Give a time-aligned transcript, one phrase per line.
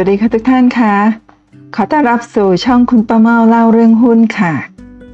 [0.00, 0.94] วัสดีค่ะทุกท่านค่ะ
[1.74, 4.54] ขอต้อนรับสู่ช่องคุณป้าเมาเล่าเรื่องหุ้นค่ะ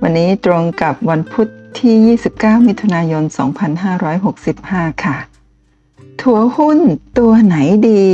[0.02, 3.24] วันนี้ตรงกับวันพุธที่ 29 มิถุนายน
[4.14, 5.16] 2565 ค่ะ
[6.20, 6.78] ถัวหุ้น
[7.18, 7.56] ตัวไหน
[7.88, 8.06] ดี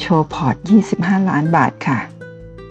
[0.00, 0.56] โชว์พอร์ต
[0.92, 1.98] 25 ล้านบาทค่ะ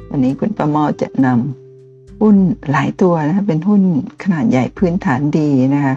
[0.10, 2.36] วันนี้คุณป้าเมาจะนำหุ้น
[2.72, 3.82] หลายตัวนะคะเป็นหุ้น
[4.24, 5.96] ขนาดใหญ่พื้นฐานดีนะคะ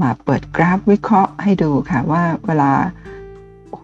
[0.00, 2.72] มาเปิดกราฟวิเคราะห์ให้ดูค่ะว่าเวลา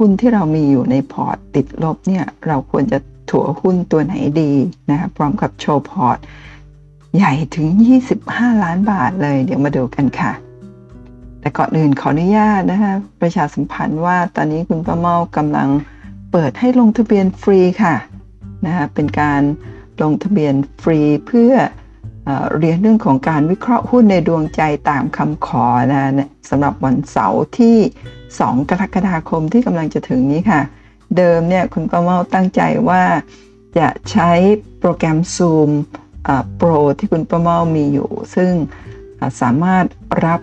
[0.05, 2.99] หุ้นที่เรามีอยู่ในพอร์ตติดลบเนี่ยเราควรจะ
[3.31, 4.53] ถัวหุ้นตัวไหนดี
[4.91, 6.19] นะคะพร้อมกับโชว์พอร์ต
[7.17, 7.67] ใหญ่ถึง
[8.15, 10.33] 25 ล้านบาทเลย เดี๋ยวมาดูกันค่ะ
[11.41, 15.69] แต่ก่อนอื่นขออนุญาตนะคะประชาสัมพันธ์ว่าตอนนี้คุณป้าเมากำลัง
[16.33, 17.97] เปิดให้ลงทะเบียนฟรีค่ะ
[18.67, 19.43] นะคะเป็นการ
[20.03, 21.53] ลงทะเบียนฟรีเพื่อ
[22.59, 27.77] เรียนเรื่องของการวิเคราะห์หุ้นในดวงใจตามคำขอนะสำหรับวันเสาร์ที่
[28.41, 30.61] 2 กรกฎาคมที่กำลังจะถึงนี้ค่ะ
[31.17, 33.03] เดิมเนี่ยคุณป้าเมาตั้งใจว่า
[33.79, 34.31] จะใช้
[34.79, 35.71] โปรแกรม Zoom
[36.61, 38.53] Pro ที่คุณป้าเมามีอยู่ ซึ่ง
[39.41, 39.85] สามารถ
[40.27, 40.41] รับ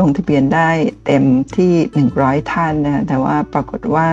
[0.00, 0.70] ลงทะเบียนได้
[1.06, 1.24] เต็ม
[1.56, 1.72] ที่
[2.12, 4.08] 100 ท่านนะแต่ว่าปรากฏว่า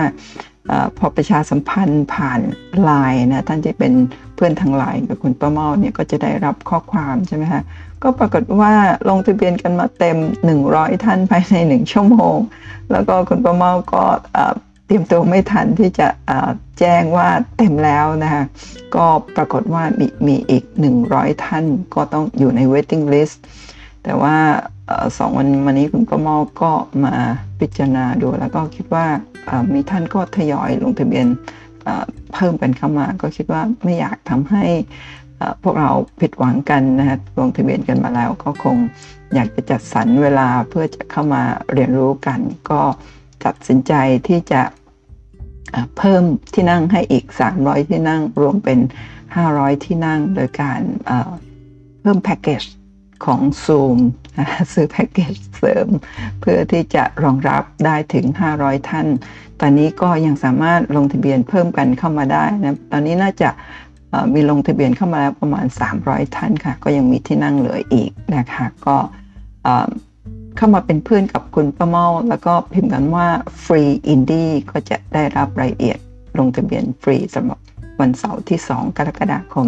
[0.98, 2.40] พอประชาสัมพันธ์ผ่าน
[2.82, 3.92] ไลน์นะท่านที่เป็น
[4.34, 7.62] เพื่อนทางไลน์กับคุณป้าเมาเนี่ยก็จะได้รับข้อความใช่ไหมคะ
[8.02, 8.72] ก็ปรากฏว่า
[9.08, 10.18] ลงทะเบียนกันมาเต็ม
[10.60, 12.36] 100 ท่านภายใน 1 ชั่วโมง
[12.92, 14.02] แล้วก็คุณป้าเมาก็
[14.86, 16.08] เตรียมตัวไม่ทันที่จะ
[16.78, 18.44] แจ้งว่าเต็มแล้วนะคะ
[18.94, 19.04] ก็
[19.36, 20.64] ปรากฏว่ามีมีอีก
[21.04, 23.36] 100 ท่านก็ต้องอยู่ใน waiting list
[24.04, 24.36] แต่ว่า
[25.18, 26.72] สองวันวันนี้คุณประมอก็
[27.04, 27.14] มา
[27.60, 29.06] พิจารณาดู แล้วก็คิดว่า
[29.72, 31.26] มีท่านก็ทยอยลงทะเบียน
[32.34, 34.64] เพิ่มกันเข้ามา ก็คิดว่าไม่อยากทำให้
[35.62, 38.76] พวกเราผิดหวังกันนะฮะลงทะเบียนกันมาแล้ว ก็คง
[39.34, 42.40] อยากจะจัดสรรเวลาเพื่อจะเข้ามาเรียนรู้กัน
[42.70, 42.80] ก็
[43.44, 43.92] ตัดสินใจ
[44.28, 44.62] ที่จะ
[45.98, 46.22] เพิ่ม
[46.54, 47.24] ที่นั่งให้อีก
[47.56, 48.78] 300 ที่นั่งรวมเป็น
[49.32, 50.80] 500 ที่นั่งโดยการ
[52.00, 52.62] เพิ่มแพ็กเกจ
[53.24, 53.98] ของ Zoom
[54.72, 55.88] ซื้อแพ็กเกจเสริม
[56.40, 59.06] เพื่อที่จะรองรับได้ถึง 500 ท่าน
[59.60, 63.50] ตอนนี้ก็ยังสามารถลงทะเบียนเพิ่มกันเข้ามาได้นะ ตอนนี้น่าจะ
[64.34, 65.66] มีลงทะเบียนเข้ามาแล้วประมาณ
[66.00, 68.96] 300 ท่านค่ะ ก็ยังมีที่นั่งเหลืออีกนะคะ ก็
[70.56, 73.26] เข้ามาเป็นเพื่อนกับคุณป้าเมาแล้วก็พิมพ์กันว่า
[73.64, 75.98] ฟรีอินดี้ก็จะได้รับรายละเอียด
[76.38, 77.58] ลงทะเบียนฟรีสำหรับ
[78.00, 79.66] วันเสาร์ที่ 2 กรกฎาคม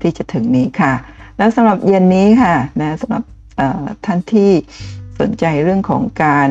[0.00, 0.92] ที่จะถึงนี้ค่ะ
[1.38, 3.24] แล้วสำหรับเย็นนี้ค่ะนะสำหรับ
[4.04, 4.50] ท่านที่
[5.20, 6.48] สนใจเรื่องของการ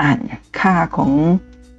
[0.00, 0.18] อ่าน
[0.60, 1.12] ค่าของ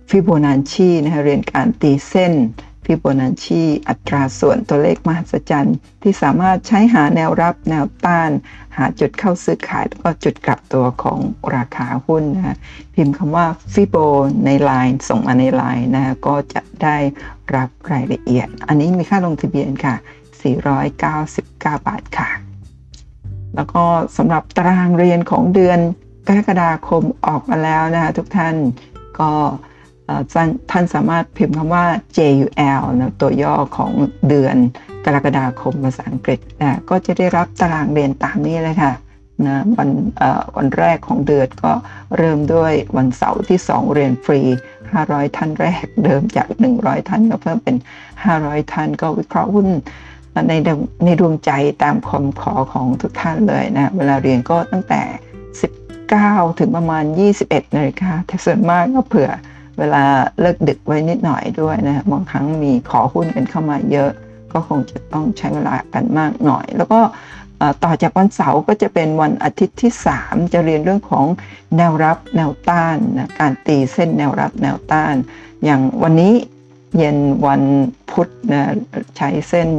[0.10, 2.34] ฟิโบนัชชีนะคะเรียนการตีเส้น
[2.84, 8.30] ฟิโบนัชชีอัตราส่วนตัวเลขมหัศจรรย์ ที่สามารถใช้หาแนวรับแนวต้าน
[8.78, 11.20] หาจุดเข้าซื้อขาย แล้วก็จุดกลับตัวของ
[11.56, 12.58] ราคาหุ้นนะ
[12.94, 13.96] พิมพ์คำว่าฟิโบ
[14.46, 16.98] ในไลน์ส่งมาในไลน์นะก็จะได้
[17.56, 19.96] รับรายละเอียด อันนี้มีค่าลงทะเบียนค่ะ
[20.62, 21.48] 499
[21.88, 22.30] บาทค่ะ
[23.56, 23.84] แล้วก็
[24.18, 25.80] สำหรับตารางเรียนของเดือน
[26.28, 28.56] กรกฎาคมออกมาแล้วนะคะทุกท่าน
[29.20, 29.32] ก็
[30.72, 31.86] ท่านสามารถพิมพ์คำว่า
[32.18, 33.92] JUL นะตัวย่อของ
[34.30, 34.56] เดือน
[35.06, 38.94] กรกฎาคมภาษาอังกฤษนะก็จะได้รับตารางเรียนตามนี้เลยค่ะ
[39.46, 39.90] นะวัน
[40.58, 41.72] วันแรกของเดือนก็
[42.18, 44.42] เริ่มด้วยวันเสาร์ที่ 2 เรียนฟรี
[44.90, 46.48] 500 ท่านแรกเดิมจาก
[46.78, 47.76] 100 ท่านก็เพิ่มเป็น
[48.24, 49.68] 500 ท่านก็วิเคราะห์หุ้น
[50.50, 50.54] ใน
[51.06, 51.52] ในดวงใจ
[51.84, 55.02] ตามคำขอของทุกท่านเลยนะ เวลาเรียนก็ตั้งแต่
[55.82, 57.04] 19 ถึงประมาณ
[57.40, 59.30] 21นาฬิกาแต่ส่วนมากก็เผื่อ
[59.80, 60.04] เวลา
[60.42, 64.12] เลิกดึกไว้นิดหน่อยด้วยนะบางครั้งมีขอหุ้นกันเข้ามาเยอะ
[64.54, 67.00] ก็คงจะต้องใช้เวลากันมากหน่อย แล้วก็
[67.84, 69.92] ต่อจากวันเสาร์ก็จะเป็นวันอาทิตย์ที่
[70.24, 71.26] 3 จะเรียนเรื่องของ
[71.78, 75.16] แนวรับแนวต้านนะการตีเส้นแนวรับแนวต้าน
[75.64, 76.34] อย่างวันนี้
[76.98, 77.18] เย็น
[77.48, 77.64] วัน
[78.10, 78.74] พุธนะ
[79.18, 79.70] ใช้เส้น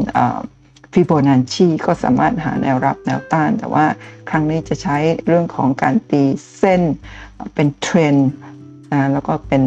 [0.93, 3.87] ฟิโบนัชชีก็สามารถหาแนวรับแนวต้าน แต่ว่า
[4.29, 4.97] ครั้งนี้จะใช้
[5.27, 6.23] เรื่องของการตี
[6.59, 6.83] เส้น
[7.55, 8.15] เป็นเทรน
[8.93, 9.63] นะแล้วก็เป็น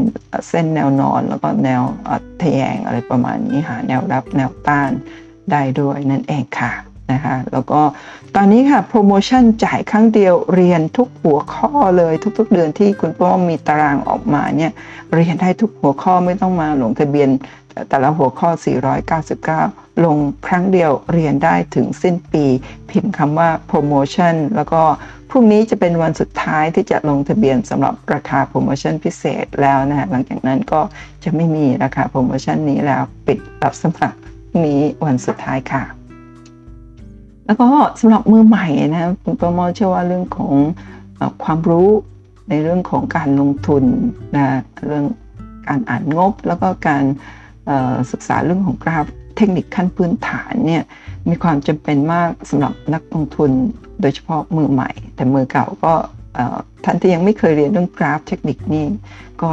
[0.49, 1.81] เส้นแนวนอน แล้วก็แนว
[2.41, 4.91] ทะแยงอะไรประมาณนี้หาแนวรับแนวต้าน
[5.51, 6.73] ได้ด้วยนั่นเองค่ะ
[7.11, 7.81] นะคะแล้วก็
[8.35, 14.71] ตอนนี้ค่ะโปรโมชั่นจ่ายครั้งเดียวเรียนทุกหัวข้อเลยทุกๆ เดือนที่คุณป้อมมีตารางออกมาเนี่ย
[15.13, 17.29] เรียนได้ทุกหัวข้อไม่ต้องมาลงทะเบียน
[17.89, 18.49] แต่ละหัวข้อ
[19.27, 20.17] 499 ลง
[20.47, 22.45] ครั้งเดียวเรียนได้ถึงสิ้นปี
[22.89, 24.81] พิมพ์คำว่าโปรโมชั่นแล้วก็
[25.29, 30.81] พรุ่งนี้จะเป็นวันสุดท้ายที่จะลงทะเบียนสำหรับราคาโปรโมชั่นพิเศษแล้วนะฮะหลังจากนั้นก็
[31.23, 34.19] จะไม่มีราคาโปรโมชั่นนี้แล้วปิดรับสมัคร
[34.65, 35.83] นี้วันสุดท้ายค่ะ
[37.45, 37.67] แล้วก็
[37.99, 40.53] สำหรับมือใหม่นะคุณประมอเชื่อว่าเรื่องของ
[41.43, 41.89] ความรู้
[42.49, 43.83] ในเรื่องของการลงทุน
[44.35, 44.47] นะ
[44.85, 45.05] เรื่อง
[45.67, 47.03] การอ่านงบแล้วก็การ
[48.11, 49.05] ศึกษาเรื่องของกราฟ
[49.37, 50.83] เทคนิคขั้นพื้นฐานเนี่ย
[51.29, 53.51] มีความจำเป็นมากสำหรับนักลงทุน
[54.01, 55.93] โดยเฉพาะมือใหม่ แต่มือเก่าก็
[56.83, 58.85] ท่านที่ยังไม่เคยเรียนเรื่องกราฟเทคนิคนี้
[59.41, 59.51] ก็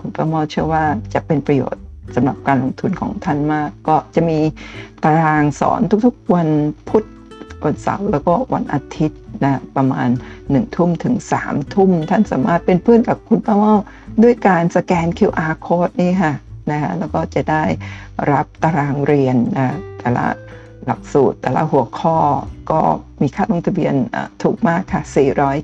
[0.00, 0.84] คุณประมอเชื่อว่า
[1.14, 1.82] จะเป็นประโยชน์
[2.14, 4.38] สำหรับการลงทุนของท่านมาก ก็จะมี
[5.04, 6.48] ตารางสอนทุกๆ วัน
[6.88, 7.04] พุธ
[7.64, 10.08] วันเสาร์แล้วก็วันอาทิตย์นะประมาณ
[10.42, 11.14] 1ทุ่มถึง
[11.44, 13.74] 3ทุ่มท่านสามารถเป็นเพื่อนกับคุณป้าเมา
[14.22, 16.32] ด้วยการสแกน QR code นี่ค่ะ
[16.70, 17.62] นะแล้วก็จะได้
[18.32, 20.26] รับตารางเรียนนะแต่ละ
[20.86, 22.18] หลักสูตร แต่ละหัวข้อ
[22.70, 22.80] ก็
[23.22, 23.94] มีค่าลงทะเบียน
[24.42, 25.02] ถูกมากค่ะ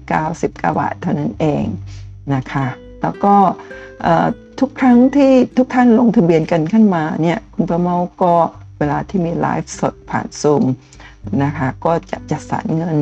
[0.09, 1.65] 499 บาทเท่านั้นเอง
[2.35, 2.67] นะคะ
[3.03, 3.35] แล้วก็
[4.61, 8.35] ทุกครั้งที่ทุกท่านลงทะเบียนกันขึ้นมาเนี่ย คุณประเมาก็
[8.79, 10.65] เวลาที่มีไลฟ์สดผ่านซูม
[11.43, 12.97] นะคะ ก็จะจัดสรรเงิน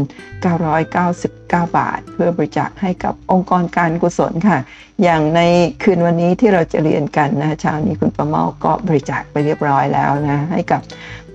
[0.71, 4.59] 999 บาท เพื่อบริจาคให้กับองค์กรการกุศลค่ะ
[5.03, 5.41] อย่างใน
[5.83, 10.81] คืนวันนี้ที่เราจะเรียนกันนะเช้านี้คุณประเมาก็บริจาคไปเรียบร้อยแล้วนะ ให้กับ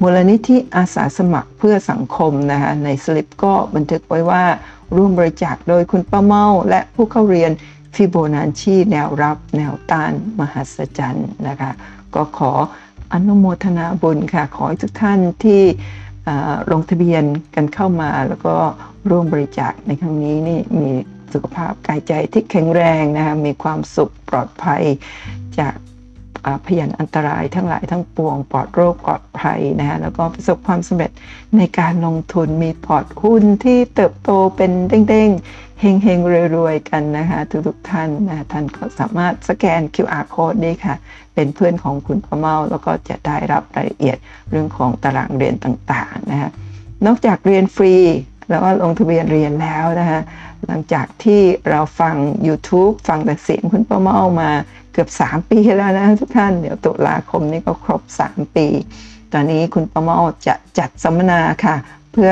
[0.02, 4.44] มูลนิธิอาสาสมัครเพื่อสังคมนะคะในสลิปก็บันทึกไว้ว่า
[4.96, 7.52] ร่วมบริจาคโดยคุณป้าเมาและผู้เข้าเรียน
[7.96, 11.72] ฟิโบนัชชีแนวรับแนวต้านมหัศจรรย์นะคะ
[12.16, 12.52] ก็ขอ
[13.14, 15.62] อนุโมทนาบุญค่ะ ขอให้ทุกท่านที่
[16.72, 17.24] ลงทะเบียน
[17.56, 18.56] กันเข้ามาแล้วก็
[19.10, 20.92] ร่วมบริจาคในครั้งนี้นี่มี
[21.34, 24.84] สุขภาพกายใจที่แข็งแรงนะคะมีความสุขปลอดภัย
[25.60, 25.76] จาก
[26.66, 31.12] พยานอันตรายทั้งหลายทั้งปวงปลอดโรคปลอดภัยนะฮะแล้วก็ประสบความสำเร็จ
[31.58, 36.20] ในการลงทุนมีพอร์ตหุ้นที่เติบโตเป็นเด้งๆเฮงเฮง
[36.56, 40.96] รวยๆกันนะคะทุกๆท่านนะท่านก็สามารถสแกน QR code ได้ค่ะ
[41.34, 44.18] เป็นเพื่อนของคุณประเมา แล้วก็จะได้รับรายละเอียด
[44.50, 46.50] เรื่องของตารางเรียนต่างๆนะคะ
[47.06, 47.96] นอกจากเรียนฟรี
[48.50, 50.20] แล้วก็ลงทะเบียนเรียนแล้วนะคะ
[50.68, 52.16] หลังจากที่เราฟัง
[52.48, 54.52] YouTube ฟังแต่เสียงคุณประเมามา
[54.94, 58.68] เกือบ 3 ปีแล้วนะทุกท่าน เดี๋ยวตุลาคมนี้ก็ครบ 3 ปี
[59.34, 61.76] ตอนนี้คุณประเมาจะจัดสัมมนาค่ะ
[62.14, 62.32] เพื่อ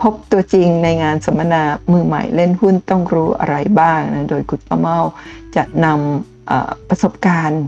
[0.00, 4.98] พบตัวจริงในงานสัมมนามือใหม่เล่นหุ้นต้องรู้อะไรบ้างนะโดยคุณประเมา
[5.56, 7.62] จะนำประสบการณ์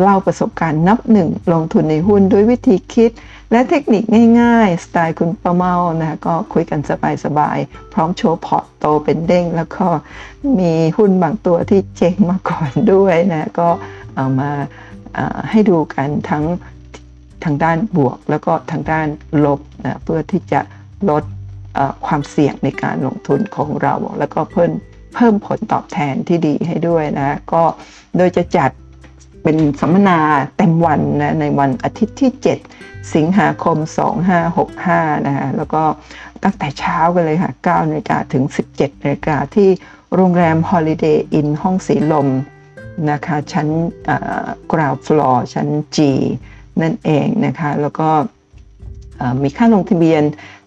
[0.00, 3.10] เล่าประสบการณ์นับหนึ่งลงทุนในหุ้นด้วยวิธีคิด
[3.52, 4.04] และเทคนิค
[4.40, 6.80] ง่ายๆ สไตล์คุณประเมานะก็คุยกัน
[7.24, 9.86] สบายๆ พร้อมโชว์พอร์ตโตเป็นเด้ง แล้วก็
[10.58, 13.68] มีหุ้นบางตัวที่เจ๊งมาก่อนด้วยนะก็
[14.16, 14.50] เอามา
[15.50, 16.44] ให้ดูกันทั้ง
[17.44, 19.06] ทางด้านบวกแล้วก็ทางด้าน
[19.44, 20.60] ลบนะเพื่อที่จะ
[21.10, 21.24] ลด
[22.06, 24.70] ความเสี่ยงในการลงทุนของเรา แล้วก็เพิ่ม
[25.14, 27.62] เพิ่มผลตอบแทนที่ดีให้ด้วยนะก็
[28.16, 28.70] โดยจะจัด
[29.42, 30.18] เป็นสัมมนา
[30.56, 33.76] เต็มวันนะในวันอาทิตย์ที่ 7 สิงหาคม
[34.52, 35.82] 2565 นะฮะแล้วก็
[36.42, 38.44] ตั้งแต่เช้ากันเลยค่ะ 9นาฬิกาถึง
[38.74, 39.68] 17นาฬิกาที่
[40.14, 42.28] โรงแรม Holiday Inn ห้องสีลม
[43.10, 43.68] นะคะ ชั้น
[44.72, 45.98] ground floor ชั้น G
[46.82, 48.08] นั่นเองนะคะ แล้วก็
[49.42, 50.22] มีค่าลงทะเบียน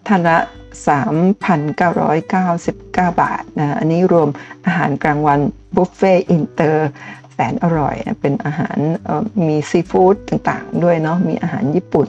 [0.08, 0.38] ท่านละ
[0.86, 2.74] 3,999
[3.22, 4.30] บาทนะ อันนี้รวม
[4.66, 5.40] อาหารกลางวัน
[5.76, 6.90] บุฟเฟ่อินเตอร์
[7.36, 8.78] แสนอร่อย เป็นอาหาร
[9.48, 12.08] มีซีฟู้ดต่างๆ ด้วยเนาะมีอาหารญี่ปุ่น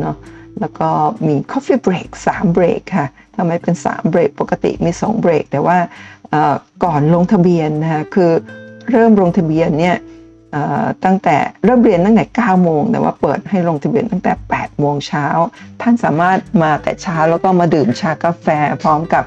[0.00, 0.16] เนาะ
[0.60, 0.88] แล้วก็
[1.26, 5.78] มี Coffee Break 3เบรกค่ะทำไมเป็น3เบรกปกติมี2เบรกแต่ว่า
[6.84, 8.30] ก่อนลงทะเบียนนะคะคือ
[8.90, 9.96] เริ่มลงทะเบียนเนี่ย
[11.04, 15.26] ตั้งแต่เริ่มเรียนตั้งแต่9โมงแต่ว่าเปิดให้ลงทะเบียนตั้งแต่ 8 โมงเช้า
[15.80, 18.46] ท่านสามารถมาแต่เช้าแล้วก็มาดื่มชากาแฟ
[18.82, 19.24] พร้อมกับ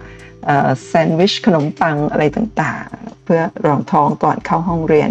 [0.85, 5.09] แซนด์วิชขนมปังอะไรต่างๆ เพื่อรองท้องก่อนเข้าห้องเรียน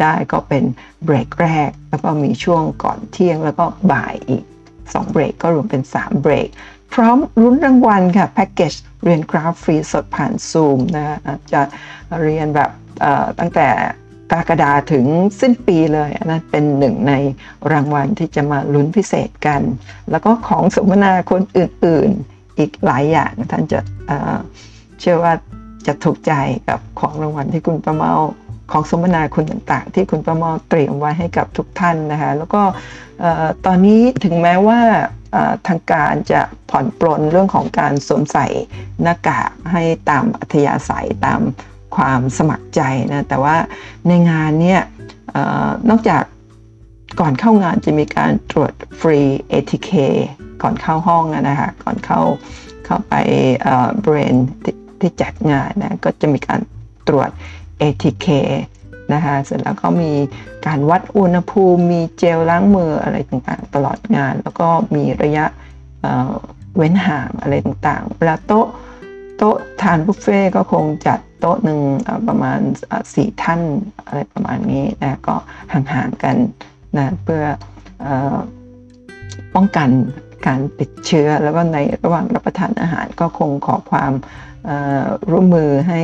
[0.00, 0.64] ได้ก็เป็น
[1.04, 4.44] เบรกแรก แล้วก็มีช่วงก่อนเที่ยงแล้วก็บ่ายอีก
[4.78, 6.48] 2เบรกก็รวมเป็น 3 เบรก
[6.92, 8.72] พร้อมรุ้นรางวัลค่ะแพ็กเกจ
[9.04, 11.18] เรียนกราฟฟรีสดผ่านซูมนะ
[11.52, 11.62] จะ
[12.22, 12.70] เรียนแบบ
[13.38, 13.68] ตั้งแต่
[14.30, 15.04] กรกฎาถึง
[15.40, 17.12] สิ้นปีเลยอันนั้นเป็นหนึ่งใน
[17.72, 19.62] รางวัลที่จะมาลุ้นพิเศษกัน
[20.10, 23.80] แล้วก็ของสมนาคนอื่น ๆ อีกหลายอย่างท่านจะ
[25.00, 25.32] เชื่อว่า
[25.86, 26.32] จะถูกใจ
[26.68, 28.12] กับของรางวัลที่คุณประเมา
[28.72, 32.62] ของสมนาคุณต่างๆ ที่คุณประเมาเตรียมไว้ให้กับทุกท่านนะคะแล้วก็
[33.66, 34.80] ตอนนี้ถึงแม้ว่า
[35.68, 36.40] ทางการจะ
[36.70, 38.46] ผ่อนปลนเรื่องของการสวมใส่
[39.02, 41.40] หน้ากากให้ตามอัธยาศัยตาม
[41.96, 42.80] ความสมัครใจ
[43.12, 43.56] นะแต่ว่า
[44.08, 44.82] ในงานเนี่ย
[45.90, 46.22] นอกจาก
[47.20, 49.20] ก่อนเข้างานจะมีการตรวจฟรี
[49.52, 49.90] ATK
[50.62, 52.20] ก่อนเข้าห้องนะคะก่อนเข้า
[52.84, 53.14] เข้าไป
[54.00, 54.34] เบรน
[55.00, 56.60] ที่จัดงานนะก็จะมีการ
[57.08, 57.28] ตรวจ
[57.82, 58.26] ATK
[59.12, 60.12] นะคะเสร็จแล้วก็มี
[60.66, 65.44] การวัดอุณหภูมิมีเจลล้างมืออะไรต่างๆ ตลอดงาน แล้วก็มีระยะ
[66.76, 68.66] เว้นห่างอะไรต่างๆเวลาโต๊ะ
[69.38, 71.80] โต๊ะทานบุฟเฟ่ก็คงจัดโต๊ะหนึ่ง
[72.28, 72.60] ประมาณ
[73.14, 73.60] สี่ท่าน
[74.06, 75.34] อะไรประมาณนี้นะก็
[75.72, 76.36] ห่างๆกัน
[76.96, 77.44] นะเพื่อ
[79.54, 79.88] ป้องกัน
[80.46, 84.12] การติดเชื้อแล้วก็ในระหว่างรับประทานอาหารก็คงขอความ
[85.30, 86.00] ร่วมมือให้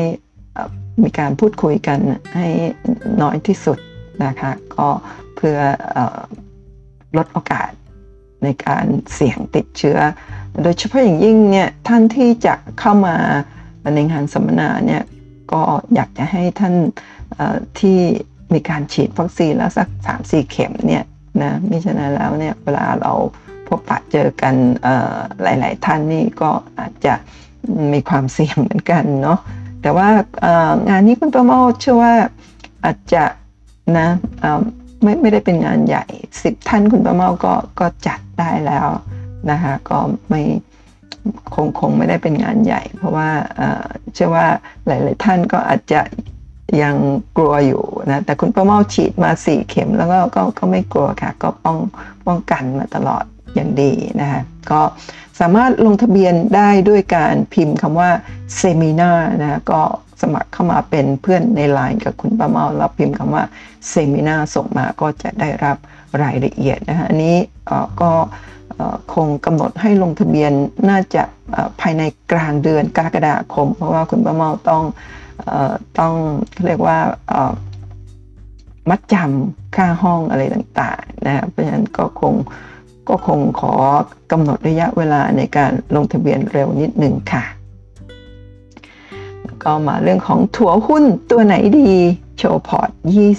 [1.02, 1.98] มีการพูดคุยกัน
[2.34, 2.48] ให้
[3.22, 3.78] น้อยที่สุด
[4.25, 4.88] นะคะก็
[5.36, 5.58] เพื่อ
[7.16, 7.70] ลดโอกาส
[8.42, 8.84] ในการ
[9.14, 9.98] เสี่ยงติดเชื้อ
[10.62, 13.16] โดยเฉพาะอย่างยิ่งเนี่ยท่านที่จะเข้ามา
[13.94, 15.02] ในงานสัมมนาเนี่ย
[15.52, 15.62] ก็
[15.94, 16.75] อยากจะให้ท่าน
[17.80, 17.98] ที่
[18.54, 21.04] มีการฉีดวัคซีนแล้วสัก 3 4 เข็มเนี่ย
[21.42, 23.12] นะมิฉะนั้นแล้วเนี่ยเวลาเรา
[23.68, 24.54] พบปะเจอกัน
[25.42, 27.14] หลาย ๆ ท่านนี่ก็อาจจะ
[27.92, 29.38] มีความเสี่ยงเหมือนกันเนาะ
[29.82, 30.08] แต่ว่า
[30.88, 32.14] งานนี้คุณประโมทเชื่อว่า
[32.85, 33.25] อาจจะ
[33.99, 34.08] นะ
[35.02, 36.04] ไม่ไม่ได้เป็นงานใหญ่
[36.42, 38.88] สิบท่านคุณประเมาก็ก็จัดได้แล้ว
[39.50, 40.42] นะคะก็ไม่
[41.54, 43.28] คงคงไม่ได้เป็นงานใหญ่ เพราะว่า
[44.14, 44.46] เชื่อว่า
[44.87, 46.00] หลาย ๆ ท่านก็อาจจะ
[46.82, 46.96] ยัง
[47.37, 51.78] กลัวอยู่นะแต่คุณประเมาฉีดมาสี่เข็มแล้วก็ก็ก็ไม่กลัวค่ะ ก็ป้อง
[52.26, 53.25] ป้องกันมาตลอด
[53.56, 54.80] อย่างดีนะคะก็
[55.40, 58.10] สามารถลงทะเบียนได้ด้วยการพิมพ์คำว่า
[58.56, 59.80] เซมินานะก็
[60.22, 63.44] สมัครเข้ามาเป็นเพื่อนในไลน์กับคุณป้าเมาแล้วพิมพ์คำว่า
[63.88, 65.76] เซมินาส่งมาก็จะได้รับ
[66.22, 67.36] รายละเอียดนะคะอันนี้
[68.00, 68.12] ก็
[69.14, 70.52] คงกำหนดให้ลงทะเบียน
[70.88, 71.22] น่าจะ
[71.80, 74.82] ภายในกลางเดือนกรกฎาคม เพราะว่าคุณป้าเมาต้อง
[75.98, 76.14] ต้อง
[76.64, 76.98] เรียกว่า
[78.90, 82.34] มัดจำค่าห้องอะไรต่างๆนะเพราะฉะนั้นก็คง
[83.08, 83.72] ก็คงขอ
[84.32, 87.44] กำหนดระยะเวลาในการลงทะเบียนเร็วนิดหนึ่งค่ะ
[89.64, 91.92] ก็มาเรื่องของถัวหุ้นตัวไหนดี
[92.38, 92.90] โชว์พอร์ต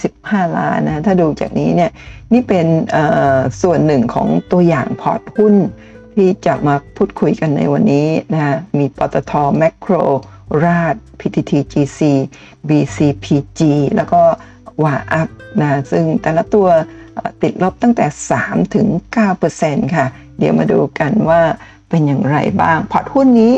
[0.03, 1.91] 25 ล้านนะ ถ้าดูจากนี้เนี่ย
[2.33, 2.67] นี่เป็น
[3.62, 5.55] ส่วนหนึ่งของตัวอย่างพอร์ตหุ้น
[6.15, 9.93] ที่จะมาพูดคุยกันในวันนี้นะ มีปตทแมคโคร
[10.63, 12.00] ราด PTTGC
[12.69, 13.62] BCPG
[13.95, 14.21] แล้วก็
[14.84, 15.29] WHAUP
[15.62, 16.67] นะ ซึ่งแต่ละตัว
[17.41, 18.05] ติดลบตั้งแต่
[18.39, 18.88] 3 ถึง
[19.41, 20.05] 9%ค่ะ
[20.38, 21.41] เดี๋ยวมาดูกันว่า
[21.89, 23.53] เป็นอย่างไรบ้าง พอร์ตหุ้นนี้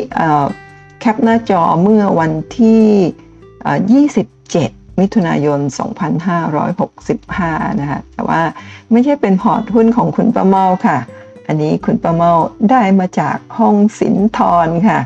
[1.00, 5.60] แคปหน้าจอเมื่อวันที่ 27 มิถุนายน
[6.70, 8.42] 2565 นะคะแต่ว่า
[8.92, 10.98] ไม่ใช่เป็นพอร์ตหุ้นของคุณประเมาค่ะ
[11.46, 12.32] อันนี้คุณประเมา
[12.70, 14.98] ได้มาจากห้องสินทรค่ะ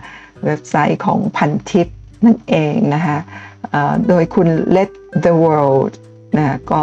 [0.45, 1.89] เว็บไซต์ของพันทิป
[2.25, 3.19] นั่นเองนะคะ
[4.09, 4.91] โดยคุณ Let
[5.25, 5.93] the World
[6.39, 6.81] นะก็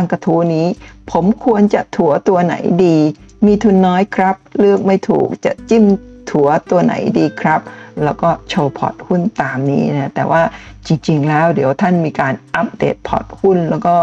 [0.00, 0.66] งกระทู้นี้
[1.10, 2.98] ผมควรจะถัวตัวไหนดี
[3.46, 5.84] มีทุนน้อยครับ เลือกไม่ถูกจะจิ้ม
[6.30, 7.60] ถัวตัวไหนดีครับ
[8.04, 10.42] แล้วก็โชว์พอร์ตหุ้นตามนี้นะแต่ว่า
[10.86, 13.96] จริง ๆ แล้วเดี๋ยวท่านมีการอัปเดตพอร์ตหุ้น แล้วก็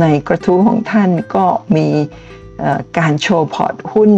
[0.00, 1.88] ในกระทู้ของท่านก็มี
[2.98, 4.10] การโชว์พอร์ตหุ้น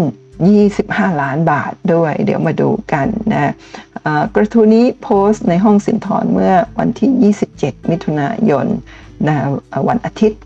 [0.57, 3.53] 25 ล้านบาทด้วย เดี๋ยวมาดูกันนะ
[4.35, 8.67] กระทู้นี้โพสต์ในห้องสินทรเมื่อวันที่ 27 มิถุนายน
[9.29, 9.37] นะ
[9.89, 10.41] วันอาทิตย์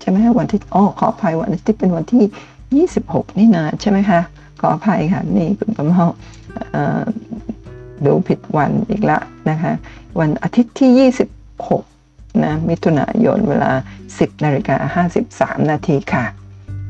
[0.00, 4.20] ใช่ไหมวันที่อ๋อขออภัยวันอาทิตย์เป็นวันที่ 26 นี่นาใช่ไหมคะ
[4.60, 6.06] ขออภัยค่ะนี่คุณประเมา
[8.06, 9.72] ดูผิดวันอีกล้วนะคะ
[10.20, 11.10] วันอาทิตย์ที่
[11.70, 13.72] 26นะมิถุนายนเวลา
[14.08, 16.24] 10นาฬิกา53 นาทีค่ะ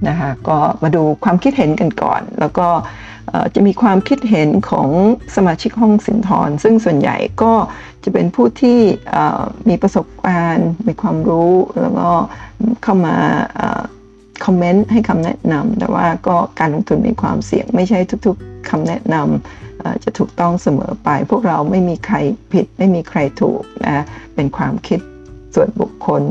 [0.09, 2.69] นะคะก็มาดูความคิดเห็นกันก่อน แล้วก็
[3.55, 4.89] จะมีความคิดเห็นของ
[5.37, 7.53] สมาชิกห้องสินทร ซึ่งส่วนใหญ่ก็
[8.05, 8.81] จะเป็นผู้ที่
[9.69, 12.11] มีประสบการณ์ มีความรู้ แล้วก็
[12.83, 13.17] เข้ามา
[14.45, 22.17] คอมเมนต์ให้คำแนะนำแต่ว่าก็การลงทุนมีความเสี่ยง ไม่ใช่ทุกๆคำแนะนำจะถูกต้องเสมอไป พวกเราไม่มีใคร
[22.53, 24.05] ผิด ไม่มีใครถูกนะ
[24.35, 25.01] เป็นความคิด
[25.55, 26.23] ส่วนบุคคล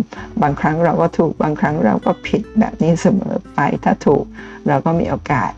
[0.42, 4.24] บางครั้งเราก็ถูกบางครั้งเราก็ผิดแบบนี้เสมอไปถ้าถูก
[4.68, 5.51] เราก็มีโอกาส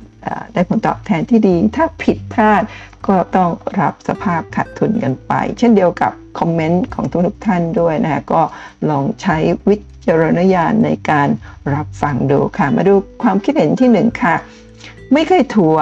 [0.53, 2.63] ได้ผลตอบแทนที่ดี ถ้าผิดพลาด
[3.07, 3.49] ก็ต้อง
[3.79, 8.41] รับสภาพขาดทุนกันไป เช่นเดียวกับคอมเมนต์ของทุกท่านด้วยนะก็
[8.89, 9.75] ลองใช้วิ
[10.07, 11.27] จารณญาณในการ
[11.73, 14.35] รับฟังดูค่ะ มาดูความคิดเห็นที่หนึ่งค่ะ
[15.13, 15.77] ไม่เคยถัว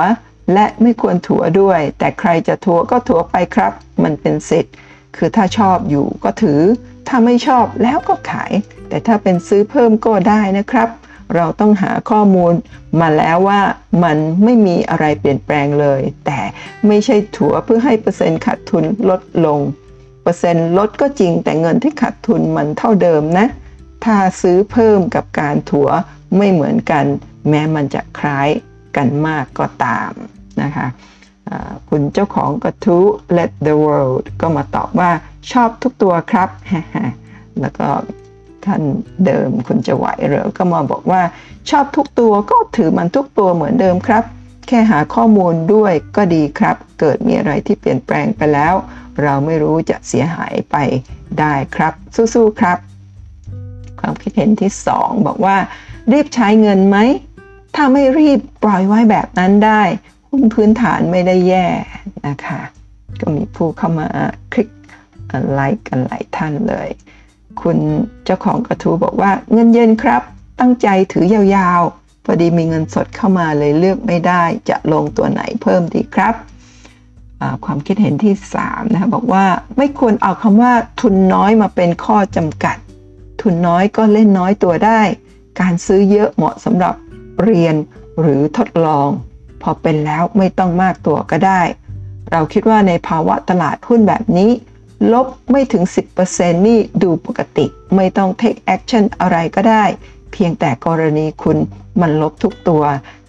[0.53, 4.73] และไม่ควรถัวด้วย แต่ใครจะถัวก็ถัวไปครับ มันเป็นสิทธิ์
[5.17, 6.61] คือถ้าชอบอยู่ก็ถือ
[7.07, 8.51] ถ้าไม่ชอบแล้วก็ขาย
[8.89, 10.89] แต่ถ้าเป็นซื้อเพิ่มก็ได้นะครับ
[11.35, 12.53] เราต้องหาข้อมูล
[13.01, 13.61] มาแล้วว่า
[14.03, 16.39] มันไม่มีอะไรเปลี่ยนแปลงเลย แต่
[16.87, 19.59] ไม่ใช่ถัวเพื่อให้เปอร์เซ็นต์ขาดทุนลดลง
[20.23, 23.47] เปอร์เซ็นต์ลดก็จริงแต่เงินที่ขาดทุนมันเท่าเดิมนะ
[24.05, 25.89] ถ้าซื้อเพิ่มกับการถัว
[26.37, 27.05] ไม่เหมือนกัน
[27.49, 28.49] แม้มันจะคล้าย
[28.97, 30.11] กันมากก็ตาม
[30.61, 30.87] นะคะ
[31.89, 33.05] คุณเจ้าของกระทู้
[33.37, 35.11] Let the World ก็มาตอบว่า
[35.51, 36.49] ชอบทุกตัวครับ
[37.61, 37.87] แล้วก็
[38.67, 38.81] ท่าน
[39.25, 41.21] เดิมคุณจะไหวหรือก็มาบอกว่า
[41.69, 44.23] ชอบทุกตัวก็ถือมันทุกตัวเหมือนเดิมครับ
[44.67, 48.73] แค่หาข้อมูลด้วยก็ดีครับ เกิดมีอะไรที่เปลี่ยนแปลงไปแล้ว
[49.23, 50.75] เราไม่รู้จะเสียหายไป
[51.39, 52.77] ได้ครับ สู้ๆครับ
[53.99, 55.57] ความคิดเห็นที่ 2 บอกว่า
[56.11, 56.97] รีบใช้เงินไหม
[57.75, 59.81] ถ้าไม่รีบปล่อยไว้แบบนั้นได้
[60.29, 61.67] หุ้นพื้นฐานไม่ได้แย่
[62.27, 62.61] นะคะ
[63.19, 64.07] ก็มีผู้เข้ามา
[64.53, 64.69] คลิก
[65.53, 66.89] ไลค์กันหลายท่านเลย
[67.61, 67.77] คุณ
[68.25, 70.21] เจ้าของกระทู้บอกว่าเงินเย็นครับ
[70.59, 76.35] ตั้งใจถือยาวๆ พอดีมีเงินสดเข้ามาเลยเลือกไม่ได้ จะลงตัวไหนเพิ่มดีครับ
[77.65, 79.45] ความคิดเห็นที่3นะคะบอกว่า
[79.77, 82.77] ไม่ควรเอาคำว่าทุนน้อยมาเป็นข้อจำกัด
[83.41, 85.01] ทุนน้อยก็เล่นน้อยตัวได้
[85.59, 86.95] การซื้อเยอะเหมาะสำหรับ
[87.43, 87.75] เรียน
[88.21, 89.09] หรือทดลอง
[89.61, 91.61] พอเป็นแล้วไม่ต้องมากตัวก็ได้
[92.31, 94.51] เราคิดว่าในภาวะตลาดหุ้นแบบนี้
[95.13, 95.83] ลบไม่ถึง
[96.23, 99.85] 10%นี่ดูปกติ ไม่ต้อง take action อะไรก็ได้
[100.31, 101.57] เพียงแต่กรณีคุณ
[102.01, 102.83] มันลบทุกตัว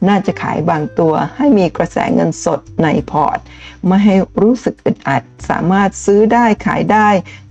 [0.08, 3.38] น่าจะขายบางตัวให้มีกระแสเงินสดในพอร์ต
[3.86, 7.08] ไม่ให้รู้สึกอึดอัด สามารถซื้อได้ขายได้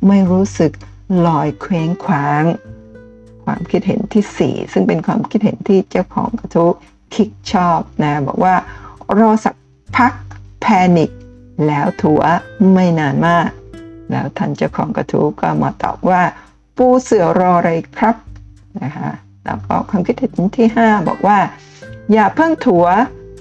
[0.07, 0.71] ไม่รู้สึก
[1.27, 2.43] ลอยเคว้งคว้าง
[3.45, 6.69] ความคิดเห็นที่ 4 ซึ่งเป็นความคิดเห็นที่เจ้าของกระทู้
[7.13, 8.55] คิกชอบนะบอกว่า
[9.19, 9.55] รอสัก
[9.97, 10.13] พัก
[10.61, 10.65] แพ
[10.97, 11.11] นิค
[11.67, 12.21] แล้วถัว
[12.73, 13.47] ไม่นานมาก
[14.11, 16.21] แล้วท่านเจ้าของกระทู้ก็มาตอบว่า
[16.77, 18.15] ปูเสือรออะไรครับ
[18.83, 19.11] นะคะ
[19.45, 21.39] แล้วก็ความคิดเห็นที่ 5 บอกว่า
[22.13, 22.85] อย่าเพิ่งถัว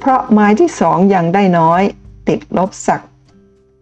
[0.00, 1.82] เพราะไม้ที่ 2 ยังได้น้อย
[2.28, 3.00] ติดลบสัก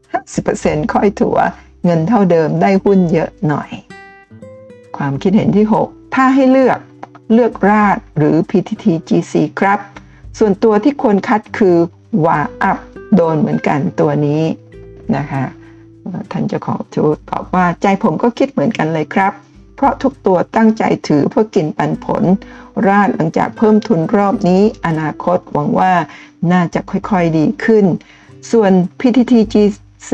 [0.07, 1.39] 50%ค่อยถัว
[1.85, 3.71] เงินเท่าเดิมได้หุ้นเยอะหน่อย
[4.97, 6.79] ความคิดเห็นที่ 6 ถ้าให้เลือก
[7.33, 9.79] เลือกราดหรือ PTTGC ครับ
[10.39, 11.77] ส่วนตัวที่ควรคัดคือ
[12.27, 12.79] วาอัพ
[13.15, 14.43] โดนเหมือนกันตัวนี้
[15.17, 15.45] นะคะ
[16.33, 19.33] ท่านเจ้าของทูตอบว่าใจผมก็คิดเหมือนกันเลยครับ
[19.77, 22.23] เพราะทุกตัวตั้งใจถือเพื่อกินปันผล
[22.87, 25.93] ราดหลังจากเพิ่มทุนรอบนี้ อนาคตหวังว่า
[26.53, 27.85] น่าจะค่อยๆดีขึ้น
[28.51, 30.13] ส่วน PTTGC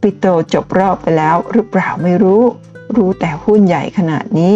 [0.00, 2.42] ปิโตจบรอบไปแล้วหรือเปล่าไม่รู้
[2.96, 4.54] รู้แต่หุ้นใหญ่ขนาดนี้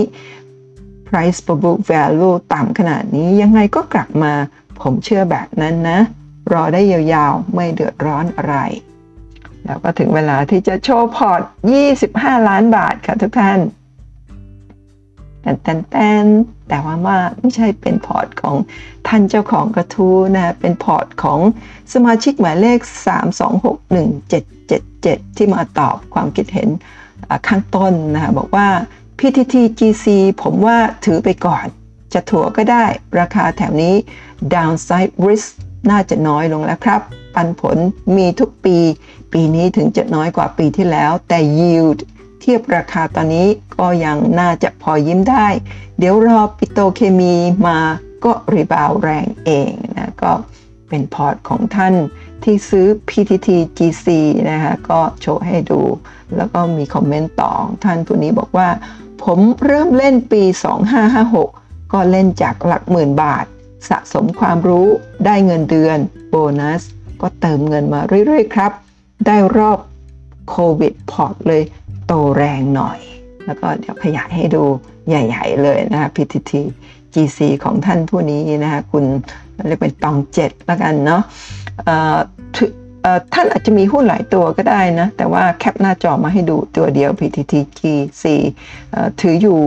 [1.07, 4.33] price per book value ต่ำขนาดนี้ยังไงก็กลับมา
[4.81, 5.99] ผมเชื่อแบบนั้นนะ
[6.53, 8.57] รอได้ยาวๆ ไม่เดือดร้อนอะไร
[9.69, 11.41] แล้วก็ถึงเวลาที่จะโชว์พอร์ต
[11.95, 13.61] 25 ล้านบาทค่ะทุกท่าน
[15.43, 16.27] แตนแตนแตน
[16.69, 18.57] แต่ว่าว่าไม่ใช่เป็นพอร์ตของ
[19.09, 21.41] ท่านเจ้าของกระทู้นะ เป็นพอร์ตของ
[21.93, 22.81] สมาชิกหมายเลข
[23.99, 26.69] 3261777 ที่มาตอบความคิดเห็น
[27.49, 28.69] ข้างต้นนะคะบอกว่า
[29.19, 30.07] PTTGC
[30.43, 31.65] ผมว่าถือไปก่อน
[32.13, 32.85] จะถัวก็ได้
[33.21, 33.95] ราคาแถวนี้
[34.53, 35.49] downside risk
[35.91, 37.01] น่าจะน้อยลงแล้วครับ
[37.35, 37.79] ปันผล
[38.17, 38.79] มีทุกปี
[39.33, 41.99] ปีนี้ถึงจะน้อยกว่าปีที่แล้ว แต่ yield
[42.41, 45.47] เทียบราคาตอนนี้ก็ยังน่าจะพอยิ้มได้
[45.99, 47.35] เดี๋ยวรอปิโตเคมี
[47.67, 47.79] มา
[48.25, 50.33] ก็ rebound แรงเองนะก็
[50.89, 51.95] เป็นพอร์ตของท่าน
[52.45, 54.07] ที่ซื้อ PTTGC
[54.51, 55.81] นะคะก็โชว์ให้ดู
[56.37, 57.53] แล้วก็มีคอมเมนต์ต่อ
[57.85, 58.69] ท่านผู้นี้บอกว่า
[59.25, 60.43] ผมเริ่มเล่นปี
[61.19, 63.45] 2556 ก็เล่นจากหลักหมื่นบาท
[63.89, 64.87] สะสมความรู้
[65.27, 66.83] ได้เงินเดือน โบนัส
[67.21, 68.73] ก็เติมเงินมาเรื่อยๆครับ
[69.27, 69.79] ได้รอบ
[70.51, 71.63] โควิดพอร์ตเลย
[72.07, 72.99] โตแรงหน่อย
[73.47, 74.65] แล้วก็เดี๋ยวขยายให้ดู
[75.09, 76.53] ใหญ่ ๆ เลยนะคะ PTT
[77.15, 79.05] GC ของท่านผู้นี้นะคะคุณ
[79.67, 81.23] เรียกเป็นตองเจ็ดแล้วกันเนาะ
[83.33, 88.25] ท่านอาจจะมีหุ้นหลายตัวก็ได้นะ แต่ว่าแคปหน้าจอมาให้ดูตัวเดียว PTTGC
[89.21, 89.59] ถืออยู่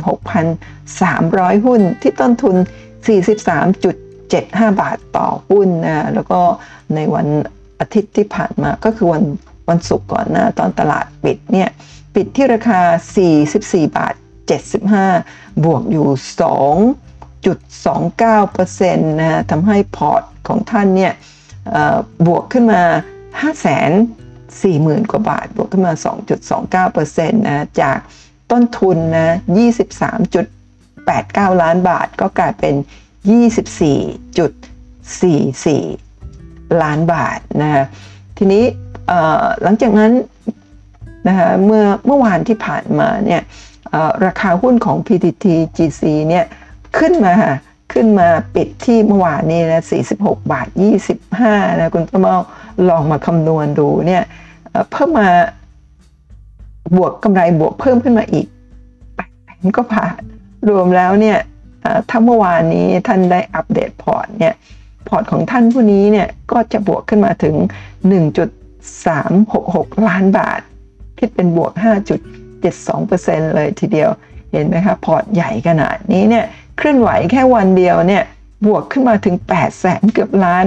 [0.00, 2.56] 546,300 หุ้นที่ต้นทุน
[3.92, 6.40] 43.75 บาทต่อหุ้นนะแล้วก็
[6.94, 7.26] ในวัน
[7.80, 9.24] อาทิตย์ที่ผ่านมาก็คือวัน
[9.68, 11.68] วันศุกร์ก่อนหน้าตอนตลาดปิดเนี่ย
[12.14, 12.80] ปิดที่ราคา
[13.36, 14.14] 44 บาท
[14.88, 16.08] 75 บวกอยู่
[17.50, 21.12] 2.29%นะทำให้พอร์ตของท่านเนี่ย
[22.26, 22.82] บวกขึ้นมา
[23.40, 23.72] 5 4 0
[24.62, 25.92] 0 0 0 กว่าบาท บวกขึ้นมา
[26.86, 27.98] 2.29%นะจาก
[28.50, 29.28] ต้นทุนนะ
[30.66, 32.74] 23.89 ล้านบาท ก็กลายเป็น
[33.28, 36.09] 24.44
[36.82, 37.84] ล้านบาทนะ
[38.38, 38.64] ทีนี้
[39.62, 40.12] หลังจากนั้น
[41.28, 43.42] นะคะเมื่อเมื่อวานที่ผ่านมาเนี่ย
[44.26, 45.44] ราคาหุ้นของ PTT
[45.76, 46.44] GC เนี่ย
[46.98, 47.34] ขึ้นมา
[47.92, 50.66] ขึ้นมาปิดที่เมื่อวานนี้นะ46 บาท
[51.22, 52.34] 25นะคุณต้นเมา
[52.88, 54.22] ลองมาคำนวณดูเนี่ย
[54.90, 55.28] เพิ่มมา
[56.96, 58.46] บวกกำไรบวกเพิ่มขึ้นมาอีก
[58.96, 60.20] 8แสนก็ผ่าน
[60.68, 61.38] รวมแล้วเนี่ย
[62.08, 64.54] ถ้าเมื่อวานนี้ท่านได้อัปเดตพอร์ตเนี่ย
[65.08, 67.54] พอร์ตของท่านผู้นี้เนี่ยก็จะบวกขึ้นมาถึง
[68.80, 70.60] 1.366 ล้านบาท
[71.18, 71.72] คิดเป็นบวก
[72.44, 74.10] 5.72%เลยทีเดียว
[74.52, 76.44] เห็นไหมคะพอร์ตใหญ่ขนาดนี้เนี่ย
[76.76, 78.24] เคลื่อนไหวแค่วันเดียวเนี่ย
[78.66, 80.64] บวกขึ้นมาถึง 8 0 0แสนเกือบล้าน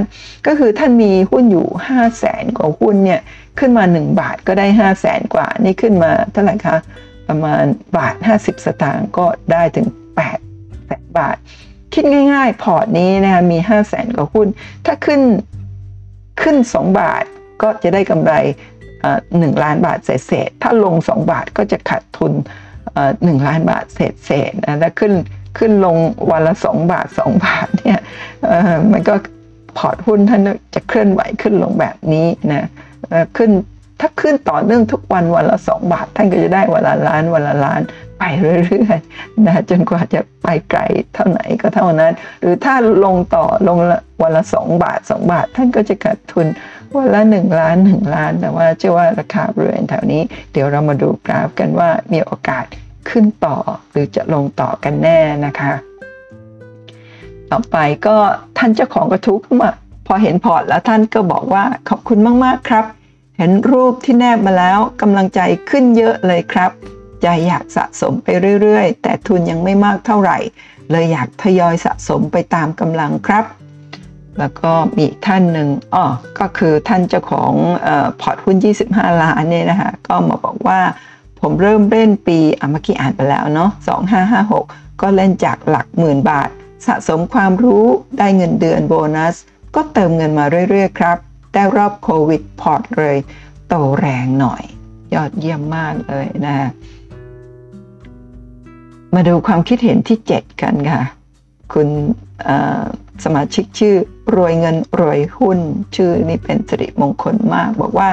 [0.48, 3.22] ก็คือท่านมีหุ้นอยู่ 5 0 0แสนกว่าหุ้นเนี่ย
[3.60, 6.78] ขึ้นมา 1 บาทก็ได้ 5 0 0แสนกว่า นี่ขึ้นมาเท่าไหร่คะ
[7.28, 7.64] ประมาณ
[7.98, 9.88] บาท 50 สตางค์ก็ได้ถึง
[10.40, 11.38] 8แสนบาท
[11.94, 12.04] คิด
[12.34, 14.48] ง่าย ๆ พอร์ตนี้นะคะมี 5 0 0แสนกว่าหุ้น
[14.86, 15.22] ถ้าขึ้น
[16.42, 17.24] ขึ้น 2 บาท
[17.62, 18.34] ก็จะได้กำไร
[19.40, 22.34] หนึ่งล้านบาทเศษถ้าลง 2 บาทก็จะขาดทุน
[23.24, 25.14] หนึ่งล้านบาทเศษเศษนะถ้าขึ้น
[25.58, 25.96] ขึ้นลง
[26.32, 28.00] วันละ 2 บาท 2 บาทเนี่ย
[28.92, 29.14] มันก็
[29.78, 30.42] พอร์ตหุ้นท่าน
[30.76, 32.68] จะเคลื่อนไหวขึ้นลงแบบนี้นะ
[33.38, 33.52] ขึ้น
[34.00, 37.82] ถ้าขึ้นต่อเนื่องทุกวันวันละ 2 บาท ท่านก็จะได้วันละล้านวันละล้าน
[38.24, 40.82] ไปเรื่อยๆนะจนกว่าจะไปไกล
[41.14, 43.78] เท่าไหนก็เท่านั้น หรือถ้าลงต่อลง
[44.22, 46.48] วันละ 2 บาท 2 บาท ท่านก็จะขาดทุน
[46.96, 52.66] วันละ 1 ล้าน 1 ล้าน แต่ว่าเชื่อว่าราคาบริเวณแถวนี้ เดี๋ยวเรามาดูกราฟกันว่ามีโอกาส
[53.10, 53.58] ขึ้นต่อ
[53.92, 55.74] หรือจะลงต่อกันแน่นะคะ
[57.52, 58.18] ต่อไปก็
[58.58, 59.72] ท่านเจ้าของกระทุกมา
[60.08, 62.86] พอเห็นพอร์ตแล้วท่านก็บอกว่าขอบคุณมากๆครับ
[63.38, 66.72] เห็นรูปที่แนบมาแล้วกำลังใจขึ้นเยอะเลยครับ
[67.24, 68.28] ใจอยากสะสมไป
[68.62, 70.38] เรื่อยๆ แต่ทุนยังไม่มากเท่าไหร่
[70.92, 73.46] เลยอยากทยอยสะสมไปตามกำลังครับ
[74.40, 76.06] แล้วก็มีท่านหนึ่งอ๋อ
[76.40, 77.54] ก็คือท่านเจ้าของ
[78.22, 78.58] พอร์ตหุ้น
[78.88, 80.80] 25 ล้านเนี่ยนะคะก็มาบอกว่า
[81.42, 83.72] ผมเริ่มเล่นปีอะเมื่อกี้อ่านไปแล้วเนาะ
[84.36, 86.50] 2556 ก็เล่นจากหลักหมื่นบาท
[86.88, 87.86] สะสมความรู้
[88.18, 89.36] ได้เงินเดือนโบนัส
[89.76, 91.18] ก็เติมเงินมาเรื่อยๆครับ
[91.54, 93.18] ได้รอบโควิดพอร์ตเลย
[93.68, 94.64] โตแรงหน่อย
[95.14, 96.70] ยอดเยี่ยมมากเลยนะ
[99.16, 101.02] มาดูความคิดเห็นที่ 7 กันค่ะ
[101.74, 101.88] คุณ
[103.24, 103.96] สมาชิกชื่อ
[104.36, 105.60] รวยเงินรวยหุ้น
[105.96, 108.10] ชื่อนี่เป็นสิริมงคลมาก บอกว่า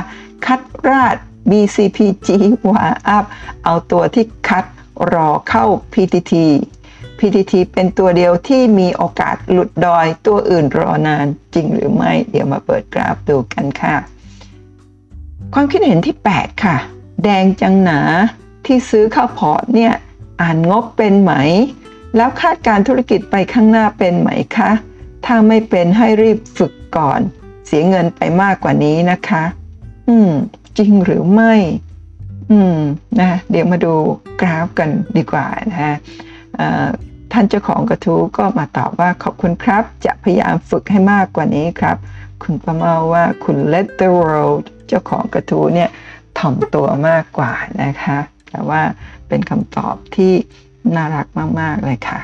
[0.46, 1.16] คัดราด
[1.50, 2.28] BCPG
[2.70, 3.24] วาอัพ
[3.64, 4.64] เอาตัวที่คัด
[5.12, 6.34] รอเข้า PTT
[7.18, 13.96] PTT เป็นตัวเดียวที่มีโอกาสหลุดดอยตัวอื่นรอนานจริงหรือไม่ เดี๋ยวมาเปิดกราฟดูกันค่ะ
[15.54, 16.76] ความคิดเห็นที่ 8 ค่ะ
[17.24, 18.00] แดงจังหนา
[18.66, 19.94] ที่ซื้อเข้าพอร์ตเนี่ย
[20.40, 21.32] อ่านงบเป็นไหม
[22.16, 24.70] แล้วคาดการธุรกิจไปข้างหน้าเป็นไหมคะ
[25.24, 27.20] ถ้าไม่เป็นให้รีบฝึกก่อน
[27.66, 29.44] เสียเงินไปมากกว่านี้นะคะ
[30.08, 30.30] อืม
[30.78, 31.54] จริงหรือไม่
[32.50, 32.78] อืม
[33.20, 33.94] นะ เดี๋ยวมาดู
[34.40, 35.94] กราฟกันดีกว่านะฮะ
[37.32, 41.96] ท่านเจ้าของกระทู้ก็มาตอบว่าขอบคุณครับ จะพยายามฝึกให้มากกว่านี้ครับ
[42.42, 45.90] คุณประเมาว่าคุณ let the world เจ้าของกระทู้เนี่ย
[46.38, 48.18] ถ่อมตัวมากกว่านะคะ
[48.50, 48.82] แต่ว่า
[49.28, 50.32] เป็นคำตอบที่
[50.96, 51.26] น่ารัก
[51.60, 52.20] มาก ๆ เลยค่ะ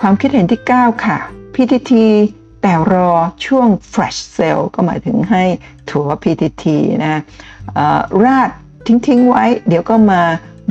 [0.00, 1.18] ความคิดเห็นที่ 9 ค่ะ
[1.54, 1.92] PTT
[2.62, 3.10] แต่รอ
[3.46, 5.44] ช่วง fresh sale ก็หมายถึงให้
[5.90, 6.64] ถั่ว PTT
[7.04, 7.22] นะ
[8.24, 8.50] ราด
[8.86, 10.22] ทิ้ง ๆ ไว้ เดี๋ยวก็มา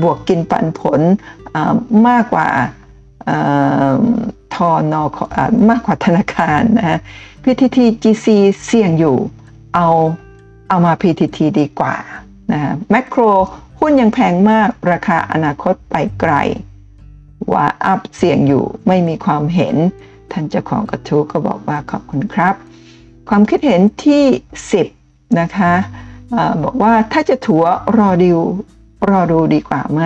[0.01, 1.01] บวกกินปันผล
[2.07, 2.47] มากกว่า
[4.55, 5.03] ทอนอ
[5.69, 6.99] มากกว่าธนาคารนะ
[7.43, 8.27] PTT GC
[8.65, 9.17] เสี่ยงอยู่
[9.75, 9.87] เอา
[10.69, 11.95] เอามา PTT ดีกว่า
[12.51, 13.21] นะแมคโคร
[13.79, 16.33] หุ้นยังแพงมากราคาอนาคตไปไกล
[17.53, 19.75] ว่าอัพเสี่ยงอยู่ไม่มีความเห็น
[20.31, 22.55] ท่านเจ้าของกระทู้ก็บอกว่าขอบคุณครับ
[23.29, 24.23] ความคิดเห็นที่
[24.81, 25.73] 10 นะคะ
[26.35, 27.63] อะบอกว่าถ้าจะถัว
[27.97, 28.39] รอดิว
[29.09, 30.01] รอดูดีกว่าไหม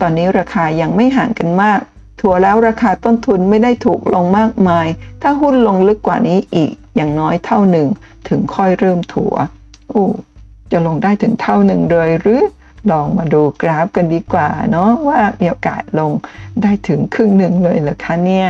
[0.00, 1.80] ตอนนี้ราคายังไม่ห่างกันมาก
[2.20, 4.86] ถัวแล้วราคาต้นทุนไม่ได้ถูกลงมากมาย
[5.22, 7.88] ถ้าหุ้นลงลึกกว่านี้อีกอย่างน้อยเท่าหนึ่ง
[8.28, 9.34] ถึงค่อยเริ่มถัว
[9.88, 10.04] โอ้
[10.72, 12.40] จะลงได้ถึงเท่าหนึ่งเลยหรือ
[12.90, 16.12] ลองมาดูกราฟกันดีกว่าเนาะว่ามีโอกาสลง
[16.62, 18.48] ได้ถึงครึ่งหนึ่งเลยเหรอคะเนี่ย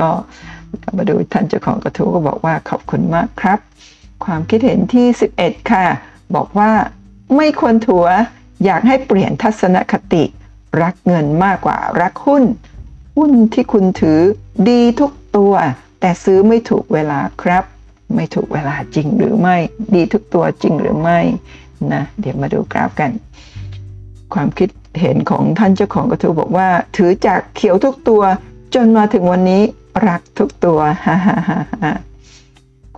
[0.00, 0.10] ก็
[0.98, 3.58] มาดูท่านเจ้าของกระทู้ก็บอกว่าขอบคุณมากครับ
[4.24, 5.06] ความคิดเห็นที่
[5.38, 5.86] 11 ค่ะ
[6.36, 6.70] บอกว่า
[7.36, 8.06] ไม่ควรถัว
[8.64, 10.24] อยากให้เปลี่ยนทัศนคติ
[10.82, 12.44] รักเงินมากกว่ารักหุ้น
[13.16, 14.20] หุ้นที่คุณถือ
[14.68, 15.54] ดีทุกตัว
[16.00, 17.64] แต่ซื้อไม่ถูกเวลาครับ
[18.16, 19.56] ไม่ถูกเวลาจริงหรือไม่
[19.94, 21.20] ดีทุกตัวจริงหรือไม่
[21.92, 23.10] นะเดี๋ยวมาดูกราฟกัน
[24.34, 24.68] ความคิด
[25.00, 28.22] เห็นของท่านเจ้าของกระทู้บอกว่า ถือจากเขียวทุกตัว
[28.74, 29.62] จนมาถึงวันนี้
[30.08, 31.92] รักทุกตัวฮ่าฮ่าฮ่าฮ่า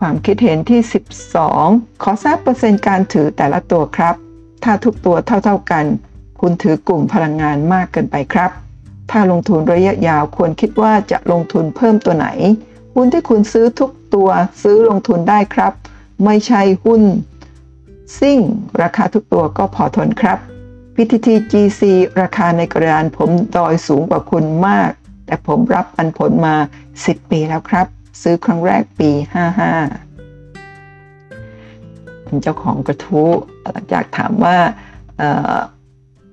[0.01, 0.81] ความคิดเห็นที่
[1.43, 4.15] 12 ขอทราบเปอร์เซ็นต์การถือแต่ละตัวครับ
[4.65, 5.85] ถ้าทุกตัวเท่า ๆกัน
[6.41, 8.51] คุณถือกลุ่มพลังงานมากเกินไปครับ
[9.11, 12.29] ถ้าลงทุนระยะยาวควรคิดว่าจะลงทุนเพิ่มตัวไหน
[12.95, 14.29] หุ้นที่คุณซื้อทุกตัว
[14.63, 15.73] ซื้อลงทุนได้ครับ
[16.25, 17.03] ไม่ใช่หุ้น
[18.19, 18.39] ซิ่ง
[18.83, 20.39] ราคาทุกตัวก็พอทนครับ
[20.95, 21.83] PTT GC
[22.21, 24.91] ราคาในกระดานผมดอยสูงกว่าคุณมาก
[25.27, 26.55] แต่ผมรับปันผลมา
[26.95, 27.87] 10 ปีแล้วครับ
[28.23, 29.11] ซื้อครั้งแรกปี
[30.23, 33.31] 55 เป็นเจ้าของกระทู้
[33.73, 34.57] หลังจากถามว่า
[35.21, 35.23] อ
[35.55, 35.57] อ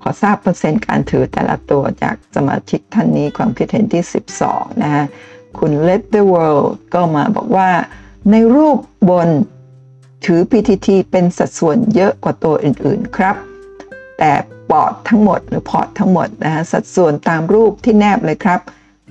[0.01, 4.03] ขอทราบเปอร์เซ็นต์การถือแต่ละตัวจากสมาชิกท่านนี้ความคิดเห็นที่
[4.43, 5.05] 12 นะฮะ
[5.57, 7.69] คุณ Let the World ก็มาบอกว่า
[8.31, 8.77] ในรูป
[9.09, 9.29] บน
[10.25, 13.35] ถือ PTT เป็นสัดส่วนเยอะกว่าตัวอื่นๆครับ
[14.19, 14.31] แต่
[14.71, 18.59] ปอดทั้งหมดหรือพอร์ตทั้งหมดนะฮะสัดส่วนตามรูปที่แนบเลยครับ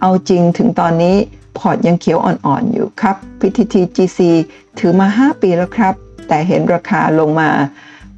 [0.00, 1.16] เอาจริงถึงตอนนี้
[1.58, 4.20] พอร์ตยังเขียวอ่อนๆอยู่ครับ PTTGC
[4.78, 5.94] ถือมา 5 ปีแล้วครับ
[6.28, 7.50] แต่เห็นราคาลงมา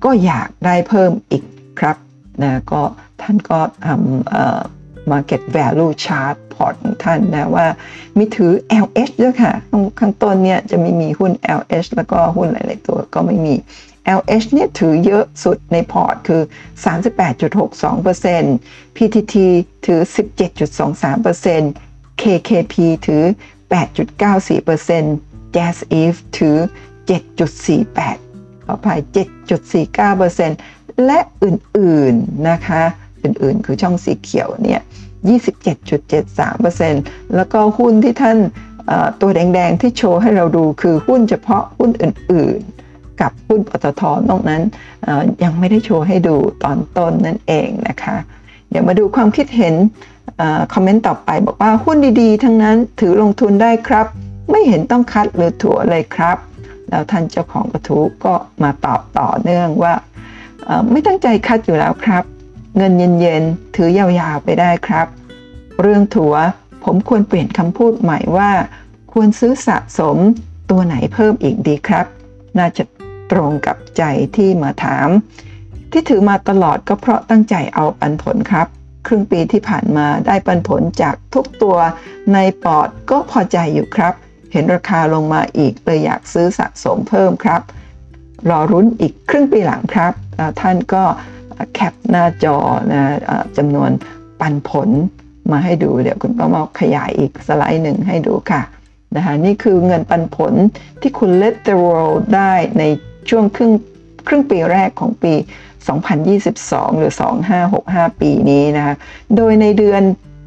[0.04, 1.44] ก็อยากได้เพิ่มอีก
[1.80, 1.96] ครับ
[2.42, 2.82] นะก็
[3.22, 7.66] ท่านก็ทำ market value chart พอร์ตของท่านนะว่า
[8.16, 8.52] มีถือ
[8.84, 9.52] LH ด้วยค่ะ
[9.98, 13.54] ข้างต้นเนี่ยจะไม่มีหุ้น LH แล้วก็หุ้นหลาย ๆ ตัวก็ไม่มี
[14.18, 16.42] LH เนี่ยถือเยอะสุดในพอร์ตคือ
[16.84, 19.34] 38.62% PTT
[19.86, 20.00] ถือ
[21.54, 22.74] 17.23% KKP
[23.06, 23.24] ถือ
[23.70, 26.56] 8.94% Jazz Eve ถือ
[27.08, 29.00] 7.48ขออภัย
[29.82, 32.82] 7.49%และอื่น ๆ นะคะ
[33.24, 34.80] อื่น ๆ คือช่องสีเขียวเนี่ย
[35.32, 38.38] 27.73%แล้วก็หุ้นที่ท่าน
[39.20, 42.60] ตัวแดง ๆ ที่โชว์ให้เราดูคือหุ้นเฉพาะหุ้นอื่น
[42.90, 44.62] ๆ กับหุ้นปตทนอกนั้น
[45.42, 48.16] ยังไม่ได้โชว์ให้ดูตอนต้นนั่นเองนะคะ
[48.70, 49.74] เดี๋ยวมาดูความคิดเห็น
[50.72, 54.06] คอมเมนต์ต่อไปบอกว่าหุ้นดีๆ ทั้งนั้นถือลงทุนได้ครับ
[54.50, 56.36] ไม่เห็นต้องคัดหรือถั่วเลยครับ
[56.90, 59.94] แล้วท่านเจ้าของกระทู้ก็มาตอบต่อเนื่องว่า
[60.90, 62.24] ไม่ตั้งใจคัดอยู่แล้วครับ
[62.76, 65.06] เงินเย็นๆ ถือยาวๆไปได้ครับ
[65.80, 66.34] เรื่องถั่ว
[66.84, 68.50] ผมควรเปลี่ยนคำพูดใหม่ว่า
[69.12, 70.16] ควรซื้อสะสม
[70.70, 72.06] ตัวไหนเพิ่มอีกดีครับ
[72.58, 72.84] น่าจะ
[73.32, 74.02] ตรงกับใจ
[74.36, 75.08] ที่มาถาม
[75.90, 78.66] ที่ถือมาตลอดก็เพราะตั้งใจเอาปันผลครับ
[79.06, 81.76] ครึ่งปีที่ผ่านมาได้ปันผลจากทุกตัว
[82.32, 84.14] ในปอดก็พอใจอยู่ครับ
[84.52, 87.60] เห็นราคาลงมาอีกเลยอยากซื้อสะสมเพิ่มครับ
[88.48, 90.12] รอรุ้นอีกครึ่งปีหลังครับ
[90.60, 91.04] ท่านก็
[91.72, 92.56] แคปหน้าจอ
[92.92, 93.02] นะ
[93.56, 93.90] จำนวน
[94.40, 94.88] ปันผล
[95.50, 98.62] มาให้ดูเดี๋ยวคุณป้ามาขยายอีกสไลด์หนึ่งให้ดูค่ะ
[99.16, 100.52] นะคะนี่คือเงินปันผล
[101.00, 102.82] ที่คุณ Let the World ได้ใน
[103.30, 103.72] ช่วงครึ่ง
[104.26, 105.32] ครึ่งปีแรกของปี
[106.16, 107.12] 2022 หรือ
[107.66, 108.94] 2565 ปีนี้นะคะ
[109.36, 110.02] โดยในเดือน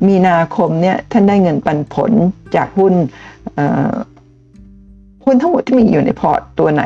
[0.08, 2.12] มีนาคมเนี่ยท่านได้เงินปันผล
[2.56, 2.94] จากหุ้น
[5.26, 6.84] หุ้นทั้งหมดที่มีอยู่ในพอร์ตตัวไหน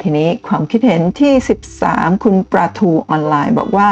[0.00, 1.32] ทีนี้ความคิดเห็นที่
[1.76, 3.90] 13 คุณประทูออนไลน์บอกว่า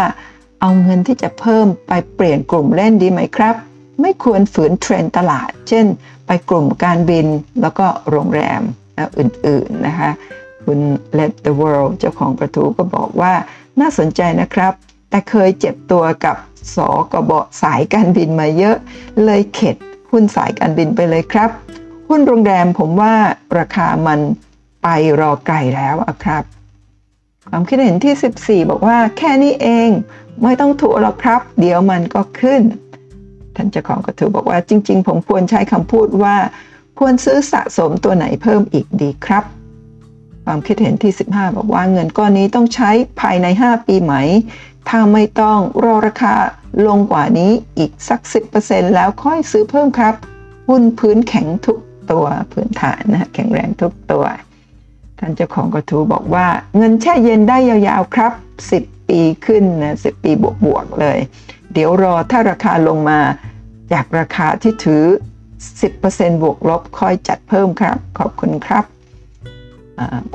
[0.60, 3.54] เอาเงินที่จะเพิ่มไปเปลี่ยนกลุ่มเล่นดีไหมครับ
[4.00, 5.86] ไม่ควรฝืนเทรนตลาด เช่น
[6.26, 7.26] ไปกลุ่มการบิน
[7.60, 8.62] แล้วก็โรงแรม
[9.18, 10.10] อื่นๆนะคะ
[10.64, 10.80] คุณ
[11.18, 13.32] Let the World เจ้าของกระทู้ก็บอกว่า
[13.80, 14.72] น่าสนใจนะครับ
[15.10, 16.36] แต่เคยเจ็บตัวกับ
[16.76, 18.76] สอกบสายการบินมาเยอะ
[19.24, 19.76] เลยเข็ด
[20.10, 21.50] หุ้นสายการบินไปเลยครับ
[22.08, 23.14] หุ้นโรงแรมผมว่า
[23.58, 24.20] ราคามัน
[24.82, 24.88] ไป
[25.20, 26.42] รอไกลแล้วครับ
[27.48, 28.14] ความคิดเห็นที่
[28.64, 29.88] 14 บอกว่าแค่นี้เอง
[30.42, 32.62] ไม่ต้องถูกหรอกครับ เดี๋ยวมันก็ขึ้น
[33.56, 36.36] ท่านเจ้าของกระทูบอกว่าจริง ๆ ผมควรใช้คำพูดว่า
[36.98, 39.44] ควรซื้อสะสมตัวไหนเพิ่มอีกดีครับ
[40.44, 44.14] ความคิดเห็นที่ 15 บอกว่าเงินก้อนนี้ต้องใช้ภายใน 5 ปีไหม
[44.88, 46.34] ถ้าไม่ต้องรอราคา
[46.86, 48.20] ลงกว่านี้อีกสัก
[48.58, 50.14] 10%แล้วค่อยซื้อเพิ่มครับ
[50.68, 51.78] หุ้นพื้นแข็งทุก
[52.10, 54.24] ตัวพื้นฐานนะแข็งแรงทุกตัว
[55.18, 58.32] ท่านเจ้าของกระทู้บอกว่า เงินแช่เย็นได้ยาวๆครับ
[58.72, 60.32] 10 ปีขึ้นนะสิปี
[60.64, 61.18] บวกๆเลย
[61.72, 63.18] เดี๋ยวรอถ้าราคาลงมา
[63.92, 65.04] จากราคาที่ถือ
[65.70, 68.84] 10%บวกลบค่อยจัดเพิ่มครับ ขอบคุณครับ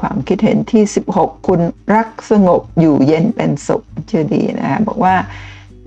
[0.01, 0.83] ความคิดเห็นที่
[1.15, 1.61] 16 คุณ
[1.95, 5.15] รักสงบอยู่เย็นเป็นสุขชื่อดีนะคะบอกว่า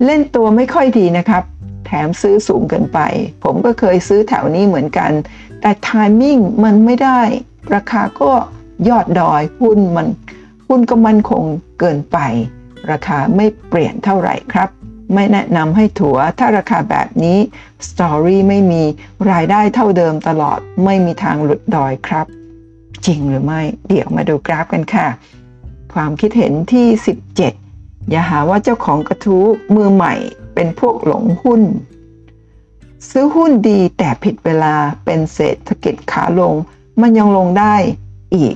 [0.05, 1.43] เล่นตัวไม่ค่อยดีนะครับ
[1.85, 2.99] แถมซื้อสูงเกินไป
[3.43, 5.11] ผมก็เคยซื้อแถวนี้เหมือนกัน
[5.61, 7.21] แต่ทามมิ่งมันไม่ได้
[7.75, 8.31] ราคาก็
[8.89, 10.07] ยอดดอยหุ้นมัน
[10.67, 11.43] หุ้นก็มันคง
[11.79, 12.17] เกินไป
[12.91, 14.69] ราคาไม่เปลี่ยนเท่าไหร่ครับ
[15.13, 17.37] ไม่แนะนำให้ถัวถ้าราคาแบบนี้
[17.89, 18.83] สตอรี่ไม่มี
[19.31, 22.25] รายได้เท่าเดิมตลอดไม่มีทางหลุดดอยครับ
[23.05, 25.07] จริงหรือไม่ เดี๋ยวมาดูกราฟกันค่ะ
[25.93, 26.87] ความคิดเห็นที่
[27.47, 29.45] 17 อย่าหาว่าเจ้าของกระทู้
[29.75, 30.13] มือใหม่
[30.55, 31.61] เป็นพวกหลงหุ้น
[33.09, 36.53] ซื้อหุ้นดีแต่ผิดเวลาเป็นเศรษฐกิจขาลง
[37.01, 37.75] มันยังลงได้
[38.35, 38.55] อีก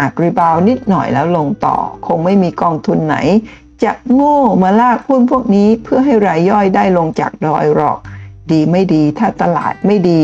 [0.00, 1.76] อักรีบาวนิดหน่อยแล้วลงต่อ
[2.06, 3.16] คงไม่มีกองทุนไหน
[3.84, 7.98] จะโง่มาลากหุ้นพวกนี้เพื่อให้รายย่อยได้ลงจากดอยหรอก
[8.50, 10.20] ดีไม่ดีถ้าตลาดไม่ดี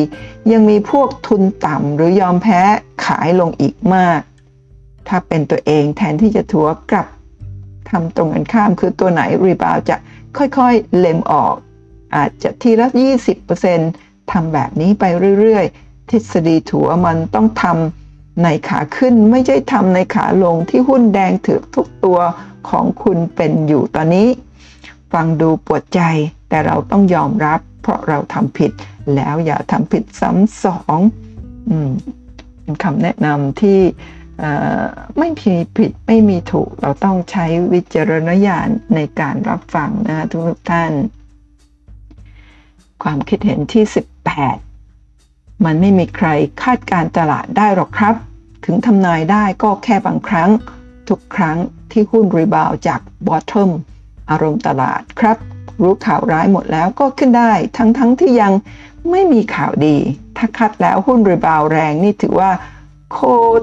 [0.53, 2.61] ยังมีพวกทุนต่ำหรือยอมแพ้
[3.05, 4.21] ขายลงอีกมาก
[5.09, 7.07] ถ้าเป็นตัวเองแทนที่จะถัวกลับ
[7.91, 9.97] ทำตรงกันข้ามคือตัวไหนรีบาวจะ
[10.39, 11.55] ค่อยๆ เล็มออก
[12.15, 12.89] อาจจะทีละ
[13.59, 15.05] 20%ทำแบบนี้ไป
[15.41, 18.08] เรื่อยๆ ทฤษฎีถัวมันต้องทำ
[18.43, 22.19] ในขาขึ้นไม่ใช่ทำในขาลงที่หุ้นแดงถือทุกตัว
[22.69, 24.29] ของคุณเป็นอยู่ตอนนี้
[25.13, 26.01] ฟังดูปวดใจ
[26.49, 28.73] แต่เราต้องยอมรับ เพราะเราทำผิด
[29.15, 30.99] แล้วอย่าทำผิดซ้ำสอง
[31.69, 31.91] อืม
[32.63, 33.81] เป็นคำแนะนำที่
[35.19, 40.93] ไม่มีผิดไม่มีถูกเราต้องใช้วิจารณญาณในการรับฟังนะทุกท่าน
[43.03, 43.85] ความคิดเห็นที่
[44.75, 46.29] 18 มันไม่มีใคร
[46.63, 48.15] คาดการตลาดได้หรอกครับ
[48.65, 50.51] ถึงทำนายได้ก็แค่บางครั้ง
[51.09, 51.57] ทุกครั้ง
[51.91, 53.71] ที่หุ้น rebound จาก bottom
[54.31, 55.37] อารมณ์ตลาดครับ
[55.83, 58.53] รู้ข่าวร้ายหมดแล้วก็ขึ้นได้ ทั้งๆที่ยัง
[59.11, 59.97] ไม่มีข่าวดี
[60.37, 62.51] ถ้าคัดแล้วหุ้น rebound แรงนี่ถือว่า
[63.13, 63.19] โค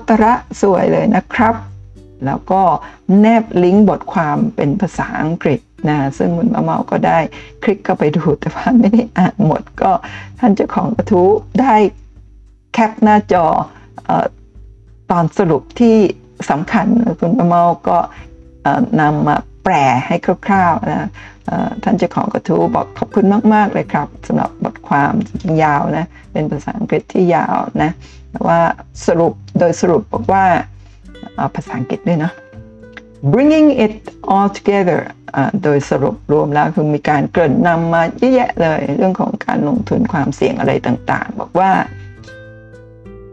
[0.08, 1.55] ตรสวยเลยนะครับ
[2.25, 2.62] แล้วก็
[3.19, 7.19] แนบลิงก์บทความเป็นภาษาอังกฤษนะซึ่งมุนมะเมาก็ได้
[7.63, 9.91] คลิกเข้าไปดูแต่ว่าไม่ได้อ่านหมดก็
[10.39, 11.29] ท่านเจ้าของกระทู้
[11.62, 11.75] ได้
[12.73, 13.45] แคปหน้าจอ
[14.23, 14.25] อ
[15.12, 15.98] ตอนสรุปที่
[16.50, 16.86] สำคัญ
[17.20, 17.98] คุณมะเมาก็
[19.02, 19.74] นำมาแปล
[20.08, 20.15] ให้
[20.48, 21.10] คร่าวๆนะ
[21.84, 27.91] ท่านเจ้าของกระทู้บอกขอบคุณมากๆเลยครับสำหรับบทความจริงยาวนะเป็นภาษาอังกฤษที่ยาวนะ
[28.32, 28.60] แต่ว่า
[29.08, 30.46] สรุปโดยสรุปบอกว่า
[31.56, 32.32] ภาษาอังกฤษด้วยนะ
[33.34, 33.94] bringing it
[34.34, 35.02] all together
[35.63, 41.72] โดยสรุปรวมแล้วคือมีการเกริ่นนำมาเยอะแยะเลย เรื่องของการลงทุนความเสี่ยงอะไรต่างๆ บอกว่า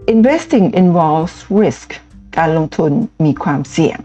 [0.07, 1.89] investing involves risk
[2.37, 2.93] การลงทุน
[3.25, 3.99] มีความเสี่ยง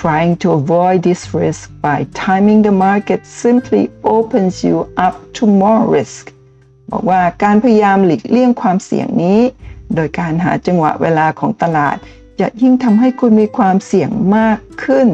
[0.00, 3.82] Trying to avoid this risk by timing the market simply
[4.16, 6.24] opens you up to more risk
[6.90, 9.40] บอกว่าการพยายามหลีกเลี่ยงความเสี่ยงนี้
[9.94, 11.96] โดยการหาจังหวะเวลาของตลาด
[12.40, 15.08] จะยิ่งทำให้คุณมีความเสี่ยงมากขึ้น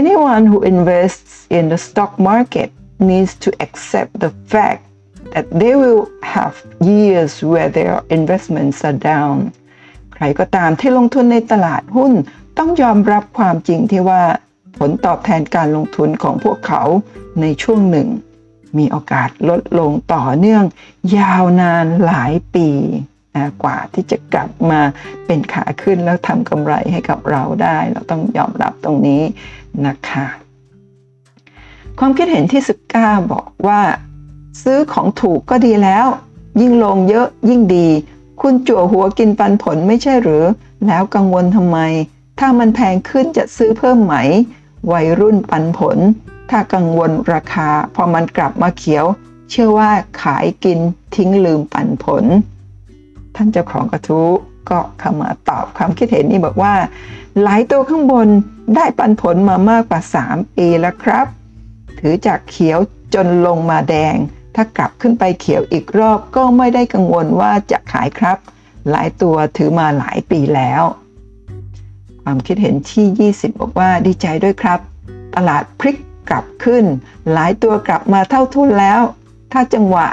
[0.00, 2.68] Anyone who invests in the stock market
[3.08, 4.85] needs to accept the fact
[5.32, 9.36] that they will have years where their investments are down
[10.14, 12.12] ใครก็ตามที่ลงทุนในตลาดหุ้น
[12.58, 14.22] ต้องยอมรับความจริงที่ว่า
[14.78, 16.82] ผลตอบแทนการลงทุนของพวกเขา
[17.40, 18.08] ในช่วงหนึ่ง
[18.78, 20.64] มีโอกาสลดลงต่อเนื่อง
[21.18, 22.68] ยาวนานหลายปี
[23.36, 24.80] นะกว่าที่จะกลับมา
[25.26, 29.22] เป็นขาขึ้นแล้วทำกำไรให้กับเราได้ เราต้องยอมรับตรงนี้
[29.86, 30.26] นะคะ
[31.98, 32.62] ความคิดเห็นที่
[32.96, 33.80] 19 บอกว่า
[34.62, 36.06] ซื้อของถูกก็ดีแล้ว
[36.60, 37.88] ยิ่งลงเยอะยิ่งดี
[38.40, 40.44] คุณจั่วหัวกินปันผลไม่ใช่หรือ
[40.86, 41.78] แล้วกังวลทำไม
[42.38, 44.14] ถ้ามันแพงขึ้นจะซื้อเพิ่มไหม
[44.92, 45.98] วัยรุ่นปันผล
[46.50, 49.04] ถ้ากังวลราคา พอมันกลับมาเขียว
[49.50, 49.90] เชื่อว่า
[50.22, 50.78] ขายกิน
[51.16, 52.24] ทิ้งลืมปันผล
[53.34, 54.28] ท่านเจ้าของกระทู้
[54.70, 56.74] ก็เข้ามาตอบความคิดเห็นนี้บอกว่า
[57.42, 58.28] หลายตัวข้างบน
[58.74, 61.26] ได้ปันผลมามากกว่า 3 ปีแล้วครับ
[61.98, 62.78] ถือจากเขียว
[63.14, 64.14] จนลงมาแดง
[64.56, 68.38] ถ้ากลับขึ้นไปเขียวอีกรอบก็ไม่ได้กังวลว่าจะขายครับ
[68.90, 70.82] หลายตัวถือมาหลายปีแล้ว
[72.22, 74.80] ความคิดเห็นที่ 20 บอกว่าดีใจด้วยครับ
[75.34, 75.96] ตลาดพลิก
[76.30, 76.84] กลับขึ้น
[77.32, 79.00] หลายตัวกลับมาเท่าทุนแล้ว
[79.52, 80.08] ถ้าจังหวะ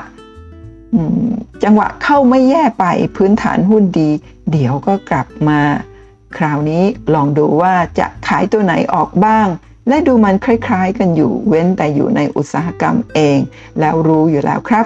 [1.64, 2.86] จังหวะเข้าไม่แย่ไป
[3.16, 4.10] พื้นฐานหุ้นดี
[4.52, 5.60] เดี๋ยวก็กลับมา
[6.38, 6.84] คราวนี้
[7.14, 9.48] ลองดูว่าจะขายตัวไหนออกบ้าง
[9.88, 13.38] และดูมันคล้าย ๆ กันอยู่เว้นแต่อยู่ในอุตสาหกรรมเอง
[13.80, 14.86] แล้วรู้อยู่แล้วครับ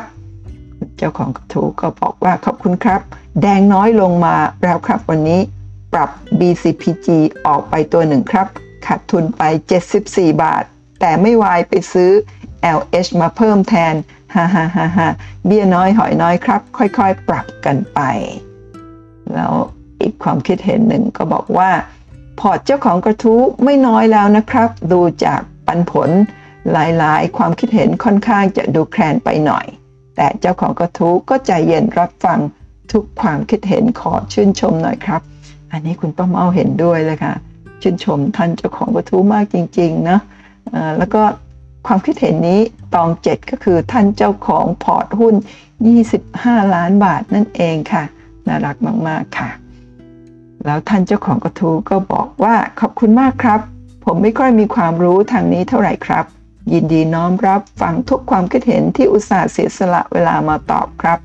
[0.97, 3.01] เจ้าของกระทู้ก็บอกว่าขอบคุณครับ
[3.41, 5.39] แดงน้อยลงมาแล้วครับวันนี้
[5.93, 7.07] ปรับ BCPG
[7.47, 8.47] ออกไปตัวหนึ่งครับ
[8.85, 9.43] ขาดทุนไป
[9.89, 10.63] 74 บาท
[10.99, 12.11] แต่ไม่วายไปซื้อ
[12.77, 13.95] LH มาเพิ่มแทน
[14.35, 15.07] ฮ่าฮ่าฮ่าฮ่า
[15.45, 17.99] เบี้ยน้อยหอยน้อยครับ ค่อยๆ ปรับกันไป
[19.33, 19.53] แล้ว
[20.01, 21.69] อีกความคิดเห็นหนึ่งก็บอกว่า
[22.39, 26.09] พอร์ตเจ้าของกระทู้ไม่น้อยแล้วนะครับ ดูจากปันผล
[26.71, 29.65] หลายๆ ความคิดเห็นค่อนข้างจะดูแคลนไปหน่อย
[30.15, 32.39] แต่เจ้าของกระทู้ก็ใจเย็นรับฟัง
[32.91, 35.21] ทุกความคิดเห็นขอชื่นชมหน่อยครับ
[35.71, 37.33] อันนี้คุณป้าเมาเห็นด้วยเลยค่ะ
[37.81, 40.19] ชื่นชมท่านเจ้าของกระทู้มากจริงๆนะ
[40.97, 41.21] แล้วก็
[41.88, 42.59] ความคิดเห็นนี้
[42.95, 45.35] ตองเจ็ดก็คือท่านเจ้าของพอร์ตหุ้น
[46.03, 48.03] 25 ล้านบาทนั่นเองค่ะ
[48.47, 48.75] น่ารัก
[49.07, 49.49] มากๆค่ะ
[50.65, 53.59] แล้วท่านเจ้าของกระทู้ก็บอกว่าขอบคุณมากครับ
[54.05, 56.25] ผมไม่ค่อยมีความรู้ทางนี้เท่าไหร่ครับ
[56.73, 61.19] ยินดีน้อมรับฟังทุกความคิดเห็นที่อุตส่าห์เสียสละเวลามาตอบครับ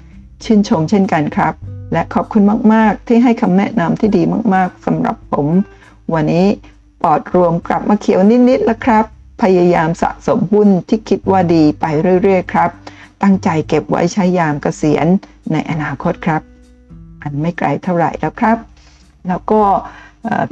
[0.44, 1.54] ชื่นชมเช่นกันครับ
[1.92, 4.22] และขอบคุณมากๆ ที่ให้คำแนะนำที่ดี
[4.54, 5.46] มากๆสำหรับผม
[6.14, 6.46] วันนี้
[7.02, 9.04] ปอดรวมกลับมาเขียวนิดๆแล้วครับ
[9.42, 11.84] พยายามสะสมหุ้นที่คิดว่าดีไป
[12.22, 12.70] เรื่อยๆครับ
[13.22, 15.06] ตั้งใจเก็บไว้ใช้ยามเกษียณ
[15.52, 16.42] ในอนาคตครับ
[17.22, 18.58] อันไม่ไกลเท่าไหร่แล้วครับ
[19.28, 19.60] แล้วก็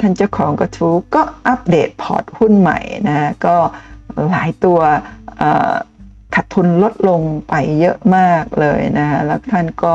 [0.00, 3.56] ท่านเจ้าของกระทู้ก็อัปเดตพอร์ตหุ้นใหม่นะก็
[4.28, 4.80] หลายตัว
[6.34, 9.94] ขาดทุนลดลงไปเยอะมากเลยนะแล้วท่านก็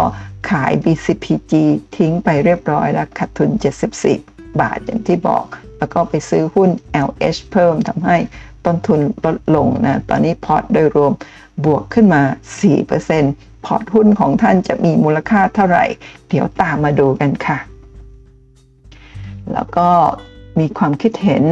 [0.49, 1.53] ขาย BCPG
[1.95, 3.49] ทิ้งไปเรียบร้อยแล้วขาดทุน
[4.05, 5.45] 74 บาทอย่างที่บอก
[5.78, 6.69] แล้วก็ไปซื้อหุ้น
[7.07, 8.17] LH เพิ่มทำให้
[8.65, 11.13] ต้นทุนลดลงนะ ตอนนี้พอร์ตโดยรวม
[11.65, 12.21] บวกขึ้นมา
[12.93, 15.86] 4%พอร์ตหุ้นของท่านจะมีมูลค่าเท่าไหร่
[16.30, 17.57] เดี๋ยวตามมาดูกันค่ะ
[19.54, 19.88] แล้วก็
[20.60, 21.43] มีความคิดเห็น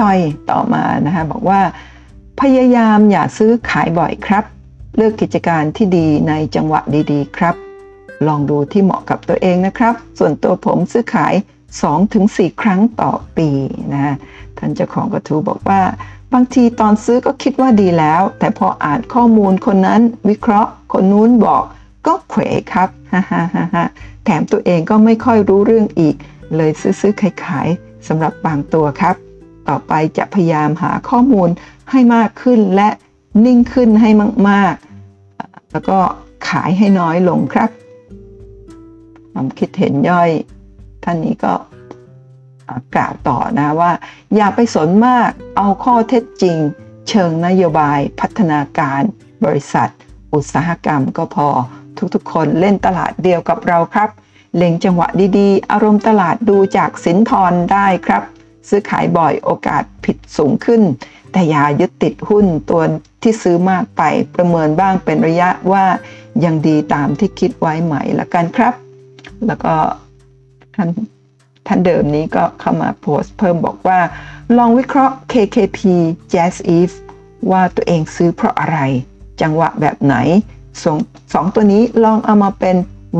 [0.00, 0.18] ย่อย
[0.50, 1.60] ต่อมานะคะบอกว่า
[2.40, 4.44] พยายามอย่าซื้อขายบ่อยครับ
[4.96, 6.80] เลือกกิจการที่ดีในจังหวะ
[7.12, 7.54] ดีๆ ครับ
[8.26, 11.34] ลองดูที่เหมาะกับตัวเองนะครับ ส่วนตัวผมซื้อขาย
[11.96, 13.48] 2-4 ครั้งต่อปี
[13.94, 14.14] นะ
[14.58, 15.80] ท่านเจ้าของกระทู้บอกว่า
[16.32, 21.62] บางทีตอนซื้อก็คิดว่าดีแล้ว แต่พออ่านข้อมูลคนนั้นวิเคราะห์ คนนู้นบอก
[22.06, 22.42] ก็เขว
[22.72, 23.84] ครับฮ่าฮ่าฮ่าฮ่า
[24.24, 26.16] แถมตัวเองก็ไม่ค่อยรู้เรื่องอีก
[26.56, 29.16] เลยซื้อๆขายๆสำหรับบางตัวครับ
[29.68, 31.48] ต่อไปจะพยายามหาข้อมูล
[31.90, 32.88] ให้มากขึ้นและ
[33.44, 34.10] นิ่งขึ้นให้
[34.48, 34.74] มาก
[35.22, 35.98] ๆ แล้วก็
[36.48, 37.70] ขายให้น้อยลงครับ
[39.32, 40.30] ความคิดเห็นย่อย
[41.04, 41.54] ท่านนี้ก็
[42.94, 43.92] กล่าวต่อนะว่า
[44.36, 46.56] อย่าไปสนมากเอาข้อเท็จจริง
[47.08, 49.02] เชิงนโยบายพัฒนาการ
[49.44, 49.88] บริษัท
[50.34, 51.48] อุตสาหกรรมก็พอ
[52.14, 54.08] ทุกๆ คนเล่นตลาดเดียวกับเราครับ
[54.56, 58.22] เล็งจังหวะดีๆ อารมณ์ตลาดดูจากสินทรได้ครับ
[58.68, 60.82] ซื้อขายบ่อยโอกาสผิดสูงขึ้น
[61.32, 62.82] แต่อย่ายึดติดหุ้นตัว
[63.22, 64.02] ที่ซื้อมากไป
[64.34, 65.84] ประเมินบ้างเป็นระยะว่า
[66.44, 68.74] ยังดีตามที่คิดไว้ไหมละกันครับ
[69.46, 69.74] แล้วก็
[70.76, 70.88] ท่าน
[71.66, 74.00] ท่านเดิมนี้ก็เข้ามาโพสต์เพิ่มบอกว่า
[74.56, 75.80] ลองวิเคราะห์ KKP
[76.32, 76.94] Jazz Eve
[77.50, 78.78] ว่าตัวเองซื้อเพราะอะไร
[79.40, 80.16] จังหวะแบบไหน
[80.82, 80.98] สอง
[81.34, 82.76] สองตัวนี้ลองเอามาเป็น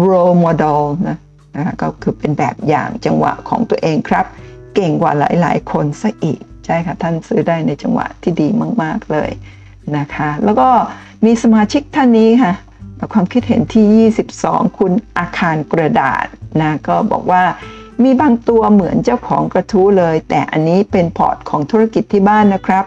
[0.08, 1.18] role model นะ
[1.56, 4.26] นะก็คือเป็นแบบอย่างจังหวะของตัวเองครับ
[4.74, 8.48] เก่งกว่าหลาย ๆ คนซะอีก ใช่ค่ะ ท่านซื้อได้ในจังหวะที่ดี
[8.82, 9.30] มาก ๆ เลย
[9.96, 10.68] นะคะ แล้วก็
[11.24, 12.54] มีสมาชิกท่านนี้ค่ะ
[13.12, 16.26] ความคิดเห็นที่ 22 คุณอาคารกระดาษ
[16.60, 17.44] นะก็บอกว่า
[18.02, 22.84] มีบางตัวเหมือนเจ้าของกระทู้เลย แต่อันนี้เป็นพอร์ตของธุรกิจที่บ้านนะครับ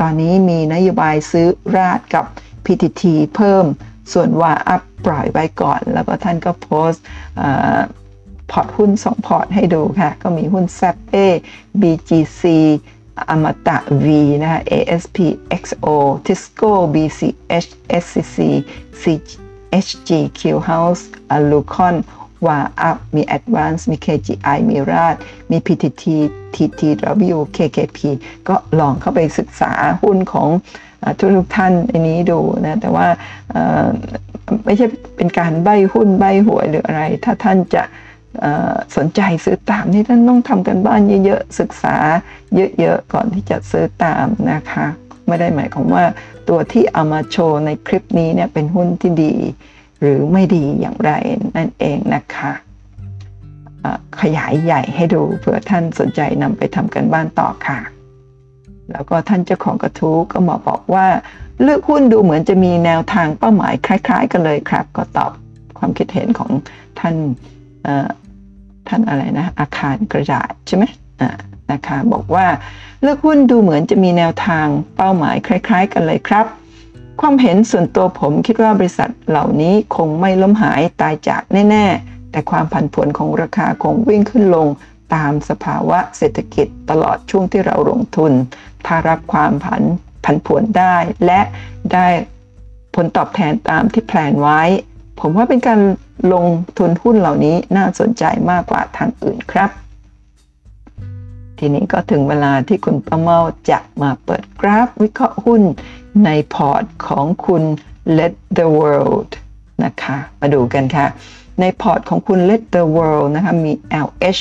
[0.00, 2.24] ตอนนี้มีนโยบายซื้อราดกับ
[2.64, 3.02] PTT
[3.34, 3.64] เพิ่ม
[4.12, 7.02] ส่วน WHAUP ปล่อยไว้ก่อน แล้วก็ท่านก็โพสต์
[8.50, 11.26] พอร์ตหุ้น 2 พอร์ตให้ดูค่ะ ก็มีหุ้น Sappe
[11.80, 12.42] BGC
[13.30, 14.06] อมตะ V
[14.42, 15.18] นะคะ ASP
[15.62, 15.86] XO
[16.26, 17.68] Tisco BCH
[18.02, 18.38] SCC
[19.02, 21.02] CHG Q House
[21.50, 21.96] Lucon
[22.46, 25.16] WHAUP มี Advance มี KGI มี RATCH
[25.50, 26.04] มี PTT
[26.54, 27.98] TTW KKP
[28.48, 30.48] ก็ลองเข้าไปศึกษาหุ้นของ
[31.18, 33.06] ทุกทุกท่านในนี้ดูนะแต่ว่า
[34.64, 34.86] ไม่ใช่
[35.16, 37.82] เป็นการใบหุ้นใบหวยหรืออะไร ถ้าท่านจะ
[38.96, 41.96] สนใจซื้อตามนี่ท่านต้องทำกันบ้านเยอะๆศึกษา
[42.80, 44.86] เยอะๆก่อนที่จะซื้อตามนะคะ
[45.26, 46.04] ไม่ได้หมายความว่า
[46.48, 49.34] ตัวที่เอามาโชว์ในคลิปนี้เนี่ยเป็นหุ้นที่ดี
[50.00, 51.12] หรือไม่ดีอย่างไร
[51.56, 52.52] นั่นเองนะคะ
[54.20, 57.78] ขยายใหญ่ให้ดูเผื่อท่านสนใจนำไปทำกันบ้านต่อค่ะ
[58.92, 61.06] แล้วก็ท่านเจ้าของกระทู้ก็มาบอกว่า
[61.62, 65.32] เลือกหุ้นดูเหมือนจะมีแนวทางเป้าหมายคล้าย ๆ กันเลยครับ ก็ตอบ
[65.78, 66.50] ความคิดเห็นของ
[66.98, 67.14] ท่าน
[68.88, 70.84] ท่านอะไรนะอาคารกระดาษใช่ไหม
[71.72, 72.46] นะคะบอกว่า
[73.02, 74.66] เลือกหุ้นดูเหมือนจะมีแนวทาง
[74.96, 76.46] เป้าหมายคล้าย ๆ กันเลยครับ
[77.20, 84.66] ความเห็นส่วนตัวผมคิดว่าบริษัทเหล่านี้คงไม่ล้มหายตายจากแน่ ๆ แต่ความผันผวนของราคาคงวิ่งขึ้นลง
[85.14, 88.32] ตามสภาวะเศรษฐกิจตลอดช่วงที่เราลงทุน
[88.86, 89.82] ถ้ารับความผัน
[90.24, 90.96] ผันผวนได้
[91.26, 91.40] และ
[91.92, 92.06] ได้
[92.94, 94.62] ผลตอบแทนตามที่แพลนไว้
[95.20, 95.80] ผมว่าเป็นการ
[96.32, 96.46] ลง
[96.78, 99.70] ทุนหุ้นเหล่านี้น่าสนใจมากกว่าทางอื่นครับ
[101.58, 103.38] ทีนี้ก็ถึงเวลาที่คุณประเมา
[103.70, 105.62] จะมาเปิดกราฟวิเคราะห์หุ้น
[106.24, 107.62] ในพอร์ตของคุณ
[108.18, 109.30] Let the World
[109.84, 111.06] นะคะ มาดูกันค่ะ
[111.60, 113.72] ในพอร์ตของคุณ Let the World นะคะมี
[114.06, 114.40] LH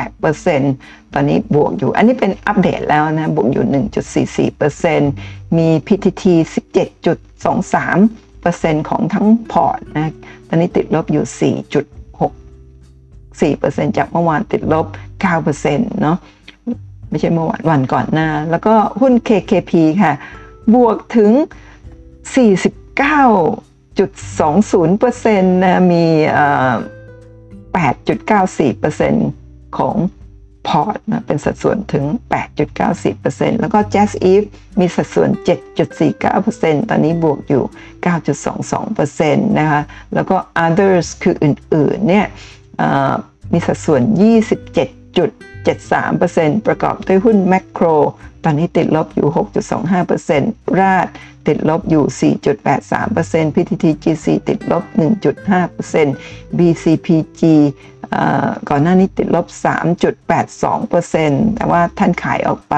[0.00, 3.64] 38%ตอนนี้บวกอยู่ อันนี้เป็นอัปเดตแล้วนะ บวกอยู่
[5.00, 6.24] 1.44%มี PTT
[8.74, 10.12] 17.23%ของทั้งพอร์ตนะ
[10.48, 12.30] ตอนนี้ติดลบอยู่ 4.6
[13.40, 14.86] 4%จากเมื่อวานติดลบ
[15.44, 16.16] 9%เนาะ
[17.08, 19.72] ไม่ใช่เมื่อวานวันก่อนหน้า แล้วก็หุ้น KKP
[20.02, 20.12] ค่ะ
[20.74, 21.30] บวกถึง
[23.98, 26.04] 49.20%นะมี
[27.76, 29.96] 8.94%ของ
[30.68, 32.04] พอร์ตนะเป็นสัดส่วนถึง
[32.82, 34.46] 8.94%แล้วก็ Jazz Eve
[34.80, 35.30] มีสัดส่วน
[36.08, 37.64] 7.49%ตอนนี้บวกอยู่
[38.86, 39.82] 9.22%นะคะ
[40.14, 40.36] แล้วก็
[40.66, 42.26] others คืออื่นๆ เนี่ย
[43.52, 44.00] มีสัดส่วน
[45.64, 47.86] 7.73%ประกอบด้วยหุ้นแมคโคร
[48.44, 49.28] ตอนนี้ติดลบอยู่
[50.02, 51.06] 6.25%ราด
[51.46, 52.32] ติดลบอยู่
[53.44, 54.84] 4.83% PTTGC ติดลบ
[55.50, 57.42] 1.5% BCPG
[58.68, 59.46] ก่อนหน้านี้ติดลบ
[60.50, 62.76] 3.82%แต่ว่าท่านขายออกไป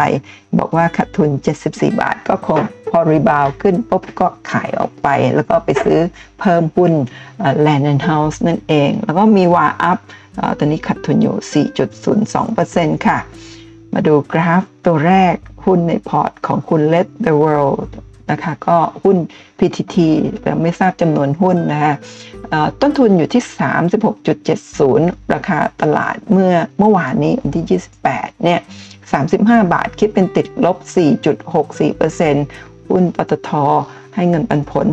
[0.59, 1.31] บอกว่าขาดทุน
[1.65, 2.61] 74 บาท ก็คง
[2.91, 5.99] พอ rebound ขึ้นปุ๊บก็ขายออกไป แล้วก็ไปซื้อ
[6.41, 6.93] เพิ่มหุ้น
[7.67, 9.99] Land and House นั่นเอง แล้วก็มี WHAUP
[10.59, 11.67] ตอนนี้ขาดทุนอยู่
[12.37, 13.19] 4.02%ค่ะ
[13.95, 17.91] มาดูกราฟตัวแรกหุ้นในพอร์ตของคุณ Let the World
[18.31, 19.17] นะคะก็หุ้น
[19.59, 19.97] PTT
[20.43, 21.95] แต่ไม่ทราบจำนวนหุ้นนะคะ
[22.81, 23.43] ต้นทุนอยู่ที่
[24.59, 28.61] 36.70 ราคาตลาดเมื่อเมื่อวานนี้วันที่ 28 เนี่ย
[29.17, 30.77] 35 บาทคิดเป็นติดลบ
[31.83, 33.51] 4.64%หุ้นปตท
[34.15, 34.87] ให้เงินปันผล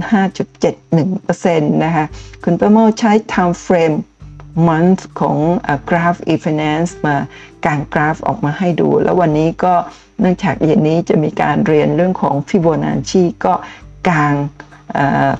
[0.74, 2.06] 5.71%นะคะ
[2.44, 3.96] คุณประเมาใช้ time frame
[4.68, 5.38] month ของ
[5.90, 7.16] กราฟ e-finance มา
[7.66, 9.74] กางกราฟออกมาให้ดู แล้ววันนี้ก็
[10.20, 13.54] เนื่องจากเย็นนี้จะมีการเรียนเรื่องของฟิโบนัชชีก็
[14.10, 14.34] กาง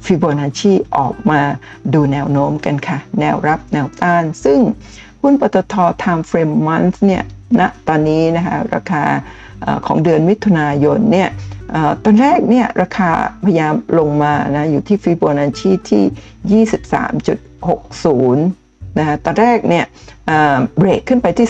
[0.06, 1.42] ฟิโบนัชชีออกมา
[1.94, 4.60] ดูแนวโน้มกันค่ะ แนวรับแนวต้าน ซึ่ง
[5.22, 7.24] หุ้นปตท time frame month เนี่ย
[7.60, 9.04] ณนะตอนนี้นะคะราคา
[9.86, 11.30] ของเดือนมิถุนายนเนี่ย
[12.04, 13.10] ตอนแรกเนี่ยราคา
[13.46, 16.66] พยายามลงมานะอยู่ที่ฟิโบนัชชีที่
[18.52, 18.61] 23.60
[18.98, 19.86] นะคะตอนแรกเนี่ย
[20.78, 21.48] เบรกขึ้นไปที่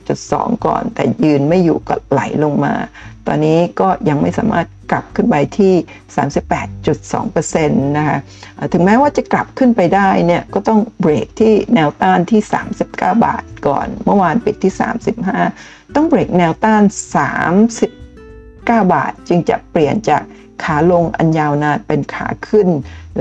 [0.00, 2.74] 38.2 ก่อน แต่ยืนไม่อยู่ก็ไหลลงมา
[3.26, 5.74] ตอนนี้ก็ยังไม่สามารถกลับขึ้นไปที่
[6.66, 8.18] 38.2%นะคะ
[8.72, 12.40] ถึงแม้ว่าจะกลับขึ้นไปได้เนี่ยก็ต้องเบรกที่แนวต้านที่
[12.76, 14.72] 39 บาทก่อน เมื่อวานปิดที่
[15.34, 16.82] 35 ต้องเบรกแนวต้าน
[18.78, 20.22] 39 บาทจึงจะเปลี่ยนจาก
[20.64, 22.68] ขาลงอันยาวนานเป็นขาขึ้น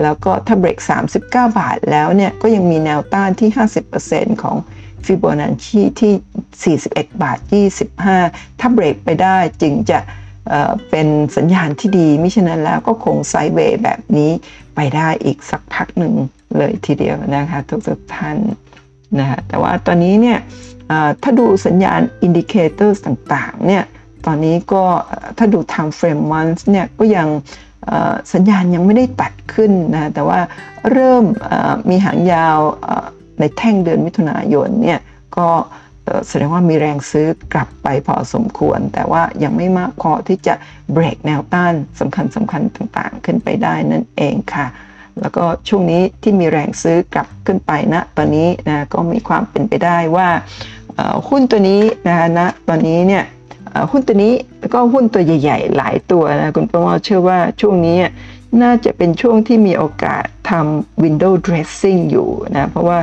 [0.01, 0.77] แล้วก็ถ้าเบรก
[1.07, 3.49] 39 บาทแล้วเนี่ยก็ยังมีแนวต้านที่
[3.95, 4.57] 50%ของ
[5.05, 7.37] ฟิโบนัชชีที่ 41 บาท
[7.99, 9.99] 25 ถ้าเบรกไปได้จึงจะ
[10.89, 14.31] เป็นสัญญาณที่ดีมิฉะนั้นแล้วก็คง sideway แบบนี้
[14.75, 16.13] ไปได้อีกสักพักหนึ่ง
[16.57, 18.37] เลยทีเดียวนะคะทุกทุกท่าน
[19.20, 20.39] นะแต่ว่าตอนนี้เนี่ย
[21.23, 23.83] ถ้าดูสัญญาณ indicator ต่างๆเนี่ย
[24.26, 24.84] ตอนนี้ก็
[25.38, 27.28] ถ้าดู time frame months เนี่ยก็ยัง
[28.34, 30.39] สัญญาณยังไม่ได้ตัดขึ้นนะแต่ว่า
[30.91, 31.24] เริ่ม
[31.89, 32.59] มีหางยาว
[33.39, 34.99] ในแท่งเดือนมิถุนายนเนี่ย
[35.38, 35.49] ก็
[36.28, 40.53] แสดงว่ามีแรงซื้อกลับไปพอสมควร แต่ว่ายังไม่มากพอที่จะ
[40.93, 44.67] เบรกแนวต้านสำคัญสำคัญต่างๆ ขึ้นไปได้นั่นเองค่ะ
[45.20, 50.30] แล้วก็ช่วงนี้ที่มีแรงซื้อกลับขึ้นไปนะตอนนี้นะก็มีความเป็นไปได้ว่า
[51.28, 53.24] หุ้นตัวนี้นะนะตอนนี้เนี่ย
[53.91, 57.97] หุ้นตัวนี้แล้วก็หุ้นตัวใหญ่ ๆ หลายตัวนะคุณประมอเชื่อว่าช่วงนี้
[58.63, 62.99] น่าจะเป็นช่วงที่มีโอกาสทำ window dressing อยู่นะเพราะว่า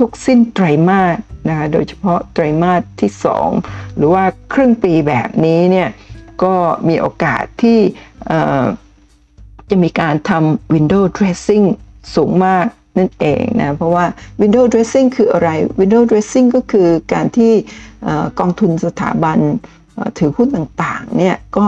[0.00, 1.16] ทุกๆ สิ้นไตรมาส
[1.48, 3.10] นะคะโดยเฉพาะไตรมาสที่
[3.54, 5.88] 2 หรือว่าครึ่งปีแบบนี้เนี่ย
[6.42, 6.54] ก็
[6.88, 7.78] มีโอกาสที่
[9.70, 11.66] จะมีการทำ window dressing
[12.14, 12.66] สูงมาก
[12.98, 14.04] นั่นเองนะเพราะว่า
[14.42, 17.52] window dressing คืออะไร window dressing ก็คือการที่
[18.40, 19.38] กองทุนสถาบัน
[20.18, 21.66] ถือหุ้นต่างๆเนี่ยก็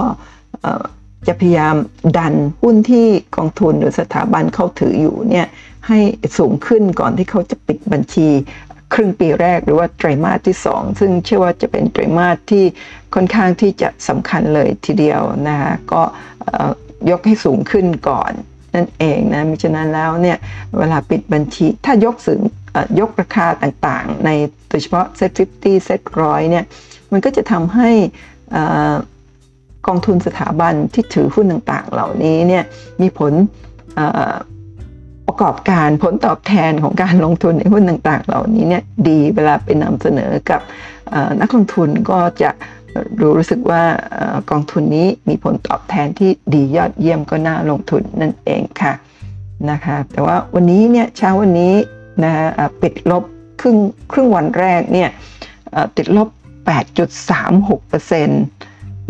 [1.27, 1.77] จะพยายาม
[2.19, 3.07] ดันหุ้นที่
[3.37, 5.47] กองทุนหรือสถาบันเขาถืออยู่เนี่ย
[5.89, 5.99] ให้
[6.39, 8.29] สูงขึ้นก่อนที่เขาจะปิดบัญชี
[8.95, 12.65] ครึ่งปีแรกหรือว่าไตรมาสที่ 2 ซึ่งเชื่อว่าจะเป็นไตรมาสที่
[13.15, 16.03] ค่อนข้างที่จะสำคัญเลยทีเดียวนะคะก็
[17.11, 18.33] ยกให้สูงขึ้นก่อน
[18.75, 20.39] นั่นเองนะมิฉะนั้นแล้วเนี่ย
[20.79, 22.41] เวลาปิดบัญชีถ้ายกสูง
[23.01, 24.31] ยกราคาต่างๆ ใน
[24.69, 25.31] โดยเฉพาะเซ็ต
[25.63, 26.65] 50เซ็ตร้อยเนี่ย
[27.13, 27.91] มันก็จะทำให้
[29.87, 32.65] กองทุนสถาบันที่ถือหุ้นต่างๆ เหล่านี้เนี่ย
[33.03, 33.33] มีผล
[35.27, 40.61] ประกอบการผลตอบแทนของการลงทุนในหุ้นต่างๆ เหล่านี้เนี่ยดีเวลาไปนำเสนอกับ
[41.41, 42.51] นักลงทุนก็จะ
[43.21, 43.83] รู้รู้สึกว่า
[44.51, 48.93] กองทุนนี้มีผลตอบแทนที่ดียอดเยี่ยมก็น่าลงทุนนั่นเองค่ะ
[49.71, 51.75] นะคะแต่ว่าวันนี้เนี่ยเช้าวันนี้
[52.25, 52.33] นะ
[52.83, 53.25] ปิดลบ
[53.61, 53.77] ครึ่ง
[54.13, 55.09] ครึ่งวันแรกเนี่ย
[55.97, 56.29] ติดลบ
[56.71, 58.27] 8.36%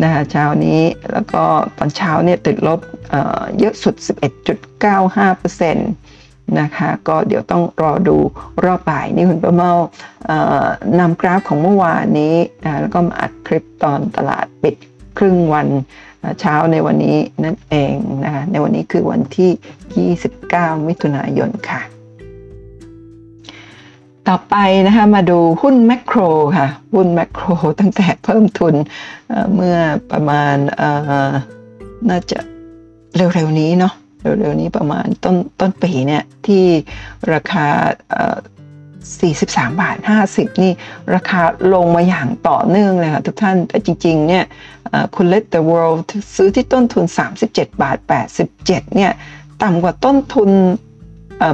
[0.03, 0.81] นะคะเช้านี้
[1.11, 1.43] แล้วก็
[1.77, 2.79] ตอนเช้าเนี่ยติดลบ
[3.59, 3.95] เยอะสุด
[4.87, 5.75] 11.95%
[6.59, 8.17] นะคะก็เดี๋ยวต้องรอดู
[8.65, 9.71] รอบบ่ายนี่คุณประเมา
[10.99, 14.75] นำกราฟของเมื่อวานนี้นะแล้วก็มาอัดคลิปตอนตลาดปิด
[15.17, 15.67] ครึ่งวัน
[16.39, 17.93] เช้าในวันนี้นั่นเอง
[18.23, 19.51] นะคะในวันนี้คือวันที่
[20.25, 21.81] 29 มิถุนายนค่ะ
[24.29, 24.55] ต่อไป
[24.87, 26.19] นะคะมาดูหุ้นแมคโคร
[26.57, 27.47] ค่ะ หุ้นแมคโคร
[27.79, 28.75] ตั้งแต่เพิ่มทุน
[29.55, 29.77] เมื่อ
[30.11, 30.55] ประมาณ
[32.09, 32.39] น่าจะ
[33.15, 33.93] เร็วๆนี้เนาะ
[34.23, 36.65] เร็วๆนี้ประมาณต้นต้นปีเนี่ยที่
[37.33, 37.65] ราคา
[39.09, 39.97] 43 บาท
[40.29, 40.71] 50 นี่
[41.15, 41.41] ราคา
[41.73, 44.43] ลงมาอย่างต่อเนื่องเลยค่ะทุกท่านแต่จริงๆเนี่ย
[45.15, 45.99] คุณ Let the World
[46.35, 47.05] ซื้อที่ต้นทุน
[47.43, 47.97] 37 บาท
[48.31, 49.11] 87 เนี่ย
[49.63, 50.49] ต่ำกว่าต้นทุน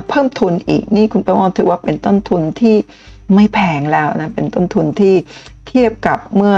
[0.09, 2.75] เพิ่มทุนอีกนี่คุณประมอถือว่าเป็นต้นทุนที่
[3.35, 5.15] ไม่แพงแล้วนะเป็นต้นทุนที่
[5.67, 6.55] เทียบกับเมื่อ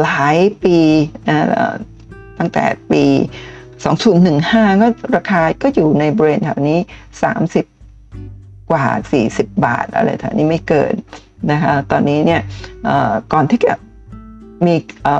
[0.00, 0.78] หลายปี
[2.38, 3.04] ตั้งแต่ปี
[3.92, 4.86] 2015 ก็
[5.16, 6.78] ราคาก็อยู่ในบริเวณแถวนี้
[7.94, 8.86] 30 กว่า
[9.24, 10.94] 40 บาทอะไรแถวนี้ไม่เกิน
[11.50, 12.42] นะคะตอนนี้เนี่ย
[13.32, 13.72] ก่อนที่จะ
[14.66, 14.74] มี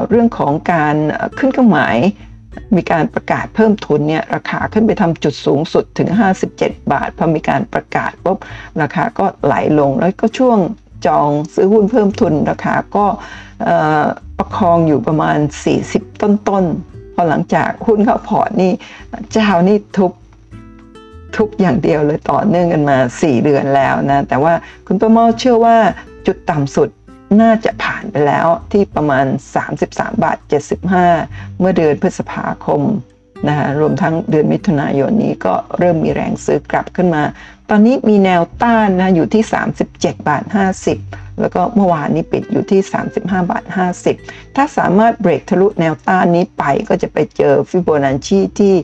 [0.09, 0.97] เรื่องของการ
[1.38, 1.97] ขึ้นเครื่องหมาย
[2.77, 6.09] มีการประกาศเพิ่มทุนเนี่ยราคาขึ้นไปทำจุดสูงสุดถึง
[6.51, 8.39] 57 บาทพอมีการประกาศปุ๊บ
[8.83, 10.59] ราคาก็ไหลลงแล้วก็ช่วง
[11.07, 13.07] จองซื้อหุ้นเพิ่มทุนราคาก็
[14.39, 15.39] ประคองอยู่ประมาณ
[15.79, 16.65] 40 ต้น
[17.15, 18.73] พอหลังจากหุ้นเข้าพอร์ตนี่
[19.33, 20.13] เจ้านี่ทุบ
[21.37, 24.55] ทุบอย่างเดียวเลยต่อเนื่องกันมา 4 เดือนแล้วนะ แต่ว่า
[24.87, 25.77] คุณประเมาเชื่อว่า
[26.27, 26.89] จุดต่ำสุด
[27.41, 29.26] น่าจะผ่านไปแล้วที่ประมาณ
[29.72, 30.39] 33 บาท
[30.99, 32.83] 75 เมื่อเดือนพฤษภาคม
[33.49, 37.22] นะคะรวมทั้งเดือนมิถุนายนนี้ก็เริ่มมีแรงซื้อกลับขึ้นมา
[37.70, 39.43] ตอนนี้มีแนวต้านนะอยู่ที่
[39.87, 40.45] 37 บาท
[40.93, 42.81] 50 แล้วก็เมื่อวานนี้ปิดอยู่ที่
[43.12, 43.64] 35 บาท
[44.11, 48.74] 50 ถ้าสามารถเบรกทะลุแนวต้านนี้ไปก็จะไปเจอฟิโบนัชชีที่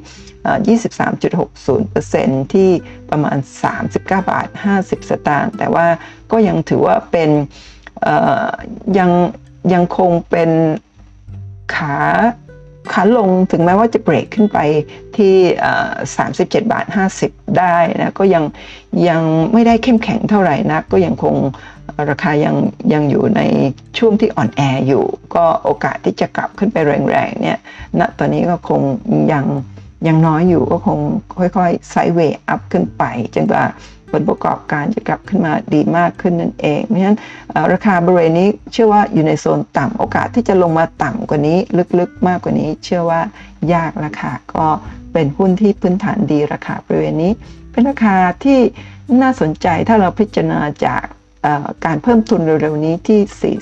[0.76, 2.70] 23.60%ที่
[3.10, 3.38] ประมาณ
[3.74, 5.86] 39 บาท 50 สตางค์แต่ว่า
[6.32, 7.30] ก็ยังถือว่าเป็น
[8.98, 9.10] ยัง
[9.72, 10.50] ยังคงเป็น
[11.74, 11.96] ขา
[12.92, 14.58] ขาลงถึงแม้ว่าจะเบรกขึ้นไป
[15.16, 15.34] ที่
[16.00, 16.86] 37 บาท
[17.20, 18.44] 50 ได้นะก็ยัง
[19.08, 19.22] ยัง
[19.52, 21.34] ไม่ได้เข้มแข็งเท่าไหร่นะก็ยังคง
[22.10, 22.56] ราคายัง
[22.92, 23.40] ยังอยู่ใน
[23.98, 27.58] ช่วงที่อ่อนแออยู่ ก็โอกาสที่จะกลับขึ้นไปแรงๆเนี่ย
[27.98, 28.80] ณตอนนี้ก็คง
[29.32, 29.44] ยัง
[30.06, 30.98] ยังน้อยอยู่ก็คง
[31.38, 33.64] ค่อยๆไซด์เวย์อัพขึ้นไปจนกว่า
[34.10, 37.18] ผลประกอบการจะกลับขึ้นมาดีมากขึ้นนั่นเอง เพราะฉะนั้น
[37.72, 41.58] ราคาบริเวณนี้เชื่อว่าอยู่ในโซนต่ำโอกาสที่จะลงมาต่ำกว่านี้
[41.98, 43.20] ลึกๆมากกว่านี้ เชื่อว่า
[43.74, 44.66] ยากราคาก็
[45.12, 47.32] เป็นหุ้นที่พื้นฐานดีราคาบริเวณนี้
[47.72, 48.60] เป็นราคาที่
[49.22, 51.02] น่าสนใจถ้าเราพิจารณาจาก
[51.84, 53.54] การเพิ่มทุนเร็วๆนี้ที่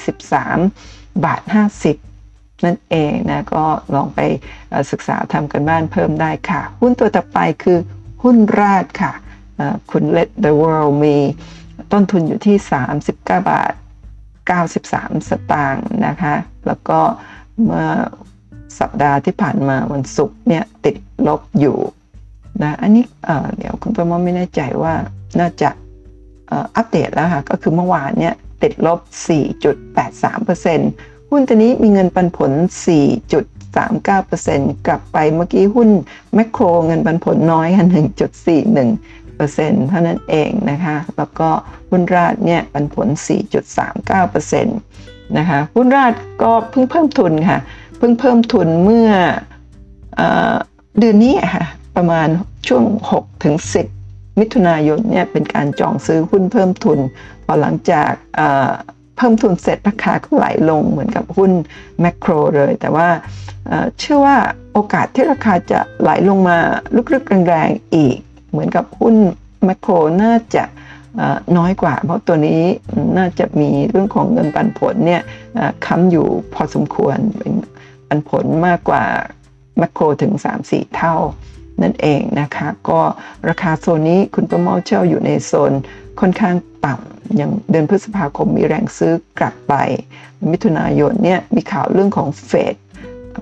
[0.72, 1.42] 43 บาท
[2.03, 3.64] 50นั่นเองนะก็
[3.95, 4.20] ลองไป
[4.90, 7.78] ศึกษาทำกันบ้านเพิ่มได้ค่ะ หุ้นตัวต่อไปคือ
[8.22, 9.12] หุ้นราดค่ะ
[9.91, 11.17] คุณ Let the World มี
[11.93, 12.57] ต้นทุนอยู่ที่
[12.91, 13.73] 39 บาท
[14.51, 16.35] 93 สตางค์นะคะ
[16.67, 16.99] แล้วก็
[17.65, 17.87] เมื่อ
[18.79, 20.97] สัปดาห์ที่ผ่านมาวันศุกร์เนี่ยติด
[21.29, 21.79] ลบอยู่
[22.63, 23.05] นะอันนี้
[23.59, 24.95] เดี๋ยวคุณประมอไม่แน่ใจว่า
[25.41, 25.71] น่าจะ
[26.77, 29.01] อัปเดตแล้วค่ะ ก็คือเมื่อวานเนี่ยติดลบ
[30.35, 32.53] 4.83%หุ้นตัวนี้มีเงินปันผล
[33.69, 35.89] 4.39%กลับไปเมื่อกี้หุ้น
[36.35, 37.87] แมคโครเงินปันผลน้อยค่ะ
[38.61, 41.49] 1.41 เเท่านั้นเองนะคะ แล้วก็
[41.91, 43.09] หุ้นราดเนี่ยปันผล
[43.82, 46.12] 4.39%นะคะหุ้นราด
[46.43, 47.59] ก็เพิ่งเพิ่มทุนค่ะ
[47.99, 49.11] เพิ่งเพิ่มทุนเมื่อ
[50.16, 50.22] เอ
[50.99, 51.64] เดือนนี้ค่ะ
[51.97, 52.28] ประมาณ
[52.68, 53.57] ช่วง 6 ถึง
[53.97, 56.99] 10 มิถุนายนเนี่ยเป็นการจองซื้อหุ้นเพิ่มทุน
[57.45, 58.11] พอหลังจาก
[59.16, 61.51] เพิ่มทุนเสร็จราคาก็ไหลลงเหมือนกับหุ้น
[62.01, 63.09] แมคโครเลย แต่ว่า
[63.99, 64.37] เชื่อว่า
[64.72, 66.59] โอกาสที่ราคาจะไหลลงมา
[67.12, 68.18] ลึกๆแรงๆอีก
[68.55, 69.15] เหมือนกับหุ้น
[69.65, 69.93] แมคโคร
[70.23, 70.65] น่าจะ
[71.59, 72.63] น้อยกว่า เพราะตัวนี้
[73.19, 75.23] น่าจะมีเรื่องของเงินปันผลเนี่ย
[75.87, 77.53] ค้ำอยู่พอสมควรเป็น
[78.09, 79.05] ปันผลมากกว่า
[79.79, 80.33] แมคโครถึง
[80.65, 81.17] 3-4 เท่า
[81.83, 83.01] นั่นเองนะคะ ก็
[83.49, 85.73] ราคาโซนนี้คุณประมาเช่าอยู่ในโซน
[86.21, 86.55] ค่อนข้าง
[86.87, 89.75] ต่ำอย่างเดือนพฤษภาคมมีแรงซื้อกลับไป
[90.51, 92.75] มิถุนายนเนี่ยมีข่าวเรื่องของเฟด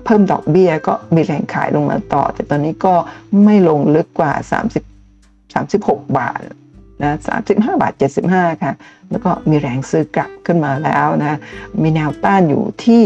[0.05, 2.95] เพิ่มดอกเบี้ยก็มีแรงขายลงมาต่อ แต่ตอนนี้ก็
[3.43, 4.33] ไม่ลงลึกกว่า
[4.65, 4.92] 30
[5.53, 6.39] 36 บาท
[7.01, 7.93] นะ35 บาท
[8.27, 8.73] 75 ค่ะ
[9.11, 11.39] แล้วก็มีแรงซื้อกลับขึ้นมาแล้วนะ
[11.81, 13.01] มีแนวต้านอยู่ที่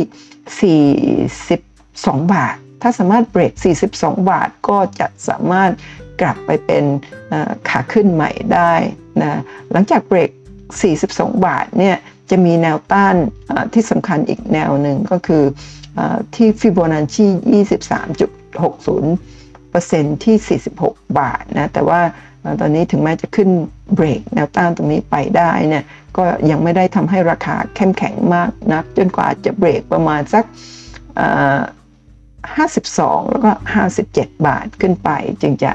[1.80, 3.54] 42 บาท ถ้าสามารถเบรก
[3.92, 5.72] 42 บาทก็จะสามารถ
[6.22, 6.84] กลับไปเป็น
[7.70, 8.74] ขาขึ้นใหม่ได้
[9.22, 9.40] นะ
[9.72, 10.30] หลังจากเบรก
[10.88, 11.96] 42 บาทเนี่ย
[12.30, 13.16] จะมีแนวต้าน
[13.74, 15.44] ที่สำคัญอีกแนวหนึ่งก็คือ
[16.36, 17.28] ที่ฟิโบนัชชี
[17.64, 22.02] 23.60%ที่ 46 บาทนะ แต่ว่า
[22.62, 23.50] ตอนนี้ถึงแม้จะขึ้น
[23.96, 25.84] เบรกแนวต้านตรงนี้ไปได้เนี่ย
[26.18, 30.44] ก็ยังไม่ได้ทำให้ราคาเข้มแข็งมากนัก จนกว่าจะเบรกประมาณสัก
[32.48, 33.52] 52 แล้วก็
[34.04, 35.10] 57 บาทขึ้นไป
[35.42, 35.72] จึงจะ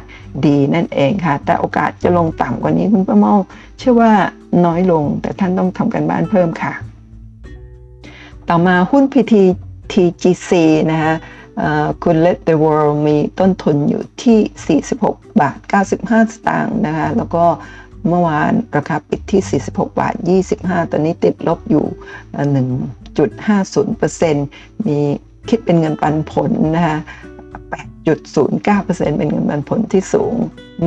[0.46, 3.34] ดีนั่นเองค่ะ แต่โอกาสจะลงต่ำกว่านี้คุณป้าเมา
[3.78, 4.12] เชื่อว่า
[4.64, 6.72] น้อยลงแต่ท่านต้องทำกันบ้านเพิ่มค่ะ
[8.48, 9.34] ต่อมาหุ้น PT
[9.92, 10.50] TGC
[10.92, 11.14] นะคะ
[12.02, 17.44] คุณ Let the World มีต้นทุนอยู่ที่ 46 บาท 95 สตางค์นะคะ แล้วก็
[18.08, 20.14] เมื่อวานราคาปิดที่ 46 บาท
[20.52, 21.84] 25 ตอนนี้ติดลบอยู่
[24.16, 24.98] 1.50%มี
[25.48, 26.98] คิดเป็นเงินปันผลนะคะ
[28.06, 30.34] 8.09%เป็นเงินปันผลที่สูง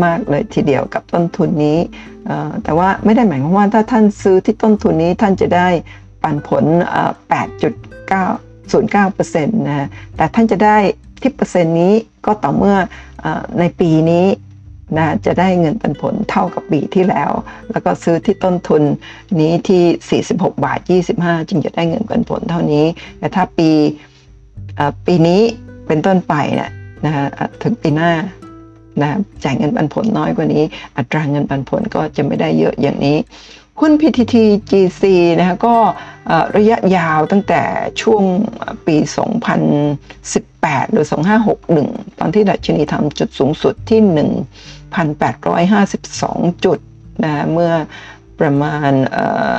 [0.03, 1.79] มากเลยทีเดียวกับต้นทุนนี้
[2.63, 5.69] แต่ว่าไม่ได้หมายความว่าถ้าท่านซื้อที่ต้นทุนนี้ท่านจะได้
[6.23, 6.63] ปันผล
[7.59, 10.77] 8.9 0.9%นะแต่ท่านจะได้
[11.21, 11.93] ที่เปอร์เซ็นต์นี้
[12.25, 12.77] ก็ต่อเมื่อ
[13.25, 13.27] อ
[13.59, 14.25] ในปีนี้
[14.97, 17.31] นะจะได้เงินปันผลเท่ากับปีที่แล้ว
[17.71, 18.83] แล้วก็ซื้อที่ต้นทุน
[19.39, 20.79] นี้ที่ 46 บาท
[21.15, 22.85] 25 จึงจะได้เงินปันผลเท่านี้
[23.19, 23.69] แต่ถ้าปี
[25.05, 25.41] ปีนี้
[25.87, 26.71] เป็นต้นไปเนี่ย
[27.05, 27.25] นะฮะ
[27.63, 28.11] ถึงปีหน้า
[29.01, 30.63] นะจ่ายเงินปันผลน้อยกว่านี้
[30.97, 33.17] อัตราเงินปันผลก็จะไม่ได้เยอะอย่างนี้
[33.79, 34.35] หุ้น PTT
[34.69, 35.03] GC
[35.39, 35.75] นะคะก็
[36.57, 37.63] ระยะยาวตั้งแต่
[38.01, 38.23] ช่วง
[38.87, 38.97] ปี
[40.15, 41.05] 2018 หรือ
[41.61, 44.01] 2561 ตอนที่ดัชนีทำจุดสูงสุดที่
[45.67, 46.79] 1,852 จุด
[47.23, 47.71] นะเมื่อ
[48.39, 48.91] ประมาณ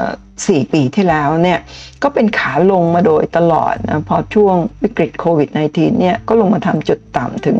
[0.02, 1.58] 4 ปีที่แล้วเนี่ย
[2.02, 7.56] ก็เป็นขาลงมาโดยตลอดนะพอช่วงวิกฤตโควิด -19 เนี่ยก็ลงมาทำจุดต่ำถึง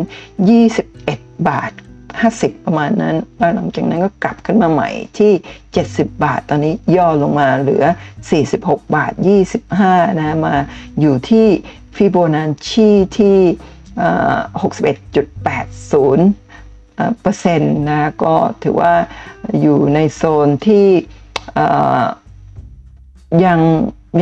[0.73, 1.73] 21 บาท
[2.25, 5.33] 50 ประมาณนั้น แล้วหลังจากนั้นก็กลับขึ้นมาใหม่ที่
[5.75, 7.85] 70 บาท ตอนนี้ย่อลงมาเหลือ
[8.41, 9.13] 46 บาท
[9.67, 10.55] 25 นะ มา
[11.01, 11.47] อยู่ที่
[11.97, 12.89] ฟิโบนัชชี
[13.19, 13.39] ที่
[15.03, 18.95] 61.80เปอร์เซ็นต์นะ ก็ถือว่า
[19.61, 20.87] อยู่ในโซนที่
[23.45, 23.61] ยัง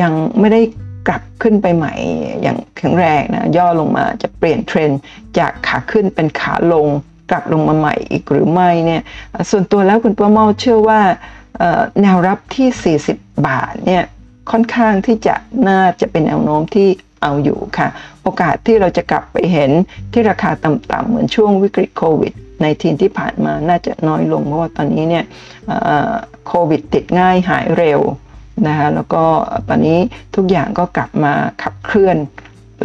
[0.01, 0.61] ยังไม่ได้
[1.09, 1.95] กลับขึ้นไปใหม่
[2.43, 5.01] อย่างแข็งแรงนะ ย่อลงมาจะเปลี่ยนเทรนด์
[5.39, 6.87] จากขาขึ้นเป็นขาลง
[7.31, 9.03] กลับลงมาใหม่อีกหรือไม่เนี่ย
[9.51, 11.01] ส่วนตัวแล้วคุณป้าเมาเชื่อว่า
[12.03, 14.05] แนวรับที่ 40 บาทเนี่ย
[14.51, 15.35] ค่อนข้างที่จะ
[15.69, 16.89] น่าจะเป็นแนวโน้มที่
[17.23, 17.89] เอาอยู่ค่ะ
[18.23, 19.71] โอกาสที่เราจะกลับไปเห็น
[20.13, 25.25] ที่ราคาต่ำๆเหมือนช่วงวิกฤตโควิดในทีที่ผ่านมาน่าจะน้อยลง เพราะว่าตอนนี้เนี่ย
[26.47, 28.01] โควิดติดง่ายหายเร็ว
[28.69, 29.25] นะคะแล้วก็
[29.69, 29.99] ตอนนี้
[30.37, 32.17] ทุกอย่างก็กลับมาขับเคลื่อน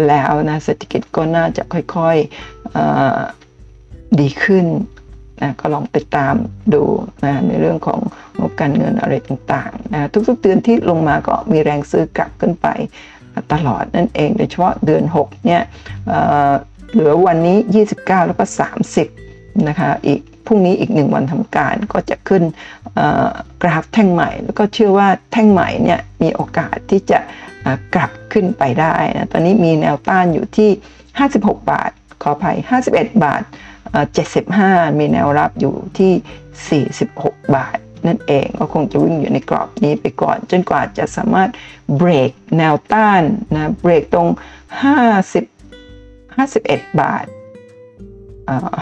[0.08, 3.49] แล้วนะเศรษฐกิจก็น่าจะค่อยๆ
[4.20, 4.66] ดีขึ้น
[5.42, 6.34] นะก็ลองติดตาม
[6.74, 6.84] ดู
[7.26, 8.00] นะในเรื่องของ
[8.40, 12.68] งบการเงินอะไรต่างๆนะทุกๆเดือนที่ลงมาก็มีแรงซื้อกลับขึ้นไป
[13.54, 15.62] ตลอดนั่นเองโดยเฉพาะเดือน 6 เนี่ย
[16.92, 17.58] เหลือวันนี้
[17.94, 18.46] 29 แล้วก็
[19.06, 22.44] 30 นะคะอีกพรุ่งนี้อีกหนึ่งวันทำการก็จะขึ้น
[23.62, 27.20] กราฟแท่งใหม่ แล้วก็เชื่อว่าแท่งใหม่เนี่ยมีโอกาสที่จะ
[27.96, 30.70] กลับขึ้นไปได้นะตอนนี้มีแนวต้านอยู่ที่
[31.20, 31.92] 56 บาท
[32.22, 32.58] ขออภัย
[32.90, 33.42] 51 บาท
[33.98, 37.78] 75 มีแนวรับอยู่ที่ 46 บาท
[38.08, 41.50] นั่นเองก็คงจะวิ่งอยู่ในกรอบนี้ไปก่อน จนกว่าจะสามารถ
[41.98, 43.22] เบรกแนวต้าน
[43.56, 44.28] นะเบรกตรง
[45.14, 47.26] 50 51 บาท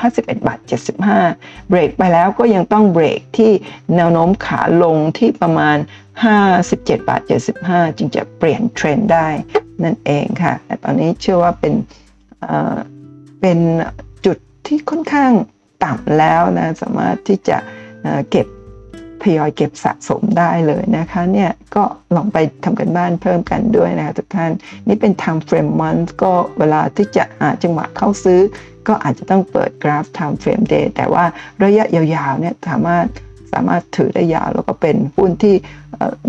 [0.01, 0.59] 51บาท
[1.13, 3.51] 75 เบรกไปแล้วก็ยังต้องเบรกที่
[3.95, 5.77] แนวโน้มขาลงที่ประมาณ
[6.43, 7.21] 57บาท
[7.59, 9.27] 75 จึงจะเปลี่ยนเทรนด์ได้
[9.83, 11.73] นั่นเองค่ะ แต่ตอนนี้เชื่อว่าเป็น
[13.41, 13.59] เป็น
[14.25, 14.37] จุด
[14.67, 15.31] ที่ค่อนข้าง
[15.83, 17.57] ต่ำแล้วนะสามารถที่จะ
[18.31, 18.47] เก็บ
[19.23, 21.83] ทยอยเก็บสะสมได้เลยนะคะเนี่ยก็
[22.15, 24.51] ลองไปทำกันบ้านเพิ่มกันด้วยนะคะทุกท่าน
[24.87, 28.39] นี่เป็น time frame month ก็เวลาที่จะหาจังหวะเข้าซื้อ
[28.87, 31.25] ก็อาจจะต้องเปิดกราฟ time frame day แต่ว่า
[31.63, 33.05] ระยะยาวๆเนี่ยสามารถ
[33.53, 35.55] สามารถถือได้ยาวแล้วก็เป็นหุ้นที่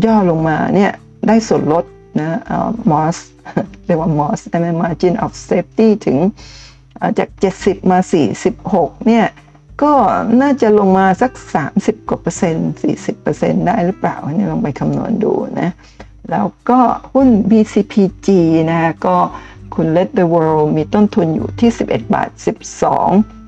[0.05, 0.93] ย่อลงมาเนี่ย
[1.29, 1.85] ได้ส่วนลด
[2.21, 2.39] นะ
[2.91, 3.17] มอส
[3.87, 6.19] เรียกว่ามอสได้ไหม margin of safety ถึง
[7.19, 7.29] จาก
[7.61, 7.99] 70 มา
[8.53, 9.27] 46 เนี่ย
[9.83, 9.93] ก็
[10.43, 11.33] น่าจะลงมาสัก
[11.71, 15.71] 30 กว่าเปอร์เซ็นต์ 40 เปอร์เซ็นต์ได้หรือเปล่าเนี่ยลองไปคำนวณดูนะ
[16.31, 16.81] แล้วก็
[17.15, 18.29] หุ้น BCPG
[18.71, 19.17] นะก็
[19.75, 22.29] คุณ Let the World มีต้นทุนอยู่ที่ 11 บาท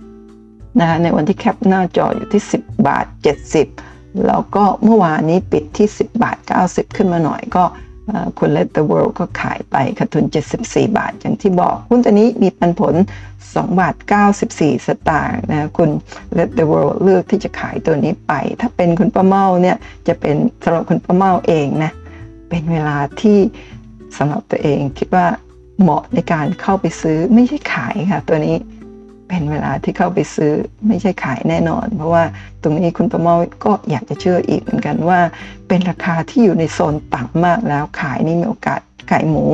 [0.00, 3.06] 12 นะคะในวันที่แคปหน้าจออยู่ที่ 10 บาท
[3.64, 6.36] 70 แล้วก็เมื่อวานนี้ปิดที่ 10 บาท
[6.66, 7.64] 90 ขึ้นมาหน่อยก็
[8.38, 10.24] คุณ Let the World ก็ขายไปขาดทุน
[10.60, 12.94] 74 บาท อย่างที่บอก หุ้นตัวนี้มีปันผล
[13.36, 13.94] 2 บาท
[14.40, 15.90] 94 สตางค์นะคุณ
[16.38, 19.76] Let the World เลือกที่จะขายตัวนี้ไป ถ้าเป็นคุณป้าเมาเนี่ย
[20.08, 21.92] จะเป็นสำหรับคุณป้าเมาเองนะ
[22.48, 23.38] เป็นเวลาที่
[24.18, 25.26] สำหรับตัวเองคิดว่า
[25.80, 28.56] เหมาะในการเข้าไปซื้อไม่ใช่ขายค่ะตัวนี้
[29.30, 30.52] เป็นเวลาที่เข้าไปซื้อ
[30.88, 32.24] ไม่ใช่ขายแน่นอน เพราะว่า
[32.62, 35.20] ตรงนี้คุณประเมาก็อยากจะเชื่ออีกเหมือนกันว่า
[35.68, 39.44] เป็นราคาที่อยู่ในโซนต่ำมากแล้วขายนี่มีโอกาสขายหมู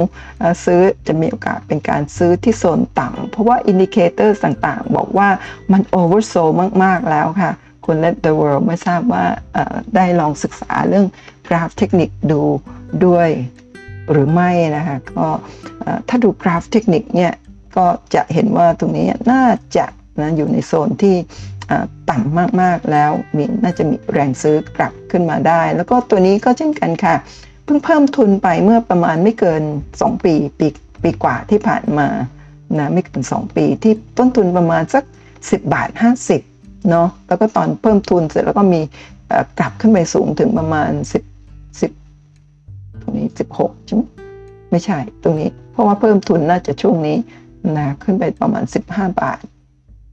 [0.65, 5.29] ซื้อจะมีโอกาสเป็นการซื้อที่โซนต่ำเพราะว่า indicator ต่างๆ บอกว่า
[5.73, 6.35] มัน oversold
[6.85, 7.53] มากๆแล้วค่ะ
[7.85, 9.25] คุณ Let the World ไม่ทราบว่า
[9.95, 11.07] ได้ลองศึกษาเรื่อง
[11.49, 12.43] กราฟเทคนิคดู
[13.07, 13.29] ด้วย
[14.11, 15.27] หรือไม่นะคะก็
[16.09, 17.33] ถ้าดูกราฟเทคนิคเนี่ย
[17.77, 19.45] ก็จะเห็นว่าตรงนี้น่า
[19.77, 19.87] จะ
[20.21, 21.17] นะอยู่ในโซนที่
[22.11, 27.15] ต่ำมากๆแล้วมีน่าจะมีแรงซื้อกลับขึ้นมาได้ แล้วก็ตัวนี้ก็เช่นกันค่ะ
[27.65, 29.63] เพิ่งเพิ่มทุนไปเมื่อประมาณไม่เกิน
[29.95, 30.67] 2 ปีปี
[31.03, 32.09] ปีกว่าที่ผ่านมา
[32.79, 35.05] นะไม่เกิน 2 ปีที่ต้นทุนประมาณสัก
[35.37, 35.89] 10 บาท
[36.39, 38.81] 50เนาะแล้วก็ตอนเพิ่มทุนเสร็จแล้วก็มี
[39.59, 43.27] กลับขึ้นไปสูงถึงประมาณ 10 10 ตรงนี้
[43.59, 44.03] 16ใช่ไหม
[44.71, 47.17] ไม่ใช่ตรงนี้ เพราะว่าเพิ่มทุนน่าจะช่วงนี้
[47.79, 49.41] นะขึ้นไปประมาณ 15 บาท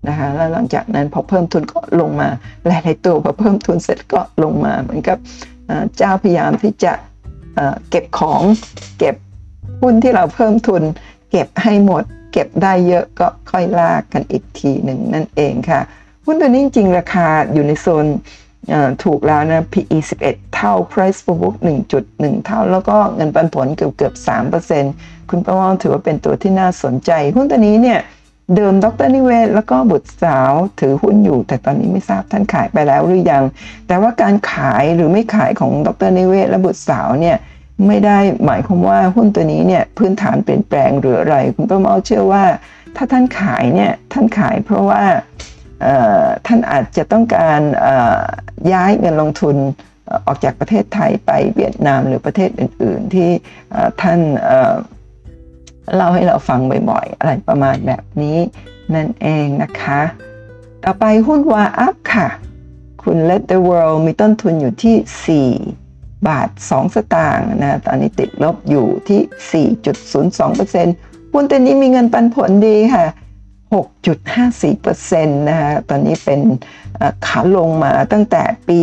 [0.07, 2.29] นะคะแล้วหลังจากนั้นพอเพิ่มทุนก็ลงมา
[2.67, 5.17] หลายๆตัวพอเพิ่มทุนเสร็จก็ลงมาเหมือนกับ
[5.97, 6.93] เจ้าพยายามที่จะ
[7.89, 8.41] เก็บของ
[8.99, 9.15] เก็บ
[9.81, 10.83] หุ้นที่เราเพิ่มทุน
[11.31, 15.81] เก็บให้หมด เก็บได้เยอะก็ค่อยลากกันอีกทีหนึ่งนั่นเองค่ะ
[16.25, 18.07] หุ้นตัวนี้จริงราคาอยู่ในโซน
[19.03, 21.55] ถูกแล้วนะ PE 11 เท่า Price per book
[21.99, 24.13] 1.1 เท่า แล้วก็เงินปันผลเกือบเกือบ
[24.71, 27.99] 3% คุณประวงถือว่าเป็นตัวที่น่าสนใจ หุ้นตัวนี้เนี่ย
[28.55, 33.43] เดิมดรนิเวศ แล้วก็บุตรสาวถือหุ้นอยู่ แต่ตอนนี้ไม่ทราบท่านขายไปแล้วหรือยัง
[33.87, 37.37] แต่ว่าการขายหรือไม่ขายของดรนิเวศ และบุตรสาวเนี่ย
[37.87, 42.43] ไม่ได้หมายความว่าหุ้นตัวนี้เนี่ยพื้นฐานเปลี่ยนแปลงหรืออะไร คุณประเมาเชื่อว่า
[42.95, 45.03] ถ้าท่านขายเนี่ยท่านขายเพราะว่า
[46.47, 47.61] ท่านอาจจะต้องการ
[48.73, 49.55] ย้ายเงินลงทุน
[50.27, 53.29] ออกจากประเทศไทยไปเวียดนามหรือประเทศอื่น ๆ ที่
[54.01, 54.19] ท่าน
[55.95, 56.59] เล่าให้เราฟัง
[56.89, 58.37] บ่อยๆ อะไรประมาณแบบนี้
[58.95, 60.01] นั่นเองนะคะ
[60.83, 62.27] ต่อไปหุ้นวาอัพค่ะ
[63.03, 73.05] คุณ Let the World มีต้นทุนอยู่ที่ 4 บาท 2 สตางค์นะ ตอนนี้ติดลบอยู่ที่ 4.02%หุ้นตัวนี้มีเงินปันผลดีค่ะ
[73.83, 76.39] 6.54%นะคะตอนนี้เป็น
[77.25, 78.81] ขาลงมาตั้งแต่ปี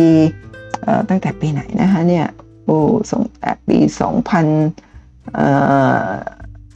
[1.09, 2.27] ตั้งแต่ปีไหนนะคะเนี่ย
[2.65, 2.79] โอ้
[3.11, 3.77] สงแต่ปี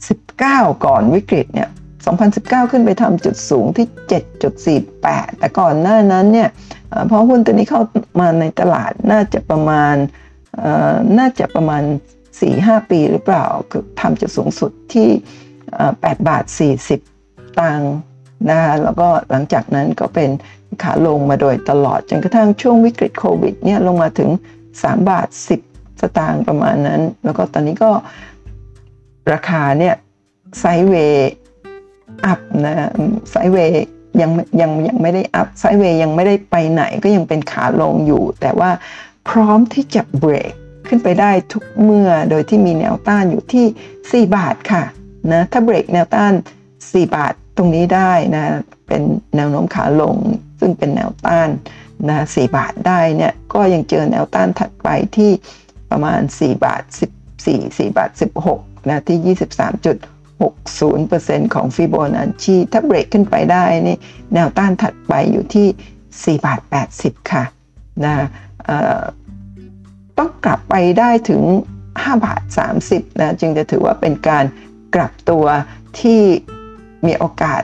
[0.04, 1.68] 2019 ก่อนวิกฤตเนี่ย
[2.18, 3.86] 2019 ขึ้นไปทำจุดสูงที่
[4.84, 6.48] 7.48 แต่ก่อนหน้านั้นเนี่ย
[7.10, 7.82] พราะหุ้นตัวนี้เข้า
[8.20, 9.94] มาในตลาดน่าจะประมาณ
[11.18, 11.82] น่าจะประมาณ
[12.36, 15.08] 4-5 ปีหรือเปล่าคือทำจุดสูงสุดที่
[15.74, 16.44] 8 บาท
[17.02, 17.94] 40 ตังค์
[18.50, 20.30] นะคะแล้วก็หลังจากนั้นก็เป็น
[20.82, 24.30] ขาลงมาโดยตลอด จนกระทั่งช่วงวิกฤตโควิดเนี่ยลงมาถึง
[24.70, 25.28] 3 บาท
[25.64, 27.90] 10 สตางค์ประมาณนั้น แล้วก็ตอนนี้ก็
[29.32, 29.94] ราคาเนี่ย
[30.58, 32.74] sideway up นะ
[33.30, 33.82] sideway
[34.20, 38.70] ยังยังยังไม่ได้ up sideway ยังไม่ได้ไปไหนก็ยังเป็นขาลงอยู่ แต่ว่า
[39.28, 40.52] พร้อมที่จะเบรก
[40.88, 44.84] ขึ้นไปได้ทุกเมื่อโดยที่มีแนวต้านอยู่ที่ 4 บาทค่ะ
[45.32, 46.32] นะถ้าเบรกแนวต้าน
[46.74, 48.44] 4 บาทตรงนี้ได้นะ
[48.86, 49.02] เป็น
[49.36, 50.16] แนวโน้มขาลง
[50.60, 51.48] ซึ่งเป็นแนวต้าน
[52.08, 55.30] นะ4บาทได้เนี่ยก็ยังเจอแนวต้านถัดไปที่
[55.90, 56.82] ประมาณ 4 บาท
[57.34, 58.10] 14 4บาท
[58.48, 59.36] 16 นะที่
[61.46, 63.96] 23.60%ของฟิโบนัชชีถ้าเบรกขึ้นไปได้นี่
[64.32, 66.60] แนวต้านถัดไปอยู่ที่4บาท
[66.96, 67.44] 80 ค่ะ
[68.04, 68.14] นะ
[70.18, 71.42] ต้องกลับไปได้ถึง
[71.84, 72.42] 5บาท
[72.82, 74.44] 30นะจึงจะถือว่าเป็นการ
[74.94, 75.44] กลับตัว
[76.00, 76.22] ที่
[77.06, 77.62] มีโอกาส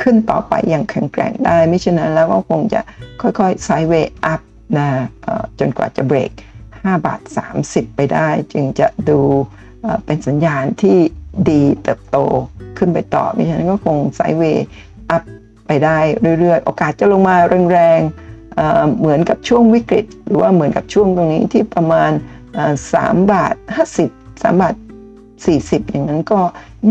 [0.00, 2.80] ขึ้นต่อไปอย่างแข็งแกร่งได้ ไม่เช่นนั้นแล้วก็คงจะ
[3.20, 4.40] ค่อยๆไซด์เวย์อัพ
[4.78, 4.88] นะ
[5.58, 6.30] จนกว่าจะเบรก
[6.66, 7.20] 5บาท
[7.58, 9.20] 30 ไปได้ จึงจะดู
[10.04, 10.96] เป็นสัญญาณที่
[11.50, 12.18] ดีเติบโต
[12.78, 14.66] ขึ้นไปต่อไม่ฉะนั้นก็คงไซเวย์
[15.10, 15.22] อัพ
[15.66, 15.98] ไปได้
[16.40, 17.36] เรื่อยๆ โอกาสจะลงมา
[17.72, 22.10] แรงๆ เหมือนกับช่วงวิกฤต หรือว่าเหมือนกับช่วงตรงนี้ที่ประมาณ
[22.68, 23.54] 3 บาท
[23.98, 24.74] 50 3 บาท
[25.32, 26.40] 40 อย่างนั้นก็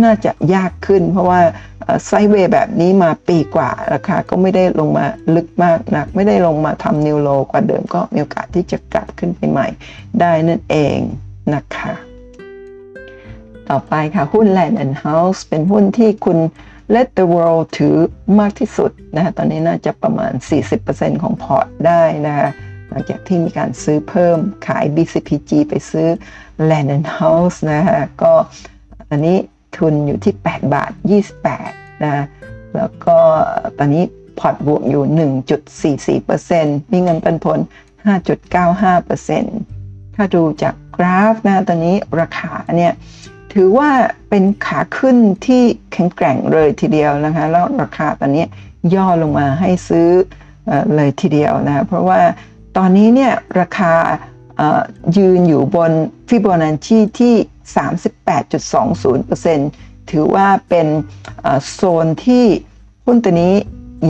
[0.04, 1.42] น่าจะยากขึ้น เพราะว่า
[2.06, 9.68] ไซเวย์แบบนี้มาปีกว่าราคาก็ไม่ได้ลงมาลึกมากนัก ไม่ได้ลงมาทำนิวโลกว่าเดิมก็มีโอกาสที่จะกลับขึ้นไปใหม่
[10.20, 10.98] ได้นั่นเอง
[11.56, 11.94] นะคะ
[13.70, 16.40] ต่อไปค่ะ หุ้น Land and House เป็นหุ้นที่คุณ
[16.96, 17.98] Let the World ถือ
[18.40, 20.34] มากที่สุดนะคะตอนนี้น่าจะประมาณ
[20.78, 22.50] 40%ของพอร์ตได้นะคะ
[22.90, 24.38] หลังจากที่มีการซื้อเพิ่ม
[24.68, 26.08] ขาย BCPG ไปซื้อ
[26.70, 28.34] Land and House นะคะก็
[29.10, 29.38] ตอนนี้
[29.78, 30.92] ทุนอยู่ที่ 8 บาท
[31.48, 32.26] 28นะ
[32.76, 33.18] แล้วก็
[33.78, 34.04] ตอนนี้
[34.40, 35.04] พอร์ตบวกอยู่
[36.22, 37.60] 1.44%มีเงินปันผล
[38.48, 42.94] 5.95%ถ้าดูจากกราฟนะตอนนี้ราคาเนี่ย
[43.54, 43.90] ถือว่า
[44.30, 45.62] เป็นขาขึ้นที่
[45.94, 48.46] แข็งแกร่งเลยทีเดียวนะคะ แล้วราคาตอนนี้
[48.96, 50.10] ย่อลงมาให้ซื้อ
[50.96, 52.22] เลยทีเดียวนะเพราะว่า
[52.78, 53.94] ตอนนี้เนี่ยราคา
[55.18, 55.92] ยืนอยู่บน
[56.28, 57.36] ฟิโบนัชชีที่
[59.58, 60.88] 38.20%ถือว่าเป็น
[61.72, 62.46] โซนที่
[63.06, 63.54] หุ้นตัวนี้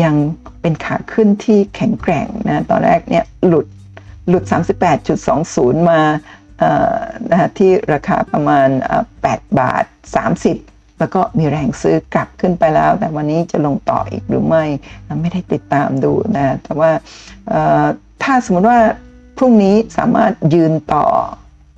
[0.04, 0.16] ยัง
[0.62, 3.66] เป็นขาขึ้นที่แข็งแกร่งนะ ตอนแรกเนี่ยหลุด
[4.30, 4.44] หลุด
[5.18, 6.02] 38.20 มา
[7.30, 8.68] นะที่ราคาประมาณ
[9.18, 9.84] 8 บาท
[10.44, 14.64] 30 แล้วก็มีแรงซื้อกลับขึ้นไปแล้ว แต่วันนี้จะลงต่ออีกหรือไม่
[15.22, 16.92] ไม่ได้ติดตามดูนะแต่ว่า
[18.24, 18.80] ถ้าสมมติว่า
[19.38, 21.06] พรุ่งนี้สามารถยืนต่อ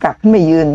[0.04, 0.68] กลับขึ้นไปยืน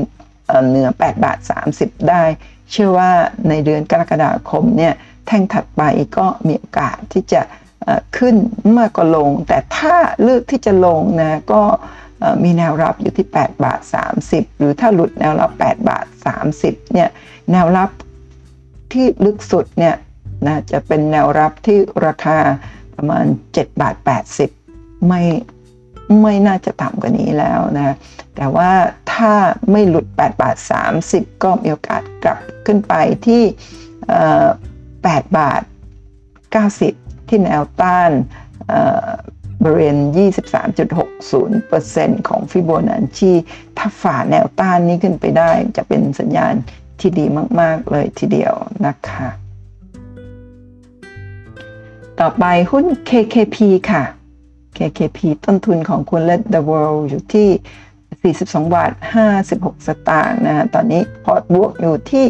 [0.68, 1.38] เหนือ 8 บาท
[1.74, 2.22] 30 ได้
[2.70, 3.10] เชื่อว่า
[3.48, 4.94] ในเดือนกรกฎาคมเนี่ย
[5.26, 5.82] แท่งถัดไป
[6.18, 7.42] ก็มีโอกาสที่จะ
[8.18, 8.34] ขึ้น
[8.78, 11.62] มากกว่าลง แต่ถ้าเลือกที่จะลงนะก็
[12.44, 13.80] มีแนวรับอยู่ที่ 8 บาท
[14.20, 16.06] 30 หรือถ้าหลุดแนวรับ 8 บาท
[16.48, 17.08] 30เนี่ย
[17.50, 17.90] แนวรับ
[18.92, 19.94] ที่ลึกสุดเนี่ย
[20.46, 22.38] นะจะเป็นแนวรับที่ราคา
[22.94, 23.96] ประมาณ 7 บาท
[24.50, 25.22] 80 ไม่
[26.22, 27.96] ไม่น่าจะต่ำกว่านี้แล้วนะ
[28.36, 28.70] แต่ว่า
[29.12, 29.34] ถ้า
[29.70, 30.56] ไม่หลุด 8 บาท
[31.00, 32.94] 30 ก็มีโอกาสกลับขึ้นไป
[33.26, 33.42] ที่
[34.14, 35.62] 8 บาท
[36.64, 38.10] 90 ที่แนวต้าน
[39.64, 39.96] บริเวณ
[40.72, 43.32] 23.60%ของฟิโบนัชชี
[43.78, 46.54] ถ้าฝ่าแนวต้านนี้ขึ้นไปได้จะเป็นสัญญาณ
[47.00, 47.24] ที่ดี
[47.60, 48.54] มาก ๆ เลยทีเดียว
[48.86, 49.28] นะคะ
[52.20, 53.56] ต่อไปหุ้น KKP
[53.90, 54.04] ค่ะ
[54.76, 57.48] KKP ต้นทุนของคุณ Let the World อยู่ที่
[58.46, 58.92] 42 บาท
[59.38, 62.24] 56 สตางค์นะตอนนี้พอร์ตบวกอยู่ที่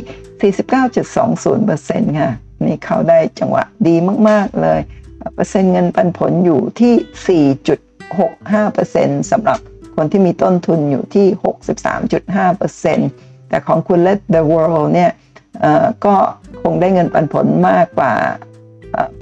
[2.09, 2.31] 49.20%ค่ะ
[2.65, 3.95] นี่เขาได้จังหวะดี
[4.29, 4.81] มาก ๆ เลย
[5.35, 7.45] เปอร์เซ็นต์เงินปันผลอยู่ที่
[9.13, 9.59] 4.65%สำหรับ
[9.97, 11.27] คนที่มีต้นทุนอยู่ที่
[11.99, 15.11] 63.5%แต่ของคุณ Let the World เนี่ย
[16.05, 16.15] ก็
[16.63, 18.15] คงได้เงินปันผลมากกว่า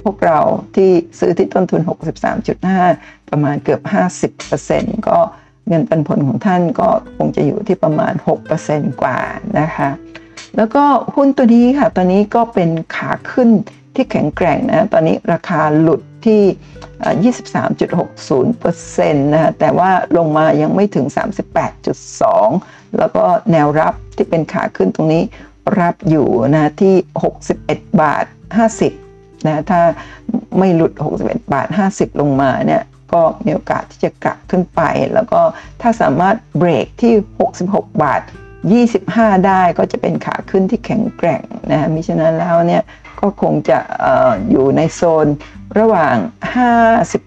[0.03, 0.39] พวกเรา
[0.75, 0.89] ที่
[1.19, 1.81] ซื้อที่ต้นทุน
[2.55, 3.81] 63.5 ประมาณเกือบ
[4.43, 5.17] 50%ก็
[5.67, 6.87] เงินปันผลของท่านก็
[7.17, 8.13] คงจะอยู่ที่ประมาณ
[8.57, 9.19] 6%กว่า
[9.59, 9.89] นะคะ
[10.57, 10.83] แล้วก็
[11.15, 13.49] หุ้นตัวนี้ค่ะ ตอนนี้ก็เป็นขาขึ้น
[13.95, 16.41] ที่แข็งแกร่งนะตอนนี้ราคาหลุดที่
[17.31, 21.05] 23.60%นะแต่ว่าลงมายังไม่ถึง
[22.21, 25.23] 38.2 แล้วก็แนวรับที่เป็นขาขึ้นตรงนี้
[25.79, 26.95] รับอยู่นะที่
[27.49, 28.25] 61 บาท
[28.87, 29.81] 50นะถ้า
[30.57, 32.83] ไม่หลุด 61 บาท 50 ลงมาเนี่ย
[33.13, 34.81] ก็มีโอกาสที่จะกลับขึ้นไป
[35.13, 35.41] แล้วก็
[35.81, 37.13] ถ้าสามารถเบรกที่
[37.53, 38.21] 66 บาท
[38.83, 42.83] 25 ได้ก็จะเป็นขาขึ้นที่แข็งแกร่งนะมิฉะนั้นแล้วเนี่ย
[43.21, 44.05] ก็คงจะอ
[44.49, 45.27] อยู่ในโซน
[45.79, 46.15] ระหว่าง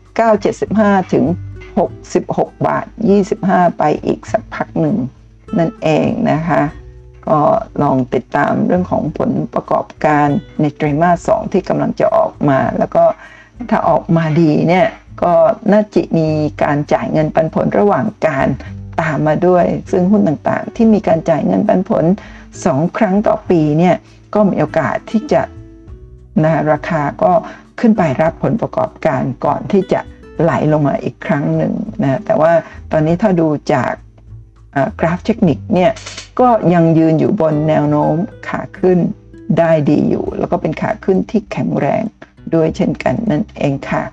[0.00, 1.24] 59.75 ถึง
[1.94, 2.86] 66 บาท
[3.32, 4.96] 25 ไปอีกสักพักหนึ่ง
[5.58, 6.62] นั่นเองนะคะ
[7.28, 7.40] ก็
[7.82, 10.26] ลองติดตามเรื่องของผลประกอบการ
[10.60, 13.04] ในไตรมาส 2 ที่กำลังจะออกมา แล้วก็
[13.70, 14.86] ถ้าออกมาดีเนี่ย
[15.22, 15.34] ก็
[15.72, 16.28] น่าจะมี
[16.62, 18.46] การจ่ายเงินปันผลระหว่างการ
[19.00, 22.04] ตามมาด้วย ซึ่งหุ้นต่างๆ ที่มีการจ่ายเงินปันผล
[22.50, 23.94] 2 ครั้งต่อปีเนี่ย
[24.34, 25.42] ก็มีโอกาสที่จะ
[26.44, 27.32] นะราคาก็
[27.80, 30.00] ขึ้นไปรับผลประกอบการก่อนที่จะ
[30.42, 31.72] ไหลลงมาอีกครั้งหนึ่ง
[32.02, 32.52] นะแต่ว่า
[32.92, 33.92] ตอนนี้ถ้าดูจาก
[35.00, 35.92] กราฟเทคนิคเนี่ย
[36.40, 38.14] ก็ยังยืนอยู่บนแนวโน้ม
[38.48, 38.98] ขาขึ้น
[39.58, 42.02] ได้ดีอยู่ แล้วก็เป็นขาขึ้นที่แข็งแรง
[42.54, 44.04] ด้วยเช่นกันนั่นเองค่ะ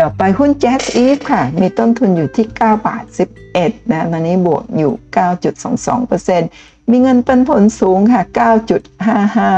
[0.00, 3.04] ต่อไปหุ้น Jazz Eve ค่ะ มีต้นทุนอยู่ที่ 9 บาท
[3.48, 4.92] 11 นะ ตอนนี้บวกอยู่
[5.78, 8.22] 9.22% มีเงินปันผลสูงค่ะ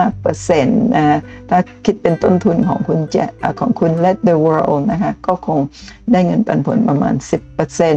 [0.01, 1.19] 9.55%นะ
[1.49, 3.17] ถ้าคิดเป็นต้นทุนของคุณแจ
[3.61, 5.59] ของคุณ Let the World นะคะ ก็คง
[6.13, 7.15] ได้เงินปันผลประมาณ
[7.77, 7.95] 10%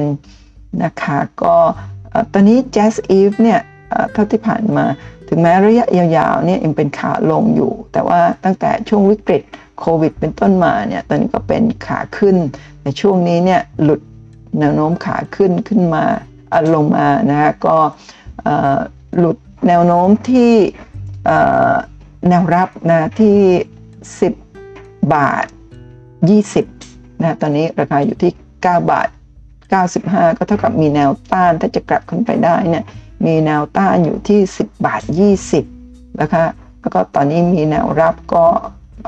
[0.84, 1.56] นะคะ ก็
[2.34, 3.60] ตอนนี้ Jazz Eve เนี่ย
[4.14, 4.86] เท่าที่ผ่านมา
[5.30, 9.44] ถึงแม้ระยะยาวๆเนี่ยยังเป็นขาลงอยู่ แต่ว่าตั้งแต่ช่วงวิกฤต
[9.80, 12.36] โควิดเป็นต้นมาเนี่ย ตอนนี้ก็เป็นขาขึ้น
[12.84, 14.02] ในช่วงนี้เนี่ยหลุด
[14.60, 16.04] แนวโน้มขาขึ้นขึ้นมา
[16.74, 17.76] ลงมานะคะก็
[19.18, 19.38] หลุด
[19.68, 20.54] แนวโน้มที่
[22.30, 23.38] แนวรับนะที่
[24.22, 25.46] 10 บาท
[26.54, 29.08] 20นะตอนนี้ราคาอยู่ที่ 9 บาท
[29.74, 32.86] 95 ก็เท่ากับมีแนวต้านถ้าจะกลับขึ้นไปได้เนี่ย
[33.26, 35.02] มีแนวต้านอยู่ที่ 10 บาท
[35.62, 36.46] 20นะคะ
[36.82, 38.46] แล้วก็ตอนนี้มีแนวรับก็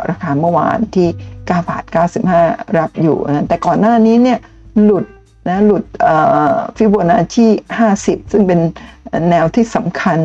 [0.09, 1.83] ราคาเมื่อวานที่ 9 บาท
[2.31, 4.39] 95 รับอยู่นะแต่ก่อนหน้านี้เนี่ย
[4.83, 5.05] หลุด
[5.47, 5.83] นะหลุด
[6.77, 7.47] ฟิโบนัชชี
[7.89, 8.59] 50 ซึ่งเป็น
[9.29, 10.19] แนวที่สำคัญ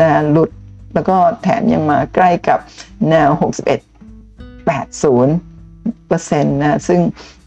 [0.00, 0.50] นะหลุด
[0.94, 2.58] แล้วก็แถมยังมาใกล้กับ
[3.10, 7.00] แนว 61 80เปอร์เซ็นต์นะซึ่ง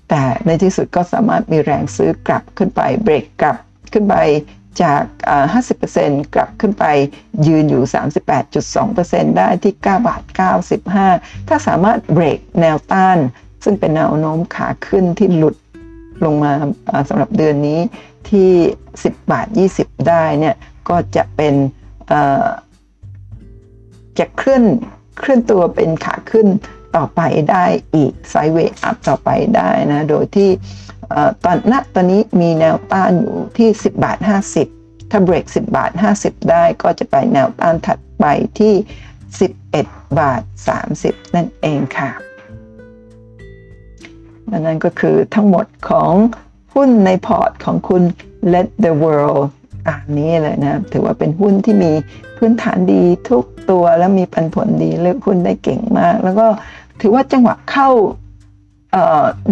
[0.09, 3.57] แต่ในที่สุดก็สามารถมีแรงซื้อกลับขึ้นไปเบรกกลับ
[3.93, 4.15] ขึ้นไป
[4.81, 5.03] จาก
[5.69, 6.85] 50%กลับขึ้นไป
[7.47, 7.83] ยืนอยู่
[8.59, 10.21] 38.2%ได้ที่ 9 บาท
[10.85, 13.17] 95 ถ้าสามารถเบรกแนวต้าน
[13.63, 15.55] ซึ่งเป็นแนวโน้มขาขึ้นที่หลุด
[16.25, 16.51] ลงมา
[17.09, 17.79] สำหรับเดือนนี้
[18.29, 18.51] ที่
[18.93, 19.47] 10 บาท
[19.77, 20.55] 20 ได้เนี่ย
[20.89, 21.53] ก็จะเป็น
[24.19, 24.63] จะเคลื่อน
[25.19, 26.47] เคลื่อนตัวเป็นขาขึ้น
[26.95, 27.65] ต่อไปได้
[27.95, 30.49] อีกไซด์เวย์อัพต่อไปได้นะโดยที่
[31.43, 34.17] ตอนณตอนนี้มีแนวต้านอยู่ที่ 10 บาท
[34.65, 35.91] 50 ถ้าเบรก 10 บาท
[36.21, 38.25] 50 ได้ก็จะไปแนวต้านถัดไป
[38.59, 38.73] ที่
[39.45, 40.41] 11 บาท
[40.87, 42.09] 30 นั่นเองค่ะ
[44.59, 46.11] นั่นก็คือทั้งหมดของ
[46.73, 48.03] หุ้นในพอร์ตของคุณ
[48.53, 49.43] Let the World
[49.87, 51.91] ตามนี้เลยนะถือว่าเป็นหุ้นที่มี
[52.37, 56.47] พื้นฐานดีทุกตัวแล้วมีปันผลดีเลือกหุ้นได้เก่งมาก แล้วก็
[57.01, 57.89] ถือว่าจังหวะเข้า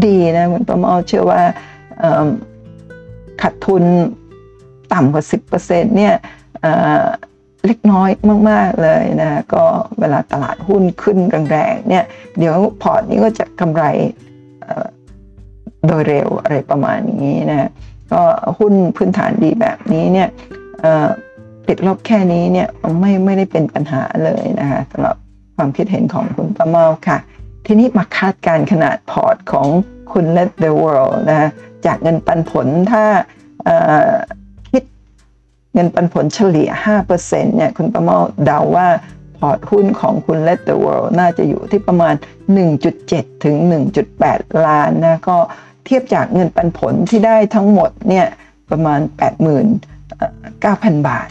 [0.05, 1.41] ดีนะเหมือนประมาเชื่อว่า
[3.41, 3.83] ขาดทุน
[4.93, 5.23] ต่ำกว่า
[5.59, 6.15] 10%เนี่ย
[7.65, 8.09] เล็กน้อย
[8.49, 9.63] มาก ๆ เลยนะ ก็
[9.99, 11.17] เวลาตลาดหุ้นขึ้น
[11.51, 12.05] แรงๆเนี่ย
[12.37, 13.83] เดี๋ยวพอร์ตนี้ก็จะกำไร
[15.88, 17.70] โดยเร็วอะไรประมาณนี้นะ
[18.11, 18.22] ก็
[18.59, 20.30] หุ้นพื้นฐานดีแบบนี้เนี่ย
[21.67, 22.67] ติดลบแค่นี้เนี่ย
[22.99, 25.15] ไม่ไม่ได้เป็นปัญหาเลยนะคะสำหรับ
[25.55, 27.17] ความคิดเห็นของคุณประเมาค่ะ
[27.65, 29.67] ทีนี้มาคาดการณ์ขนาดพอร์ตของ
[30.11, 31.49] คุณ Let the World นะ
[31.86, 33.03] จากเงินปันผลถ้า
[34.72, 34.84] คิด
[35.74, 36.70] เงินปันผลเฉลี่ย
[37.09, 38.88] 5%เนี่ยคุณประเมาเดาว่า
[39.39, 42.13] พอร์ตหุ้นของคุณ Let the World น่าจะอยู่ที่ประมาณ
[42.79, 43.55] 1.7 ถึง
[44.09, 45.37] 1.8 ล้านนะก็
[45.85, 48.27] เทียบจากเงินปันผลที่ได้ทั้งหมดเนี่ย
[48.71, 48.99] ประมาณ
[49.83, 51.29] 89,000 บาท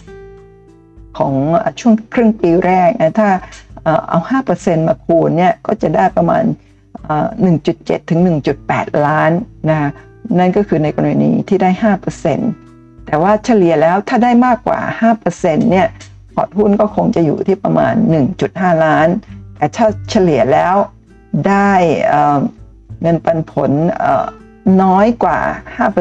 [1.18, 1.34] ของ
[1.80, 3.28] ช่วงครึ่งปีแรกนะถ้า
[4.08, 4.18] เอา
[4.54, 6.44] 5%มาคูณเนี่ยก็จะได้ประมาณ
[7.46, 8.20] 1.7 ถึง
[8.58, 9.30] 1.8 ล้าน
[9.70, 9.90] นะ
[10.38, 11.70] นั่นก็คือในกรณีที่ได้
[12.38, 14.78] 5%แต่ว่าเฉลี่ยแล้วถ้าได้มากกว่า
[15.20, 15.86] 5%เนี่ย
[16.40, 17.94] อร์ตหุ้นก็คงจะอยู่ที่ประมาณ
[18.38, 19.08] 1.5 ล้าน
[19.56, 20.74] แต่ถ้าเฉลี่ยแล้ว
[21.48, 21.72] ได้
[23.02, 23.70] เงินปันผล
[24.82, 25.38] น้อยกว่า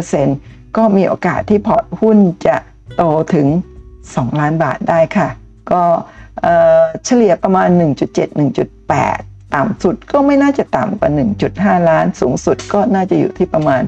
[0.08, 2.18] 5%ก็มีโอกาสที่พอร์ตหุ้น
[2.48, 2.58] จะ
[2.96, 3.48] โตถึง
[3.94, 5.30] 2 ล้านบาทได้ค่ะ
[5.72, 5.84] ก็
[7.06, 7.68] เฉลี่ยประมาณ
[8.42, 11.10] 1.7-1.8 ต่ำสุดก็ไม่น่าจะต่ำกว่า
[11.50, 13.82] 1.5 ล้าน สูงสุดก็น่าจะอยู่ที่ประมาณ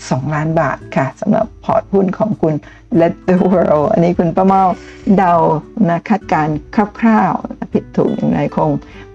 [0.00, 2.54] 2 ล้านบาทค่ะสำหรับพอร์ตหุ้นของคุณ
[3.00, 4.62] Let the World อันนี้คุณป้าเมา
[5.16, 5.34] เดา
[5.88, 6.48] นะคาดการ
[7.00, 8.70] คร่าวๆ ผิดถูกอย่างไรคง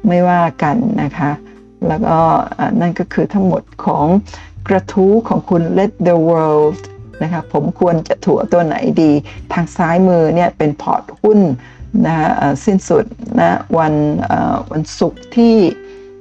[0.08, 1.32] ไม่ว่ากันนะคะ
[1.88, 2.18] แล้วก็
[2.82, 4.06] นั่นก็คือทั้งหมดของ
[4.68, 6.80] กระทู้ของคุณ Let the World
[7.24, 9.12] นะคะผมควรจะถั่วตัวไหนดี
[9.54, 11.40] ทางซ้ายมือเนี่ยเป็นพอร์ตหุ้น
[12.06, 12.16] นะ
[12.66, 13.06] สิ้นสุด
[13.40, 13.94] นะวัน
[14.72, 15.56] วันศุกร์ที่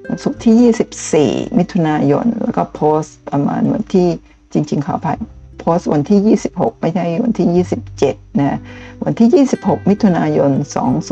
[0.09, 4.09] วันศุกร์ที่ 24 มิถุนายน แล้วก็โพสต์ประมาณวันที่
[4.57, 5.19] จริง ๆ ขออภัย
[5.59, 7.65] โพสต์วันที่ 26 ไม่ใช่วันที่
[7.99, 8.59] 27 นะ
[9.05, 10.51] วันที่ 26 มิถุนายน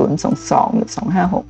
[0.09, 0.91] 2022 หรือ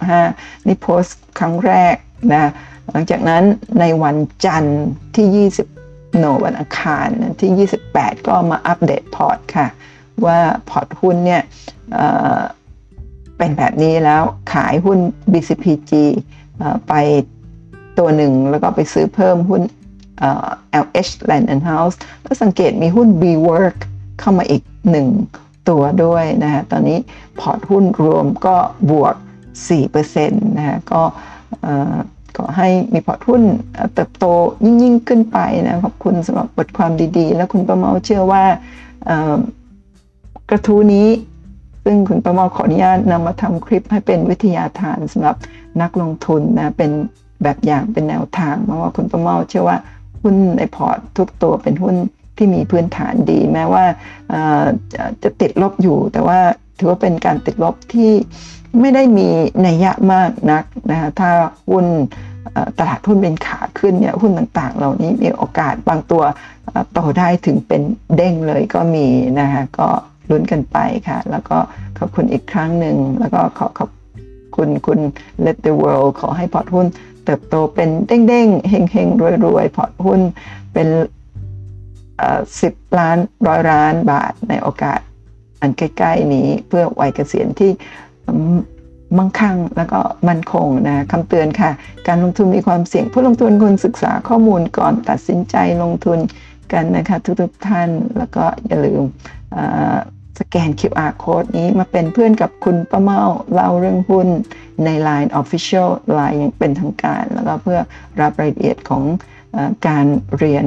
[0.03, 1.97] 2565 นี่โพสต์ครั้งแรก
[2.33, 2.51] นะ
[2.93, 3.43] หลังจากนั้น
[3.81, 4.85] ในวันจันทร์
[5.16, 7.09] ที่ 20 โนวันอังคาร
[7.41, 9.66] ที่ 28 ก็มาอัปเดตพอร์ตค่ะ
[10.27, 10.39] ว่า
[10.71, 11.43] พอร์ตหุ้นเนี่ย
[13.39, 14.23] เป็นแบบนี้แล้ว
[14.53, 14.99] ขายหุ้น
[15.33, 15.93] BCPG
[16.89, 16.95] ไป
[17.99, 19.62] ตัวหนึ่งแล้วก็ไปซื้อเพิ่มหุ้น
[20.85, 23.77] LH Land and House แล้วสังเกตมีหุ้น B-Work
[24.20, 25.09] เข้ามาอีกหนึ่ง
[25.69, 26.99] ตัวด้วยนะฮะ ตอนนี้
[27.41, 28.57] พอร์ตหุ้นรวมก็
[28.91, 29.15] บวก
[29.70, 31.03] 4%นะฮะ ก็
[32.36, 33.43] ก็ให้มีพอร์ตหุ้น
[33.95, 34.24] เติบโต
[34.65, 38.45] ยิ่งยิ่งขึ้นไปนะ ขอบคุณสำหรับบทความดีๆ แล้วคุณประเมาเชื่อว่า
[40.51, 41.09] กระทู้นี้
[41.85, 45.36] ซึ่งคุณประเมาขออนุญาตนำมาทำคลิปให้เป็นวิทยาทานสำหรับ
[45.82, 46.91] นักลงทุนนะ เป็น
[47.43, 49.78] แบบอย่างเป็นแนวทางเพราะว่าคุณประเมาเชื่อว่า
[50.25, 51.97] หุ้นในพอร์ตทุกตัวเป็นหุ้น
[52.37, 53.85] ที่มีพื้นฐานดี แม้ว่า
[55.23, 56.39] จะติดลบอยู่ แต่ว่า
[56.79, 58.13] ถือว่าเป็นการติดลบที่
[58.81, 59.29] ไม่ได้มี
[59.67, 61.31] นัยยะมากนักนะคะถ้า
[61.71, 61.87] หุ้น
[62.79, 66.23] ตลาดหุ้นเป็นขาขึ้นเนี่ยหุ้นต่างๆ เหล่านี้มีโอกาสบางตัว
[66.93, 67.83] โตได้ถึงเป็น
[68.17, 69.07] เด้งเลยก็มี
[69.41, 69.89] นะคะก็
[70.31, 70.77] ลุ้นกันไป
[71.09, 71.59] ค่ะ แล้วก็
[71.99, 73.91] ขอบคุณอีกครั้งหนึ่ง แล้วก็ขอขอบ
[74.57, 75.01] คุณคุณ
[75.45, 76.87] Let the World ขอให้พอร์ตหุ้น
[77.25, 80.21] เติบโตเป็นเด้งๆเฮงๆรวยๆพอร์ตหุ้น
[80.73, 80.89] เป็น
[82.61, 83.19] สิบล้าน
[83.49, 85.01] ร้อยล้านบาทในโอกาส
[85.61, 87.71] อันใกล้ ๆ นี้เพื่อวัยเกษียณที่
[89.19, 91.71] มั่งคั่งแล้วก็มั่นคงนะคำเตือนค่ะ
[92.09, 96.19] การลงทุนมีความเสี่ยง ผู้ลงทุนควรศึกษาข้อมูลก่อนตัดสินใจลงทุน
[96.73, 97.89] กันนะคะทุกๆท่าน
[98.19, 99.03] แล้วก็อย่าลืม
[100.39, 104.28] สแกน QR code นี้มาเป็นเพื่อนกับคุณป้าเมาเล่าเรื่องหุ้น
[104.85, 105.89] ใน Line Official
[106.19, 107.78] Line ยังเป็นทางการ แล้วก็เพื่อ
[108.20, 109.02] รับรายละเอียดของ
[109.55, 109.56] อ
[109.86, 110.05] การ
[110.39, 110.65] เรียน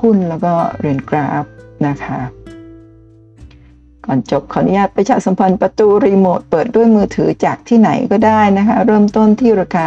[0.00, 1.44] หุ้นแล้วก็เรียนกราฟ
[1.86, 2.20] นะคะ
[4.06, 9.86] ก่อนจบขออนุญาตประชาสัมพันธ์ประตูรีโมทเปิดด้วยมือถือจากที่ไหนก็ได้นะคะ เริ่มต้นที่ราคา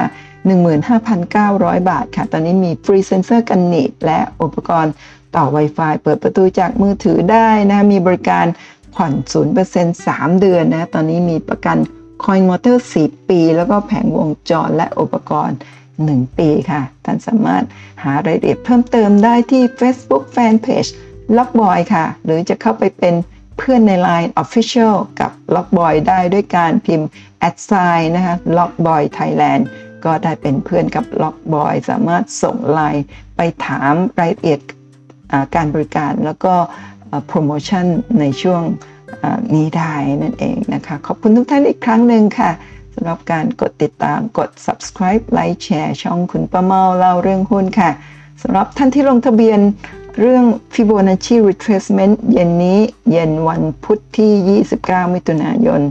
[0.74, 4.94] 15,900 บาทค่ะ ตอนนี้มีฟรีเซนเซอร์กันหนีบและอุปกรณ์
[5.36, 8.46] ต่อ Wi-Fi เปิดประตูจากมือถือได้นะ มีบริการ
[8.96, 9.14] ผ่อน
[9.62, 11.78] 0% 3 เดือนนะ ตอนนี้มีประกัน
[12.24, 15.58] คอยล์มอเตอร์ 4 ปี แล้วก็แผงวงจรและอุปกรณ์
[15.98, 17.64] 1 ปีค่ะ ท่านสามารถ
[18.04, 20.90] หารายละเอียดเพิ่มเติมได้ที่ Facebook Fanpage
[21.38, 23.16] ล็อกบอยค่ะ หรือจะเข้าไปเป็น
[23.58, 27.10] เพื่อนใน Line Official กับ Lockboy ได้ด้วยการพิมพ์
[27.48, 29.64] at sign นะคะ Lockboy Thailand
[30.06, 33.04] ก็ได้เป็นเพื่อนกับ Lockboy สามารถส่งไลน์
[33.38, 34.62] ไปถามรายละเอียด
[35.56, 36.56] การบริการแล้วก็
[37.28, 37.86] โปรโมชั่น
[38.20, 38.62] ในช่วง
[39.56, 42.52] นี้ได้นั่นเองนะคะ ขอบคุณทุกท่านอีกครั้งหนึ่งค่ะ
[42.96, 47.92] สำหรับการกดติดตามกด subscribe ไลค์แชร์ช่องคุณป้าเมาเล่าเรื่องหุ้นค่ะ
[48.42, 49.60] สำหรับท่านที่ลงทะเบียน
[50.20, 52.80] เรื่อง Fibonacci retracement เย็นนี้
[53.12, 55.82] เย็นวันพุธที่ 29 มิถุนายน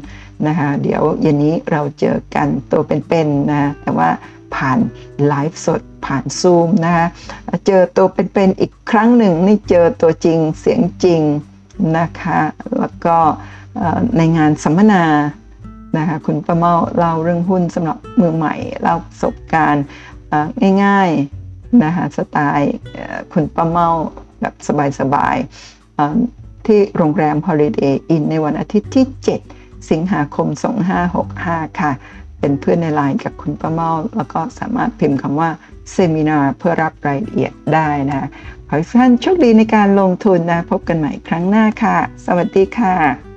[0.46, 4.10] นะคะ เดี๋ยวเย็นนี้เราเจอกันตัวเป็นๆนะแต่ว่า
[4.54, 4.78] ผ่าน
[5.26, 7.06] ไลฟ์สดผ่านซูมนะคะ
[7.66, 11.22] เจอตัวเป็นๆอีกครั้งหนึ่งนี่เจอตัวจริงเสียงจริง
[11.98, 12.40] นะคะ
[12.78, 13.16] แล้วก็
[14.16, 15.04] ในงานสัมมนา
[15.98, 19.84] นะคะคุณประเมาเล่าเรื่องหุ้นสำหรับมือใหม่เล่าประสบการณ์
[20.84, 22.74] ง่ายๆนะคะสไตล์
[23.32, 23.88] คุณประเมา
[24.40, 24.54] แบบ
[25.00, 29.06] สบายๆที่โรงแรม Holiday Inn ในวันอาทิตย์ที่
[29.48, 30.48] 7 สิงหาคม
[31.14, 31.92] 2565 ค่ะ
[32.43, 35.51] เป็นเพื่อนในไลน์กับคุณป้าเมาแล้วก็สามารถพิมพ์คำว่า
[35.90, 38.28] เซมินาเพื่อรับรายละเอียดได้นะ
[38.69, 41.97] ขอให้ท่านโชคดีในการลงทุนนะ พบกันใหม่ครั้งหน้าค่ะ
[42.27, 43.31] สวัสดีค่ะ